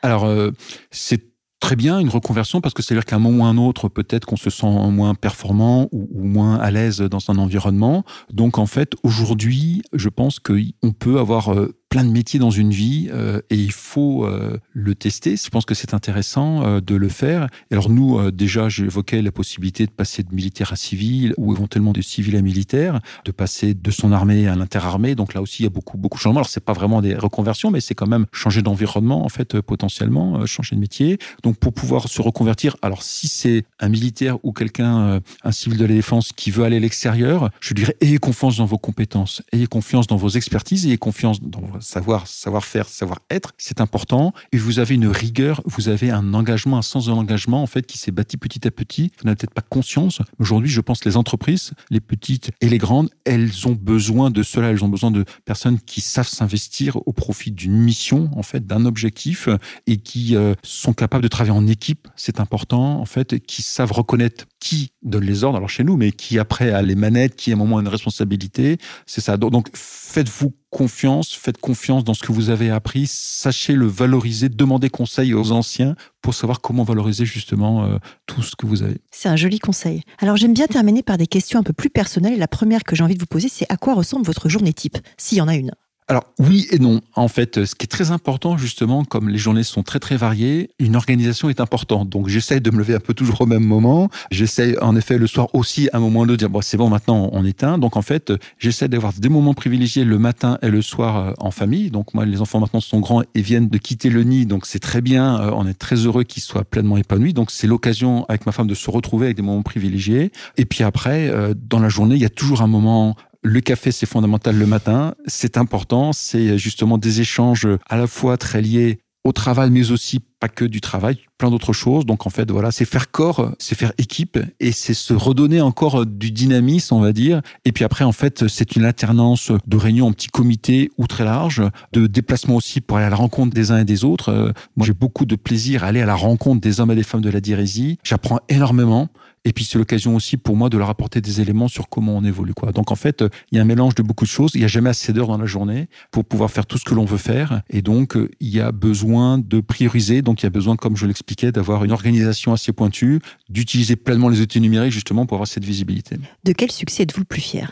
Alors, 0.02 0.26
euh, 0.26 0.52
c'est 0.92 1.30
très 1.60 1.76
bien 1.76 2.00
une 2.00 2.10
reconversion 2.10 2.62
parce 2.62 2.74
que 2.74 2.82
c'est-à-dire 2.82 3.06
qu'à 3.06 3.18
un 3.18 3.20
moment 3.20 3.44
ou 3.44 3.48
un 3.48 3.58
autre, 3.58 3.90
peut-être 3.90 4.26
qu'on 4.26 4.38
se 4.38 4.50
sent 4.50 4.68
moins 4.68 5.14
performant 5.16 5.88
ou, 5.92 6.08
moins 6.24 6.56
à 6.56 6.72
l'aise 6.72 7.00
dans 7.00 7.30
un 7.30 7.38
environnement. 7.38 8.04
Donc 8.32 8.58
en 8.58 8.66
fait, 8.66 8.94
aujourd'hui, 9.04 9.82
je 9.94 10.10
pense 10.10 10.40
qu'on 10.40 10.92
peut 10.98 11.20
avoir 11.20 11.54
euh, 11.54 11.76
plein 11.90 12.06
de 12.06 12.12
métiers 12.12 12.40
dans 12.40 12.52
une 12.52 12.70
vie 12.70 13.10
euh, 13.12 13.42
et 13.50 13.56
il 13.56 13.72
faut 13.72 14.24
euh, 14.24 14.58
le 14.74 14.96
tester. 14.96 15.36
Je 15.36 15.50
pense 15.50 15.66
que 15.66 15.74
c'est 15.74 15.94
intéressant 15.96 16.64
euh, 16.64 16.82
de 16.82 16.96
le 16.96 17.10
faire. 17.10 17.48
alors 17.72 17.90
nous, 17.90 18.32
déjà, 18.32 18.70
j'évoquais 18.70 19.22
la 19.22 19.32
possibilité 19.32 19.86
de 19.86 19.92
passer 19.92 20.24
de 20.24 20.34
militaire 20.34 20.72
à 20.72 20.76
civil 20.76 21.34
ou 21.38 21.54
éventuellement 21.54 21.92
de 21.92 22.02
civil 22.02 22.36
à 22.36 22.42
militaire, 22.42 23.00
de 23.26 23.32
passer 23.32 23.74
de 23.74 23.92
son 23.92 24.12
armée 24.12 24.48
à 24.48 24.56
l'interarmée. 24.56 25.16
Donc 25.16 25.34
là 25.34 25.42
aussi, 25.42 25.64
il 25.64 25.66
y 25.66 25.68
a 25.68 25.72
beaucoup 25.72 25.98
beaucoup 25.98 26.18
de 26.18 26.22
changements. 26.22 26.42
Alors 26.42 26.50
c'est 26.50 26.64
pas 26.64 26.74
vraiment 26.74 27.02
des 27.02 27.16
reconversions, 27.16 27.72
mais 27.72 27.82
c'est 27.82 27.96
quand 27.96 28.08
même 28.08 28.28
changer 28.32 28.62
d'environnement 28.62 29.26
en 29.26 29.30
fait 29.30 29.60
potentiellement, 29.62 30.46
changer 30.46 30.76
de 30.76 30.82
métier. 30.82 31.18
Donc 31.44 31.58
pour 31.58 31.74
pouvoir 31.74 32.08
se 32.08 32.22
reconvertir, 32.22 32.78
alors 32.84 33.02
si 33.02 33.28
c'est 33.28 33.66
un 33.80 33.90
militaire 33.90 34.38
ou 34.44 34.54
quelqu'un, 34.54 35.22
un 35.44 35.52
civil 35.52 35.80
de 35.80 35.86
la 35.86 35.94
défense 35.96 36.32
qui 36.34 36.52
veut 36.52 36.64
aller 36.64 36.78
à 36.78 36.80
l'extérieur, 36.80 37.50
je 37.60 37.74
dirais 37.74 37.96
ayez 38.02 38.20
confiance 38.20 38.58
dans 38.58 38.66
vos 38.66 38.78
compétences, 38.78 39.42
ayez 39.52 39.68
confiance 39.68 40.06
dans 40.06 40.18
vos 40.18 40.30
expertises, 40.30 40.86
ayez 40.86 40.98
confiance 40.98 41.42
dans 41.42 41.62
savoir, 41.80 42.28
savoir 42.28 42.66
faire, 42.66 42.88
savoir 42.88 43.20
être, 43.30 43.54
c'est 43.58 43.82
important. 43.82 44.34
Et 44.52 44.58
vous 44.58 44.80
avez 44.80 44.96
une 44.96 45.08
rigueur, 45.08 45.62
vous 45.66 45.90
avez 45.90 46.12
un 46.12 46.34
engagement, 46.34 46.78
un 46.78 46.82
sens 46.82 47.06
de 47.06 47.12
l'engagement, 47.12 47.62
en 47.62 47.68
fait, 47.68 47.86
qui 47.86 47.98
s'est 47.98 48.12
bâti 48.12 48.38
petit 48.38 48.68
à 48.68 48.72
petit. 48.72 49.12
Vous 49.20 49.26
n'avez 49.26 49.36
peut-être 49.36 49.54
pas 49.54 49.62
conscience. 49.62 50.22
Aujourd'hui, 50.40 50.70
je 50.70 50.82
pense 50.82 51.00
que 51.00 51.10
les 51.10 51.18
entreprises, 51.18 51.72
les 51.90 52.00
petites 52.00 52.52
et 52.62 52.70
les 52.70 52.78
grandes, 52.78 53.10
elles 53.26 53.68
ont 53.68 53.78
besoin 53.80 54.32
de 54.32 54.44
cela. 54.44 54.70
Elles 54.70 54.84
ont 54.84 54.90
besoin 54.90 55.12
de 55.12 55.26
personnes 55.46 55.80
qui 55.80 56.02
savent 56.02 56.28
s'investir 56.28 56.98
au 57.08 57.14
profit 57.14 57.52
d'une 57.52 57.78
mission, 57.78 58.30
en 58.36 58.44
fait, 58.44 58.66
d'un 58.66 58.86
objectif 58.86 59.50
et 59.88 59.98
qui 59.98 60.36
euh, 60.36 60.54
sont 60.64 60.94
capables 60.94 61.24
de 61.24 61.28
travailler 61.28 61.56
en 61.56 61.68
équipe. 61.68 62.08
C'est 62.16 62.40
important, 62.40 63.00
en 63.00 63.06
fait, 63.06 63.40
qui 63.46 63.62
savent 63.62 63.92
reconnaître 63.92 64.46
qui 64.60 64.92
donne 65.02 65.24
les 65.24 65.44
ordres, 65.44 65.58
alors 65.58 65.70
chez 65.70 65.84
nous, 65.84 65.98
mais 65.98 66.12
qui 66.12 66.38
après 66.38 66.72
a 66.72 66.82
les 66.82 66.96
manettes, 66.96 67.36
qui 67.36 67.52
à 67.52 67.56
un 67.56 67.58
moment 67.58 67.78
a 67.78 67.82
une 67.82 67.88
responsabilité. 67.88 68.78
C'est 69.06 69.22
ça. 69.22 69.38
Donc, 69.38 69.70
faites-vous 69.74 70.54
confiance, 70.70 71.34
faites 71.34 71.58
confiance 71.58 72.04
dans 72.04 72.14
ce 72.14 72.24
que 72.24 72.32
vous 72.32 72.50
avez 72.50 72.70
appris, 72.70 73.06
sachez 73.08 73.74
le 73.74 73.88
valoriser, 73.88 74.50
demandez 74.50 74.90
conseil 74.90 75.34
aux 75.34 75.52
anciens 75.52 75.96
pour 76.22 76.34
savoir 76.34 76.62
comment 76.62 76.84
valoriser 76.84 77.26
justement 77.26 77.86
euh, 77.86 77.98
tout 78.26 78.44
ce 78.44 78.56
que 78.56 78.66
vous 78.66 78.84
avez. 78.84 78.98
C'est 79.12 79.30
un 79.30 79.36
joli 79.36 79.60
conseil. 79.60 80.04
Alors 80.20 80.38
j'aime 80.38 80.54
bien 80.54 80.68
terminer 80.68 81.02
par 81.02 81.18
des 81.18 81.28
questions 81.28 81.60
un 81.60 81.64
peu 81.64 81.74
plus 81.74 81.90
personnelles. 81.90 82.38
la 82.38 82.48
première 82.48 82.84
que 82.84 82.96
j'ai 82.96 83.04
envie 83.04 83.16
de 83.16 83.20
vous 83.20 83.26
poser, 83.26 83.50
c'est 83.50 83.66
à 83.70 83.78
quoi 83.78 83.96
ressemble 83.96 84.26
votre 84.26 84.50
journée 84.50 84.74
type, 84.74 84.98
s'il 85.18 85.40
y 85.40 85.42
en 85.42 85.48
a 85.48 85.56
une? 85.56 85.72
Alors 86.10 86.26
oui 86.40 86.66
et 86.72 86.80
non. 86.80 87.02
En 87.14 87.28
fait, 87.28 87.66
ce 87.66 87.76
qui 87.76 87.84
est 87.84 87.88
très 87.88 88.10
important 88.10 88.58
justement, 88.58 89.06
comme 89.06 89.30
les 89.30 89.38
journées 89.38 89.62
sont 89.62 89.84
très 89.84 90.00
très 90.00 90.18
variées, 90.18 90.72
une 90.80 90.96
organisation 90.96 91.50
est 91.50 91.60
importante. 91.60 92.10
Donc 92.10 92.28
j'essaie 92.30 92.60
de 92.60 92.72
me 92.72 92.80
lever 92.80 92.96
un 92.96 93.00
peu 93.00 93.14
toujours 93.14 93.42
au 93.42 93.46
même 93.46 93.64
moment. 93.64 94.10
J'essaie 94.32 94.76
en 94.82 94.96
effet 94.96 95.20
le 95.20 95.28
soir 95.28 95.54
aussi 95.54 95.88
à 95.94 95.98
un 95.98 96.00
moment 96.00 96.26
de 96.26 96.36
dire 96.36 96.50
bon 96.50 96.62
c'est 96.62 96.78
bon 96.78 96.90
maintenant 96.90 97.30
on 97.32 97.46
éteint. 97.46 97.78
Donc 97.78 97.96
en 97.96 98.02
fait 98.02 98.34
j'essaie 98.58 98.88
d'avoir 98.88 99.14
des 99.14 99.30
moments 99.30 99.54
privilégiés 99.54 100.04
le 100.04 100.18
matin 100.18 100.58
et 100.64 100.70
le 100.70 100.82
soir 100.82 101.18
euh, 101.18 101.34
en 101.38 101.52
famille. 101.52 101.92
Donc 101.92 102.16
moi 102.16 102.26
les 102.26 102.42
enfants 102.42 102.60
maintenant 102.60 102.82
sont 102.82 103.00
grands 103.00 103.22
et 103.36 103.42
viennent 103.42 103.70
de 103.70 103.78
quitter 103.78 104.10
le 104.10 104.24
nid. 104.24 104.48
Donc 104.48 104.66
c'est 104.66 104.80
très 104.80 105.02
bien. 105.02 105.40
Euh, 105.40 105.52
on 105.54 105.68
est 105.68 105.78
très 105.78 105.96
heureux 105.96 106.24
qu'ils 106.24 106.42
soient 106.42 106.64
pleinement 106.64 106.98
épanouis. 106.98 107.34
Donc 107.34 107.52
c'est 107.52 107.68
l'occasion 107.68 108.26
avec 108.30 108.48
ma 108.48 108.52
femme 108.52 108.68
de 108.68 108.74
se 108.74 108.90
retrouver 108.90 109.28
avec 109.28 109.38
des 109.38 109.44
moments 109.44 109.62
privilégiés. 109.62 110.32
Et 110.58 110.66
puis 110.66 110.84
après 110.84 111.30
euh, 111.30 111.54
dans 111.56 111.80
la 111.80 111.90
journée 111.90 112.16
il 112.16 112.22
y 112.22 112.26
a 112.26 112.30
toujours 112.30 112.64
un 112.64 112.68
moment 112.68 113.16
le 113.42 113.62
café, 113.62 113.92
c'est 113.92 114.06
fondamental 114.06 114.58
le 114.58 114.66
matin. 114.66 115.16
C'est 115.26 115.58
important. 115.58 116.14
C'est 116.14 116.58
justement 116.58 116.98
des 116.98 117.22
échanges 117.22 117.68
à 117.88 117.98
la 117.98 118.08
fois 118.08 118.38
très 118.38 118.62
liés 118.62 119.00
au 119.26 119.32
travail, 119.32 119.70
mais 119.70 119.92
aussi 119.92 120.22
pas 120.40 120.48
que 120.48 120.64
du 120.64 120.80
travail, 120.80 121.20
plein 121.38 121.52
d'autres 121.52 121.74
choses. 121.74 122.06
Donc 122.06 122.26
en 122.26 122.30
fait, 122.30 122.50
voilà, 122.50 122.72
c'est 122.72 122.86
faire 122.86 123.12
corps, 123.12 123.52
c'est 123.60 123.76
faire 123.76 123.92
équipe, 123.98 124.40
et 124.60 124.72
c'est 124.72 124.94
se 124.94 125.14
redonner 125.14 125.60
encore 125.60 126.06
du 126.06 126.32
dynamisme, 126.32 126.96
on 126.96 127.02
va 127.02 127.12
dire. 127.12 127.42
Et 127.66 127.72
puis 127.72 127.84
après, 127.84 128.06
en 128.06 128.14
fait, 128.14 128.48
c'est 128.48 128.76
une 128.76 128.86
alternance 128.86 129.52
de 129.68 129.78
réunions 129.78 130.08
en 130.08 130.14
petits 130.14 130.30
comités 130.30 130.90
ou 130.98 131.08
très 131.08 131.26
larges, 131.26 131.62
de 131.92 132.08
déplacements 132.08 132.56
aussi 132.56 132.80
pour 132.80 132.98
aller 132.98 133.08
à 133.08 133.10
la 133.10 133.18
rencontre 133.18 133.54
des 133.54 133.72
uns 133.72 133.80
et 133.80 133.86
des 133.86 134.06
autres. 134.06 134.30
Euh, 134.30 134.52
moi, 134.78 134.86
j'ai 134.86 134.94
beaucoup 134.94 135.26
de 135.26 135.36
plaisir 135.36 135.84
à 135.84 135.88
aller 135.88 136.02
à 136.02 136.06
la 136.06 136.16
rencontre 136.16 136.62
des 136.62 136.80
hommes 136.80 136.92
et 136.92 136.96
des 136.96 137.04
femmes 137.04 137.22
de 137.22 137.30
la 137.30 137.42
dirésie. 137.42 137.98
J'apprends 138.04 138.40
énormément. 138.48 139.10
Et 139.46 139.54
puis 139.54 139.64
c'est 139.64 139.78
l'occasion 139.78 140.16
aussi 140.16 140.38
pour 140.38 140.56
moi 140.56 140.70
de 140.70 140.78
leur 140.78 140.90
apporter 140.90 141.22
des 141.22 141.42
éléments 141.42 141.68
sur 141.68 141.90
comment 141.90 142.18
on 142.18 142.24
évolue. 142.24 142.54
Quoi. 142.54 142.72
Donc 142.72 142.92
en 142.92 142.96
fait, 142.96 143.24
il 143.52 143.56
y 143.56 143.60
a 143.60 143.62
un 143.62 143.66
mélange 143.66 143.96
de 143.96 144.04
beaucoup 144.04 144.26
de 144.26 144.30
choses. 144.30 144.52
Il 144.54 144.60
n'y 144.60 144.66
a 144.66 144.70
jamais 144.70 144.90
assez 144.90 145.14
d'heures 145.14 145.28
dans 145.28 145.38
la 145.38 145.46
journée 145.46 145.88
pour 146.12 146.26
pouvoir 146.26 146.52
faire 146.52 146.66
tout 146.66 146.78
ce 146.78 146.86
que 146.86 146.94
l'on 146.94 147.06
veut 147.06 147.18
faire. 147.18 147.62
Et 147.70 147.82
donc 147.82 148.18
il 148.40 148.50
y 148.50 148.60
a 148.60 148.72
besoin 148.72 149.38
de 149.38 149.60
prioriser. 149.62 150.22
Donc 150.22 150.42
il 150.42 150.46
y 150.46 150.48
a 150.48 150.52
besoin, 150.52 150.76
comme 150.76 150.98
je 150.98 151.06
l'expliquais, 151.06 151.52
d'avoir 151.52 151.84
une 151.84 151.92
organisation 151.92 152.54
assez 152.54 152.74
pointue, 152.74 153.20
d'utiliser 153.50 153.96
pleinement 153.96 154.30
les 154.30 154.42
outils 154.42 154.62
numériques 154.62 154.92
justement 154.92 155.26
pour 155.26 155.36
avoir 155.36 155.48
cette 155.48 155.66
visibilité. 155.66 156.18
De 156.44 156.52
quel 156.52 156.72
succès 156.72 157.04
êtes-vous 157.04 157.22
le 157.22 157.26
plus 157.26 157.42
fier? 157.42 157.72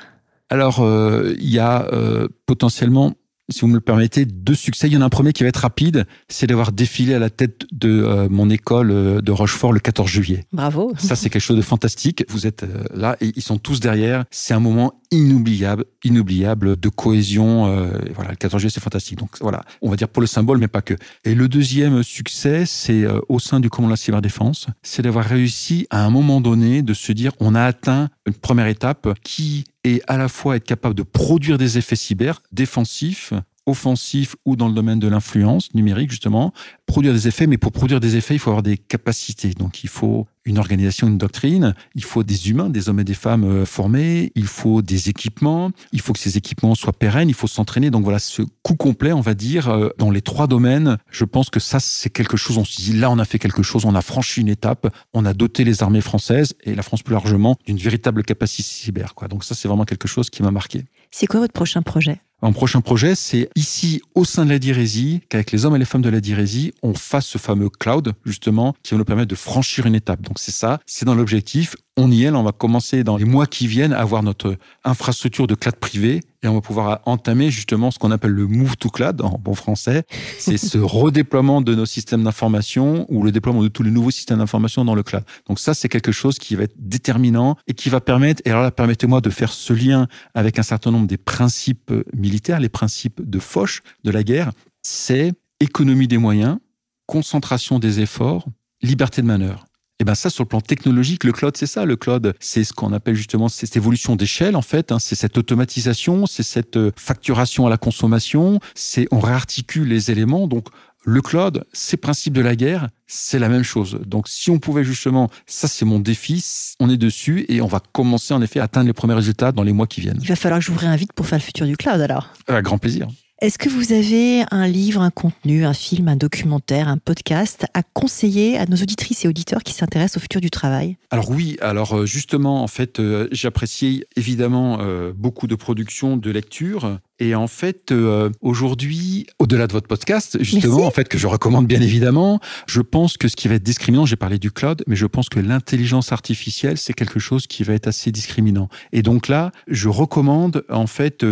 Alors, 0.49 0.79
euh, 0.79 1.33
il 1.39 1.49
y 1.49 1.59
a 1.59 1.87
euh, 1.91 2.27
potentiellement 2.45 3.13
si 3.49 3.61
vous 3.61 3.67
me 3.67 3.75
le 3.75 3.81
permettez, 3.81 4.25
deux 4.25 4.55
succès. 4.55 4.87
Il 4.87 4.93
y 4.93 4.97
en 4.97 5.01
a 5.01 5.05
un 5.05 5.09
premier 5.09 5.33
qui 5.33 5.43
va 5.43 5.49
être 5.49 5.57
rapide, 5.57 6.05
c'est 6.27 6.47
d'avoir 6.47 6.71
défilé 6.71 7.13
à 7.13 7.19
la 7.19 7.29
tête 7.29 7.65
de 7.71 7.89
euh, 7.89 8.27
mon 8.29 8.49
école 8.49 8.91
euh, 8.91 9.21
de 9.21 9.31
Rochefort 9.31 9.71
le 9.71 9.79
14 9.79 10.09
juillet. 10.09 10.45
Bravo. 10.51 10.93
Ça, 10.97 11.15
c'est 11.15 11.29
quelque 11.29 11.41
chose 11.41 11.57
de 11.57 11.61
fantastique. 11.61 12.25
Vous 12.29 12.45
êtes 12.45 12.63
euh, 12.63 12.83
là 12.93 13.15
et 13.21 13.31
ils 13.35 13.41
sont 13.41 13.57
tous 13.57 13.79
derrière. 13.79 14.25
C'est 14.31 14.53
un 14.53 14.59
moment 14.59 15.01
inoubliable, 15.11 15.85
inoubliable 16.03 16.77
de 16.77 16.89
cohésion. 16.89 17.65
voilà, 18.13 18.31
le 18.31 18.35
14 18.35 18.59
juillet, 18.59 18.71
c'est 18.73 18.83
fantastique. 18.83 19.17
Donc 19.17 19.29
voilà, 19.39 19.63
on 19.81 19.89
va 19.89 19.95
dire 19.95 20.09
pour 20.09 20.19
le 20.19 20.27
symbole, 20.27 20.57
mais 20.57 20.67
pas 20.67 20.81
que. 20.81 20.95
Et 21.23 21.33
le 21.33 21.47
deuxième 21.47 22.03
succès, 22.03 22.65
c'est 22.65 23.05
au 23.29 23.39
sein 23.39 23.61
du 23.61 23.69
commandement 23.69 23.93
de 23.93 23.99
la 23.99 24.03
cyberdéfense, 24.03 24.67
c'est 24.83 25.03
d'avoir 25.03 25.23
réussi 25.23 25.87
à 25.91 26.03
un 26.03 26.09
moment 26.09 26.41
donné 26.41 26.81
de 26.81 26.93
se 26.93 27.13
dire, 27.13 27.31
on 27.39 27.55
a 27.55 27.63
atteint 27.63 28.09
une 28.25 28.33
première 28.33 28.67
étape 28.67 29.07
qui 29.23 29.63
et 29.87 30.01
à 30.07 30.17
la 30.17 30.27
fois 30.27 30.57
être 30.57 30.65
capable 30.65 30.95
de 30.95 31.03
produire 31.03 31.57
des 31.57 31.77
effets 31.77 31.95
cyber 31.95 32.41
défensifs 32.51 33.33
offensif 33.67 34.35
ou 34.45 34.55
dans 34.55 34.67
le 34.67 34.73
domaine 34.73 34.99
de 34.99 35.07
l'influence 35.07 35.73
numérique, 35.75 36.09
justement, 36.09 36.53
produire 36.87 37.13
des 37.13 37.27
effets. 37.27 37.45
Mais 37.45 37.57
pour 37.57 37.71
produire 37.71 37.99
des 37.99 38.15
effets, 38.15 38.33
il 38.33 38.39
faut 38.39 38.49
avoir 38.49 38.63
des 38.63 38.77
capacités. 38.77 39.49
Donc, 39.51 39.83
il 39.83 39.89
faut 39.89 40.25
une 40.45 40.57
organisation, 40.57 41.07
une 41.07 41.17
doctrine, 41.17 41.75
il 41.93 42.03
faut 42.03 42.23
des 42.23 42.49
humains, 42.49 42.69
des 42.69 42.87
hommes 42.87 43.01
et 43.01 43.03
des 43.03 43.13
femmes 43.13 43.43
euh, 43.43 43.65
formés, 43.65 44.31
il 44.35 44.47
faut 44.47 44.81
des 44.81 45.09
équipements, 45.09 45.71
il 45.91 45.99
faut 45.99 46.13
que 46.13 46.19
ces 46.19 46.37
équipements 46.37 46.73
soient 46.73 46.93
pérennes, 46.93 47.27
il 47.27 47.35
faut 47.35 47.47
s'entraîner. 47.47 47.91
Donc 47.91 48.03
voilà, 48.03 48.19
ce 48.19 48.41
coup 48.63 48.75
complet, 48.75 49.11
on 49.11 49.19
va 49.19 49.33
dire, 49.33 49.67
euh, 49.67 49.89
dans 49.97 50.09
les 50.09 50.21
trois 50.21 50.47
domaines, 50.47 50.97
je 51.11 51.25
pense 51.25 51.49
que 51.49 51.59
ça, 51.59 51.79
c'est 51.81 52.09
quelque 52.09 52.37
chose, 52.37 52.57
on 52.57 52.63
se 52.63 52.81
dit, 52.81 52.93
là, 52.93 53.11
on 53.11 53.19
a 53.19 53.25
fait 53.25 53.39
quelque 53.39 53.61
chose, 53.61 53.83
on 53.83 53.93
a 53.93 54.01
franchi 54.01 54.39
une 54.39 54.47
étape, 54.47 54.87
on 55.13 55.25
a 55.25 55.33
doté 55.33 55.65
les 55.65 55.83
armées 55.83 56.01
françaises 56.01 56.55
et 56.63 56.73
la 56.73 56.83
France 56.83 57.03
plus 57.03 57.13
largement 57.13 57.57
d'une 57.65 57.77
véritable 57.77 58.23
capacité 58.23 58.63
cyber. 58.63 59.15
Quoi. 59.15 59.27
Donc 59.27 59.43
ça, 59.43 59.53
c'est 59.53 59.67
vraiment 59.67 59.85
quelque 59.85 60.07
chose 60.07 60.29
qui 60.29 60.43
m'a 60.43 60.51
marqué. 60.51 60.85
C'est 61.11 61.27
quoi 61.27 61.41
votre 61.41 61.53
prochain 61.53 61.81
projet? 61.81 62.21
Un 62.43 62.51
prochain 62.51 62.81
projet, 62.81 63.15
c'est 63.15 63.49
ici, 63.55 64.01
au 64.13 64.23
sein 64.23 64.45
de 64.45 64.51
la 64.51 64.59
Dirésie, 64.59 65.21
qu'avec 65.27 65.51
les 65.51 65.65
hommes 65.65 65.75
et 65.75 65.79
les 65.79 65.85
femmes 65.85 66.03
de 66.03 66.09
la 66.09 66.19
Dirésie, 66.19 66.71
on 66.83 66.93
fasse 66.93 67.25
ce 67.25 67.39
fameux 67.39 67.69
cloud, 67.69 68.13
justement, 68.25 68.75
qui 68.83 68.93
va 68.93 68.99
nous 68.99 69.05
permettre 69.05 69.29
de 69.29 69.35
franchir 69.35 69.87
une 69.87 69.95
étape. 69.95 70.21
Donc 70.21 70.37
c'est 70.37 70.51
ça, 70.51 70.79
c'est 70.85 71.05
dans 71.05 71.15
l'objectif. 71.15 71.75
On 71.95 72.11
y 72.11 72.25
est, 72.25 72.29
on 72.29 72.43
va 72.43 72.51
commencer 72.51 73.03
dans 73.03 73.17
les 73.17 73.25
mois 73.25 73.47
qui 73.47 73.65
viennent 73.65 73.93
à 73.93 73.99
avoir 73.99 74.21
notre 74.21 74.55
infrastructure 74.83 75.47
de 75.47 75.55
cloud 75.55 75.77
privé 75.77 76.21
et 76.47 76.49
on 76.49 76.53
va 76.55 76.61
pouvoir 76.61 77.01
entamer 77.05 77.51
justement 77.51 77.91
ce 77.91 77.99
qu'on 77.99 78.09
appelle 78.11 78.31
le 78.31 78.47
move 78.47 78.77
to 78.77 78.89
cloud 78.89 79.21
en 79.21 79.37
bon 79.37 79.53
français. 79.53 80.03
C'est 80.39 80.57
ce 80.57 80.77
redéploiement 80.81 81.61
de 81.61 81.75
nos 81.75 81.85
systèmes 81.85 82.23
d'information 82.23 83.05
ou 83.09 83.21
le 83.23 83.33
déploiement 83.33 83.61
de 83.61 83.67
tous 83.67 83.83
les 83.83 83.91
nouveaux 83.91 84.11
systèmes 84.11 84.39
d'information 84.39 84.85
dans 84.85 84.95
le 84.95 85.03
cloud. 85.03 85.23
Donc 85.47 85.59
ça, 85.59 85.73
c'est 85.73 85.89
quelque 85.89 86.13
chose 86.13 86.39
qui 86.39 86.55
va 86.55 86.63
être 86.63 86.75
déterminant 86.77 87.57
et 87.67 87.73
qui 87.73 87.89
va 87.89 87.99
permettre, 87.99 88.41
et 88.45 88.51
alors 88.51 88.63
là, 88.63 88.71
permettez-moi 88.71 89.19
de 89.19 89.29
faire 89.29 89.51
ce 89.51 89.73
lien 89.73 90.07
avec 90.33 90.57
un 90.57 90.63
certain 90.63 90.91
nombre 90.91 91.07
des 91.07 91.17
principes 91.17 91.91
militaires, 92.15 92.61
les 92.61 92.69
principes 92.69 93.21
de 93.21 93.39
Foch 93.39 93.81
de 94.05 94.11
la 94.11 94.23
guerre, 94.23 94.51
c'est 94.81 95.33
économie 95.59 96.07
des 96.07 96.17
moyens, 96.17 96.59
concentration 97.07 97.77
des 97.77 97.99
efforts, 97.99 98.45
liberté 98.81 99.21
de 99.21 99.27
manœuvre. 99.27 99.66
Et 99.99 100.03
ben 100.03 100.13
ça, 100.13 100.29
sur 100.29 100.43
le 100.43 100.47
plan 100.47 100.61
technologique, 100.61 101.23
le 101.23 101.31
cloud, 101.31 101.57
c'est 101.57 101.65
ça. 101.65 101.83
Le 101.85 101.95
cloud, 101.95 102.35
c'est 102.39 102.63
ce 102.63 102.71
qu'on 102.71 102.93
appelle 102.93 103.15
justement 103.15 103.49
cette 103.49 103.75
évolution 103.75 104.15
d'échelle, 104.15 104.55
en 104.55 104.61
fait. 104.61 104.91
Hein. 104.91 104.99
c'est 104.99 105.15
cette 105.15 105.37
automatisation, 105.37 106.27
c'est 106.27 106.43
cette 106.43 106.77
euh, 106.77 106.91
facturation 106.95 107.65
à 107.65 107.69
la 107.69 107.77
consommation. 107.77 108.59
C'est 108.75 109.07
on 109.11 109.19
réarticule 109.19 109.87
les 109.87 110.11
éléments. 110.11 110.47
Donc 110.47 110.67
le 111.03 111.21
cloud, 111.21 111.63
ces 111.73 111.97
principes 111.97 112.33
de 112.33 112.41
la 112.41 112.55
guerre, 112.55 112.89
c'est 113.07 113.39
la 113.39 113.49
même 113.49 113.63
chose. 113.63 113.99
Donc 114.05 114.27
si 114.27 114.51
on 114.51 114.59
pouvait 114.59 114.83
justement, 114.83 115.31
ça 115.47 115.67
c'est 115.67 115.85
mon 115.85 115.99
défi, 115.99 116.45
on 116.79 116.89
est 116.89 116.97
dessus 116.97 117.45
et 117.49 117.61
on 117.61 117.67
va 117.67 117.79
commencer 117.79 118.33
en 118.33 118.41
effet 118.41 118.59
à 118.59 118.65
atteindre 118.65 118.87
les 118.87 118.93
premiers 118.93 119.15
résultats 119.15 119.51
dans 119.51 119.63
les 119.63 119.73
mois 119.73 119.87
qui 119.87 120.01
viennent. 120.01 120.19
Il 120.21 120.27
va 120.27 120.35
falloir 120.35 120.59
que 120.59 120.65
je 120.65 120.71
vous 120.71 120.77
réinvite 120.77 121.13
pour 121.13 121.25
faire 121.25 121.39
le 121.39 121.43
futur 121.43 121.65
du 121.65 121.77
cloud 121.77 122.01
alors. 122.01 122.33
Avec 122.47 122.65
grand 122.65 122.77
plaisir. 122.77 123.07
Est-ce 123.39 123.59
que 123.59 123.69
vous 123.69 123.93
avez 123.93 124.45
un 124.49 124.67
livre, 124.67 124.99
un 125.03 125.11
contenu, 125.11 125.63
un 125.63 125.73
film, 125.75 126.07
un 126.07 126.15
documentaire, 126.15 126.87
un 126.87 126.97
podcast 126.97 127.67
à 127.75 127.83
conseiller 127.83 128.57
à 128.57 128.65
nos 128.65 128.77
auditrices 128.77 129.25
et 129.25 129.27
auditeurs 129.27 129.61
qui 129.61 129.73
s'intéressent 129.73 130.17
au 130.17 130.21
futur 130.21 130.41
du 130.41 130.49
travail? 130.49 130.97
Alors 131.11 131.29
oui, 131.29 131.55
alors 131.61 131.99
euh, 131.99 132.05
justement, 132.07 132.63
en 132.63 132.67
fait, 132.67 132.99
euh, 132.99 133.27
j'apprécie 133.31 134.05
évidemment 134.15 134.79
euh, 134.81 135.13
beaucoup 135.15 135.45
de 135.45 135.53
productions, 135.53 136.17
de 136.17 136.31
lectures. 136.31 136.97
Et 137.19 137.35
en 137.35 137.47
fait, 137.47 137.93
aujourd'hui, 138.41 139.27
au-delà 139.39 139.67
de 139.67 139.73
votre 139.73 139.87
podcast, 139.87 140.37
justement, 140.41 140.85
en 140.85 140.91
fait, 140.91 141.07
que 141.07 141.17
je 141.17 141.27
recommande 141.27 141.67
bien 141.67 141.81
évidemment, 141.81 142.39
je 142.67 142.81
pense 142.81 143.17
que 143.17 143.27
ce 143.27 143.35
qui 143.35 143.47
va 143.47 143.55
être 143.55 143.63
discriminant, 143.63 144.05
j'ai 144.05 144.15
parlé 144.15 144.37
du 144.39 144.51
cloud, 144.51 144.83
mais 144.87 144.95
je 144.95 145.05
pense 145.05 145.29
que 145.29 145.39
l'intelligence 145.39 146.11
artificielle, 146.11 146.77
c'est 146.77 146.93
quelque 146.93 147.19
chose 147.19 147.47
qui 147.47 147.63
va 147.63 147.73
être 147.73 147.87
assez 147.87 148.11
discriminant. 148.11 148.69
Et 148.91 149.01
donc 149.01 149.27
là, 149.27 149.51
je 149.67 149.89
recommande, 149.89 150.63
en 150.69 150.87
fait, 150.87 151.25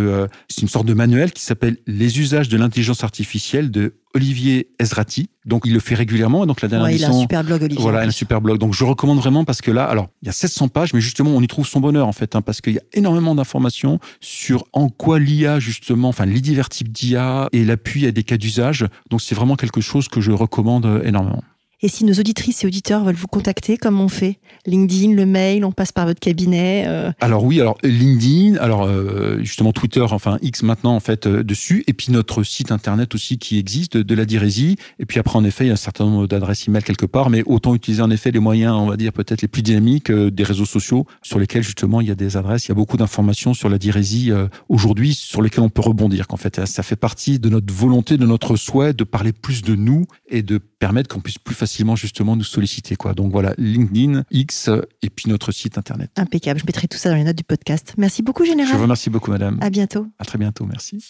c'est 0.48 0.62
une 0.62 0.68
sorte 0.68 0.86
de 0.86 0.94
manuel 0.94 1.32
qui 1.32 1.42
s'appelle 1.42 1.76
Les 1.86 2.18
usages 2.18 2.48
de 2.48 2.56
l'intelligence 2.56 3.04
artificielle 3.04 3.70
de 3.70 3.94
Olivier 4.16 4.70
Ezrati. 4.78 5.28
Donc, 5.44 5.62
il 5.66 5.74
le 5.74 5.78
fait 5.78 5.94
régulièrement. 5.94 6.46
Donc, 6.46 6.62
la 6.62 6.68
dernière 6.68 6.88
ouais, 6.88 6.96
il 6.96 7.04
a 7.04 7.10
un 7.10 7.20
super 7.20 7.44
blog, 7.44 7.62
Olivier. 7.62 7.82
Voilà, 7.82 8.00
un 8.00 8.10
super 8.10 8.40
blog. 8.40 8.58
Donc, 8.58 8.72
je 8.72 8.82
recommande 8.82 9.18
vraiment 9.18 9.44
parce 9.44 9.60
que 9.60 9.70
là, 9.70 9.84
alors, 9.84 10.08
il 10.22 10.26
y 10.26 10.28
a 10.30 10.32
700 10.32 10.68
pages, 10.68 10.94
mais 10.94 11.02
justement, 11.02 11.30
on 11.30 11.42
y 11.42 11.46
trouve 11.46 11.66
son 11.66 11.80
bonheur, 11.80 12.08
en 12.08 12.12
fait, 12.12 12.34
hein, 12.34 12.40
parce 12.40 12.62
qu'il 12.62 12.72
y 12.72 12.78
a 12.78 12.82
énormément 12.94 13.34
d'informations 13.34 14.00
sur 14.20 14.64
en 14.72 14.88
quoi 14.88 15.18
l'IA, 15.18 15.60
justement, 15.60 16.08
enfin, 16.08 16.24
les 16.24 16.40
divers 16.40 16.70
types 16.70 16.90
d'IA 16.90 17.48
et 17.52 17.64
l'appui 17.64 18.06
à 18.06 18.10
des 18.10 18.24
cas 18.24 18.38
d'usage. 18.38 18.86
Donc, 19.10 19.20
c'est 19.20 19.34
vraiment 19.34 19.56
quelque 19.56 19.82
chose 19.82 20.08
que 20.08 20.22
je 20.22 20.32
recommande 20.32 20.86
euh, 20.86 21.04
énormément. 21.04 21.44
Et 21.82 21.88
si 21.88 22.06
nos 22.06 22.14
auditrices 22.14 22.64
et 22.64 22.66
auditeurs 22.66 23.04
veulent 23.04 23.16
vous 23.16 23.26
contacter, 23.26 23.76
comment 23.76 24.04
on 24.04 24.08
fait? 24.08 24.38
LinkedIn, 24.64 25.12
le 25.12 25.26
mail, 25.26 25.62
on 25.62 25.72
passe 25.72 25.92
par 25.92 26.06
votre 26.06 26.20
cabinet 26.20 26.84
euh 26.86 27.12
Alors 27.20 27.44
oui, 27.44 27.60
alors 27.60 27.76
LinkedIn, 27.82 28.56
alors 28.56 28.84
euh, 28.84 29.40
justement 29.40 29.72
Twitter, 29.72 30.00
enfin 30.00 30.38
X 30.40 30.62
maintenant 30.62 30.96
en 30.96 31.00
fait 31.00 31.26
euh, 31.26 31.44
dessus, 31.44 31.84
et 31.86 31.92
puis 31.92 32.12
notre 32.12 32.42
site 32.44 32.72
internet 32.72 33.14
aussi 33.14 33.36
qui 33.36 33.58
existe 33.58 33.98
de 33.98 34.14
la 34.14 34.24
Dirésie. 34.24 34.76
Et 34.98 35.04
puis 35.04 35.20
après 35.20 35.36
en 35.36 35.44
effet, 35.44 35.64
il 35.64 35.68
y 35.68 35.70
a 35.70 35.74
un 35.74 35.76
certain 35.76 36.06
nombre 36.06 36.26
d'adresses 36.26 36.66
email 36.66 36.82
quelque 36.82 37.04
part, 37.04 37.28
mais 37.28 37.42
autant 37.44 37.74
utiliser 37.74 38.02
en 38.02 38.10
effet 38.10 38.30
les 38.30 38.40
moyens, 38.40 38.74
on 38.74 38.86
va 38.86 38.96
dire 38.96 39.12
peut-être 39.12 39.42
les 39.42 39.48
plus 39.48 39.62
dynamiques 39.62 40.10
des 40.10 40.44
réseaux 40.44 40.64
sociaux 40.64 41.06
sur 41.20 41.38
lesquels 41.38 41.62
justement 41.62 42.00
il 42.00 42.08
y 42.08 42.10
a 42.10 42.14
des 42.14 42.38
adresses, 42.38 42.64
il 42.64 42.68
y 42.70 42.72
a 42.72 42.74
beaucoup 42.74 42.96
d'informations 42.96 43.52
sur 43.52 43.68
la 43.68 43.76
Dirésie 43.76 44.32
aujourd'hui 44.70 45.12
sur 45.12 45.42
lesquelles 45.42 45.64
on 45.64 45.68
peut 45.68 45.82
rebondir. 45.82 46.26
Qu'en 46.26 46.38
fait, 46.38 46.64
ça 46.64 46.82
fait 46.82 46.96
partie 46.96 47.38
de 47.38 47.50
notre 47.50 47.72
volonté, 47.72 48.16
de 48.16 48.24
notre 48.24 48.56
souhait 48.56 48.94
de 48.94 49.04
parler 49.04 49.32
plus 49.32 49.60
de 49.60 49.74
nous 49.74 50.06
et 50.28 50.42
de 50.42 50.56
permettre 50.78 51.14
qu'on 51.14 51.20
puisse 51.20 51.38
plus 51.38 51.54
facilement 51.66 51.96
justement 51.96 52.36
nous 52.36 52.44
solliciter. 52.44 52.94
Quoi. 52.94 53.12
Donc 53.12 53.32
voilà, 53.32 53.52
LinkedIn, 53.58 54.22
X 54.30 54.70
et 55.02 55.10
puis 55.10 55.28
notre 55.28 55.50
site 55.50 55.78
internet. 55.78 56.10
Impeccable. 56.16 56.60
Je 56.60 56.64
mettrai 56.64 56.86
tout 56.86 56.96
ça 56.96 57.10
dans 57.10 57.16
les 57.16 57.24
notes 57.24 57.36
du 57.36 57.42
podcast. 57.42 57.94
Merci 57.98 58.22
beaucoup, 58.22 58.44
Général. 58.44 58.70
Je 58.70 58.76
vous 58.76 58.84
remercie 58.84 59.10
beaucoup, 59.10 59.32
madame. 59.32 59.58
À 59.60 59.68
bientôt. 59.68 60.06
À 60.20 60.24
très 60.24 60.38
bientôt. 60.38 60.64
Merci. 60.64 61.04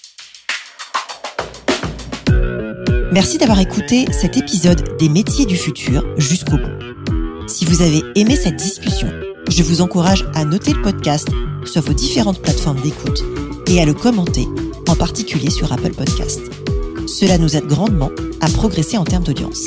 Merci 3.12 3.36
d'avoir 3.36 3.60
écouté 3.60 4.06
cet 4.12 4.38
épisode 4.38 4.96
des 4.98 5.10
métiers 5.10 5.44
du 5.44 5.56
futur 5.56 6.02
jusqu'au 6.16 6.56
bout. 6.56 7.48
Si 7.48 7.66
vous 7.66 7.82
avez 7.82 8.02
aimé 8.14 8.34
cette 8.34 8.56
discussion, 8.56 9.08
je 9.50 9.62
vous 9.62 9.82
encourage 9.82 10.24
à 10.34 10.46
noter 10.46 10.72
le 10.72 10.80
podcast 10.80 11.28
sur 11.66 11.82
vos 11.82 11.92
différentes 11.92 12.40
plateformes 12.40 12.80
d'écoute 12.80 13.22
et 13.68 13.80
à 13.80 13.84
le 13.84 13.92
commenter, 13.92 14.46
en 14.88 14.96
particulier 14.96 15.50
sur 15.50 15.70
Apple 15.70 15.94
Podcast. 15.94 16.40
Cela 17.06 17.36
nous 17.36 17.56
aide 17.56 17.66
grandement 17.66 18.10
à 18.40 18.48
progresser 18.48 18.96
en 18.96 19.04
termes 19.04 19.24
d'audience. 19.24 19.66